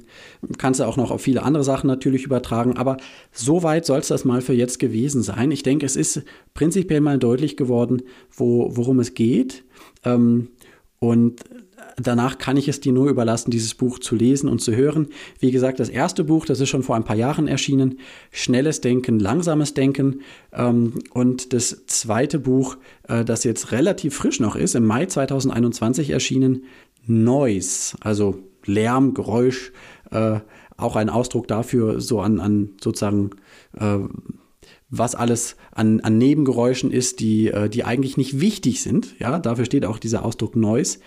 kannst 0.59 0.81
du 0.81 0.85
auch 0.85 0.97
noch 0.97 1.13
auf 1.13 1.21
viele 1.21 1.45
andere 1.45 1.63
Sachen 1.63 1.87
natürlich 1.87 2.25
übertragen, 2.25 2.77
aber 2.77 2.97
soweit 3.31 3.87
soll 3.87 4.01
es 4.01 4.09
das 4.09 4.25
mal 4.25 4.41
für 4.41 4.53
jetzt 4.53 4.81
gewesen 4.81 5.23
sein. 5.23 5.53
Ich 5.53 5.63
denke, 5.63 5.87
es 5.87 5.95
ist 5.95 6.23
prinzipiell 6.55 7.01
mal 7.01 7.21
deutlich 7.21 7.57
geworden, 7.57 8.03
wo, 8.33 8.77
worum 8.77 8.99
es 8.99 9.15
geht. 9.15 9.63
Ähm, 10.05 10.49
und 10.99 11.45
danach 11.97 12.39
kann 12.39 12.57
ich 12.57 12.69
es 12.69 12.81
dir 12.81 12.93
nur 12.93 13.09
überlassen, 13.09 13.51
dieses 13.51 13.75
Buch 13.75 13.99
zu 13.99 14.15
lesen 14.15 14.49
und 14.49 14.61
zu 14.61 14.75
hören. 14.75 15.09
Wie 15.41 15.51
gesagt, 15.51 15.81
das 15.81 15.89
erste 15.89 16.25
Buch, 16.25 16.45
das 16.45 16.61
ist 16.61 16.69
schon 16.69 16.83
vor 16.83 16.97
ein 16.97 17.05
paar 17.05 17.17
Jahren 17.17 17.49
erschienen, 17.49 17.99
Schnelles 18.31 18.81
Denken, 18.81 19.19
Langsames 19.19 19.75
Denken. 19.75 20.21
Ähm, 20.53 20.95
und 21.13 21.53
das 21.53 21.87
zweite 21.87 22.39
Buch, 22.39 22.77
äh, 23.09 23.25
das 23.25 23.45
jetzt 23.45 23.73
relativ 23.73 24.15
frisch 24.15 24.41
noch 24.41 24.57
ist, 24.57 24.75
im 24.75 24.85
Mai 24.85 25.07
2021 25.07 26.11
erschienen, 26.11 26.65
Noise, 27.07 27.97
also 28.01 28.39
Lärm, 28.65 29.15
Geräusch, 29.15 29.73
äh, 30.11 30.41
auch 30.77 30.97
ein 30.97 31.09
Ausdruck 31.09 31.49
dafür, 31.49 32.01
so 32.01 32.21
an, 32.21 32.41
an 32.41 32.71
sozusagen 32.83 33.31
äh, 33.79 33.99
was 34.89 35.15
alles 35.15 35.57
an, 35.73 36.01
an 36.01 36.19
Nebengeräuschen 36.19 36.93
ist, 36.93 37.19
die, 37.19 37.53
die 37.73 37.83
eigentlich 37.83 38.17
nicht 38.17 38.41
wichtig 38.41 38.83
sind. 38.83 39.19
Ja, 39.19 39.41
dafür 39.41 39.65
steht 39.65 39.85
auch 39.85 39.99
dieser 39.99 40.25
Ausdruck 40.25 40.55
Noise. 40.55 41.01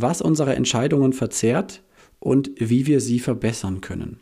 Was 0.00 0.22
unsere 0.22 0.54
Entscheidungen 0.54 1.12
verzerrt 1.12 1.82
und 2.18 2.50
wie 2.56 2.86
wir 2.86 3.00
sie 3.00 3.18
verbessern 3.18 3.80
können. 3.80 4.18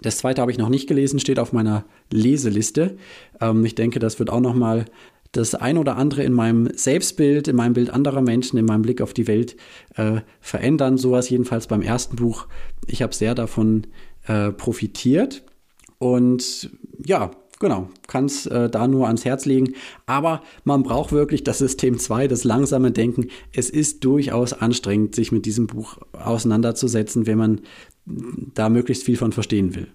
Das 0.00 0.18
zweite 0.18 0.40
habe 0.40 0.52
ich 0.52 0.58
noch 0.58 0.68
nicht 0.68 0.88
gelesen, 0.88 1.18
steht 1.18 1.38
auf 1.38 1.52
meiner 1.52 1.84
Leseliste. 2.12 2.96
Ähm, 3.40 3.64
ich 3.64 3.74
denke, 3.74 3.98
das 3.98 4.18
wird 4.18 4.30
auch 4.30 4.40
noch 4.40 4.54
mal 4.54 4.84
das 5.32 5.54
ein 5.54 5.76
oder 5.76 5.96
andere 5.96 6.22
in 6.22 6.32
meinem 6.32 6.70
Selbstbild, 6.74 7.48
in 7.48 7.56
meinem 7.56 7.74
Bild 7.74 7.90
anderer 7.90 8.22
Menschen, 8.22 8.58
in 8.58 8.64
meinem 8.64 8.82
Blick 8.82 9.02
auf 9.02 9.12
die 9.12 9.26
Welt 9.26 9.56
äh, 9.96 10.20
verändern. 10.40 10.96
So 10.96 11.10
war 11.10 11.18
es 11.18 11.28
jedenfalls 11.28 11.66
beim 11.66 11.82
ersten 11.82 12.16
Buch. 12.16 12.46
Ich 12.86 13.02
habe 13.02 13.14
sehr 13.14 13.34
davon 13.34 13.86
äh, 14.26 14.52
profitiert. 14.52 15.42
Und 15.98 16.70
ja, 17.04 17.32
Genau, 17.60 17.88
kann 18.06 18.26
es 18.26 18.46
äh, 18.46 18.70
da 18.70 18.86
nur 18.86 19.06
ans 19.06 19.24
Herz 19.24 19.44
legen. 19.44 19.74
Aber 20.06 20.42
man 20.64 20.84
braucht 20.84 21.10
wirklich 21.10 21.42
das 21.42 21.58
System 21.58 21.98
2, 21.98 22.28
das 22.28 22.44
langsame 22.44 22.92
Denken. 22.92 23.28
Es 23.52 23.68
ist 23.68 24.04
durchaus 24.04 24.52
anstrengend, 24.52 25.14
sich 25.14 25.32
mit 25.32 25.44
diesem 25.44 25.66
Buch 25.66 25.98
auseinanderzusetzen, 26.12 27.26
wenn 27.26 27.38
man 27.38 27.60
da 28.54 28.68
möglichst 28.68 29.02
viel 29.02 29.16
von 29.16 29.32
verstehen 29.32 29.74
will. 29.74 29.88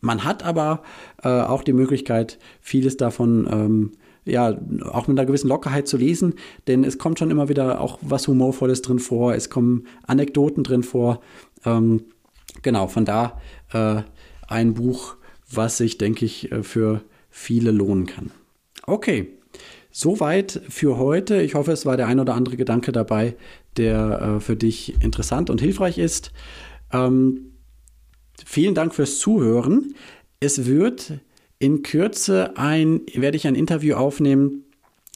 Man 0.00 0.24
hat 0.24 0.44
aber 0.44 0.82
äh, 1.22 1.28
auch 1.28 1.62
die 1.62 1.72
Möglichkeit, 1.72 2.38
vieles 2.60 2.96
davon 2.98 3.48
ähm, 3.50 3.92
ja 4.24 4.56
auch 4.90 5.08
mit 5.08 5.18
einer 5.18 5.26
gewissen 5.26 5.48
Lockerheit 5.48 5.88
zu 5.88 5.96
lesen, 5.96 6.34
denn 6.66 6.84
es 6.84 6.98
kommt 6.98 7.18
schon 7.18 7.30
immer 7.30 7.48
wieder 7.48 7.80
auch 7.80 7.98
was 8.02 8.28
Humorvolles 8.28 8.82
drin 8.82 8.98
vor, 8.98 9.34
es 9.34 9.48
kommen 9.48 9.86
Anekdoten 10.06 10.64
drin 10.64 10.82
vor. 10.82 11.20
Ähm, 11.64 12.04
genau, 12.62 12.88
von 12.88 13.04
da 13.04 13.40
äh, 13.72 14.02
ein 14.48 14.74
Buch, 14.74 15.15
was 15.50 15.76
sich, 15.76 15.98
denke 15.98 16.24
ich, 16.24 16.52
äh, 16.52 16.62
für 16.62 17.02
viele 17.30 17.70
lohnen 17.70 18.06
kann. 18.06 18.30
Okay, 18.86 19.28
soweit 19.90 20.60
für 20.68 20.98
heute. 20.98 21.42
Ich 21.42 21.54
hoffe, 21.54 21.72
es 21.72 21.86
war 21.86 21.96
der 21.96 22.06
ein 22.06 22.20
oder 22.20 22.34
andere 22.34 22.56
Gedanke 22.56 22.92
dabei, 22.92 23.36
der 23.76 24.36
äh, 24.36 24.40
für 24.40 24.56
dich 24.56 25.02
interessant 25.02 25.50
und 25.50 25.60
hilfreich 25.60 25.98
ist. 25.98 26.32
Ähm, 26.92 27.52
vielen 28.44 28.74
Dank 28.74 28.94
fürs 28.94 29.18
Zuhören. 29.18 29.94
Es 30.40 30.66
wird 30.66 31.20
in 31.58 31.82
Kürze 31.82 32.56
ein, 32.56 33.02
werde 33.14 33.36
ich 33.36 33.46
ein 33.46 33.54
Interview 33.54 33.96
aufnehmen 33.96 34.64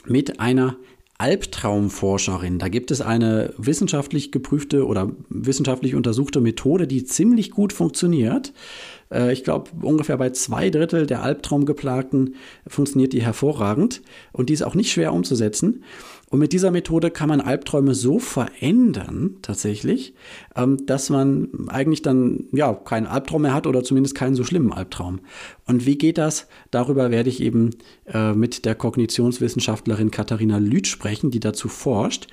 mit 0.06 0.40
einer 0.40 0.76
Albtraumforscherin. 1.20 2.58
Da 2.58 2.68
gibt 2.68 2.90
es 2.90 3.02
eine 3.02 3.52
wissenschaftlich 3.58 4.32
geprüfte 4.32 4.86
oder 4.86 5.10
wissenschaftlich 5.28 5.94
untersuchte 5.94 6.40
Methode, 6.40 6.86
die 6.86 7.04
ziemlich 7.04 7.50
gut 7.50 7.74
funktioniert. 7.74 8.54
Äh, 9.12 9.30
ich 9.32 9.44
glaube, 9.44 9.70
ungefähr 9.82 10.16
bei 10.16 10.30
zwei 10.30 10.70
Drittel 10.70 11.06
der 11.06 11.22
Albtraumgeplagten 11.22 12.36
funktioniert 12.66 13.12
die 13.12 13.22
hervorragend 13.22 14.00
und 14.32 14.48
die 14.48 14.54
ist 14.54 14.62
auch 14.62 14.74
nicht 14.74 14.90
schwer 14.90 15.12
umzusetzen. 15.12 15.84
Und 16.30 16.38
mit 16.38 16.52
dieser 16.52 16.70
Methode 16.70 17.10
kann 17.10 17.28
man 17.28 17.40
Albträume 17.40 17.92
so 17.92 18.20
verändern, 18.20 19.38
tatsächlich, 19.42 20.14
ähm, 20.54 20.86
dass 20.86 21.10
man 21.10 21.48
eigentlich 21.66 22.02
dann 22.02 22.44
ja 22.52 22.72
keinen 22.72 23.08
Albtraum 23.08 23.42
mehr 23.42 23.52
hat 23.52 23.66
oder 23.66 23.82
zumindest 23.82 24.14
keinen 24.14 24.36
so 24.36 24.44
schlimmen 24.44 24.72
Albtraum. 24.72 25.20
Und 25.66 25.86
wie 25.86 25.98
geht 25.98 26.18
das? 26.18 26.46
Darüber 26.70 27.10
werde 27.10 27.28
ich 27.28 27.42
eben 27.42 27.70
äh, 28.06 28.32
mit 28.32 28.64
der 28.64 28.76
Kognitionswissenschaftlerin 28.76 30.12
Katharina 30.12 30.58
Lüth 30.58 30.86
sprechen, 30.86 31.32
die 31.32 31.40
dazu 31.40 31.68
forscht. 31.68 32.28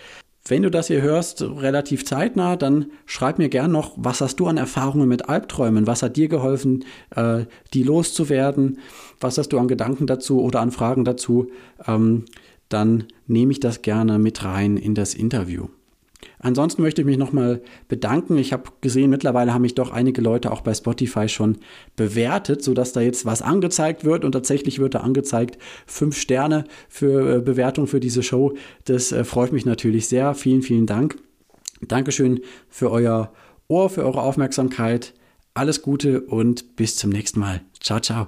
wenn 0.49 0.61
du 0.61 0.71
das 0.71 0.87
hier 0.87 1.01
hörst, 1.01 1.41
relativ 1.41 2.05
zeitnah, 2.05 2.55
dann 2.55 2.91
schreib 3.05 3.37
mir 3.39 3.49
gern 3.49 3.71
noch, 3.71 3.93
was 3.97 4.21
hast 4.21 4.39
du 4.39 4.45
an 4.45 4.57
Erfahrungen 4.57 5.09
mit 5.09 5.27
Albträumen? 5.27 5.87
Was 5.87 6.03
hat 6.03 6.15
dir 6.15 6.29
geholfen, 6.29 6.85
äh, 7.15 7.45
die 7.73 7.83
loszuwerden? 7.83 8.77
Was 9.19 9.39
hast 9.39 9.49
du 9.49 9.59
an 9.59 9.67
Gedanken 9.67 10.05
dazu 10.05 10.41
oder 10.41 10.61
an 10.61 10.71
Fragen 10.71 11.03
dazu? 11.03 11.49
Ähm, 11.85 12.25
dann 12.69 13.05
nehme 13.27 13.51
ich 13.51 13.59
das 13.59 13.81
gerne 13.81 14.19
mit 14.19 14.43
rein 14.43 14.77
in 14.77 14.95
das 14.95 15.13
Interview. 15.13 15.67
Ansonsten 16.39 16.81
möchte 16.81 17.01
ich 17.01 17.05
mich 17.05 17.17
nochmal 17.17 17.61
bedanken. 17.87 18.37
Ich 18.37 18.53
habe 18.53 18.69
gesehen, 18.81 19.09
mittlerweile 19.09 19.53
haben 19.53 19.61
mich 19.63 19.75
doch 19.75 19.91
einige 19.91 20.21
Leute 20.21 20.51
auch 20.51 20.61
bei 20.61 20.73
Spotify 20.73 21.27
schon 21.27 21.57
bewertet, 21.95 22.63
sodass 22.63 22.93
da 22.93 23.01
jetzt 23.01 23.25
was 23.25 23.41
angezeigt 23.41 24.03
wird 24.03 24.23
und 24.23 24.33
tatsächlich 24.33 24.79
wird 24.79 24.95
da 24.95 24.99
angezeigt 24.99 25.57
fünf 25.85 26.17
Sterne 26.17 26.65
für 26.89 27.37
äh, 27.37 27.41
Bewertung 27.41 27.87
für 27.87 27.99
diese 27.99 28.23
Show. 28.23 28.53
Das 28.85 29.11
äh, 29.11 29.23
freut 29.23 29.51
mich 29.51 29.65
natürlich 29.65 30.07
sehr. 30.07 30.35
Vielen, 30.35 30.61
vielen 30.61 30.85
Dank. 30.85 31.17
Dankeschön 31.81 32.41
für 32.69 32.91
euer 32.91 33.31
Ohr, 33.67 33.89
für 33.89 34.03
eure 34.05 34.21
Aufmerksamkeit. 34.21 35.13
Alles 35.53 35.81
Gute 35.81 36.21
und 36.21 36.75
bis 36.75 36.95
zum 36.95 37.09
nächsten 37.09 37.39
Mal. 37.39 37.61
Ciao, 37.79 37.99
ciao. 37.99 38.27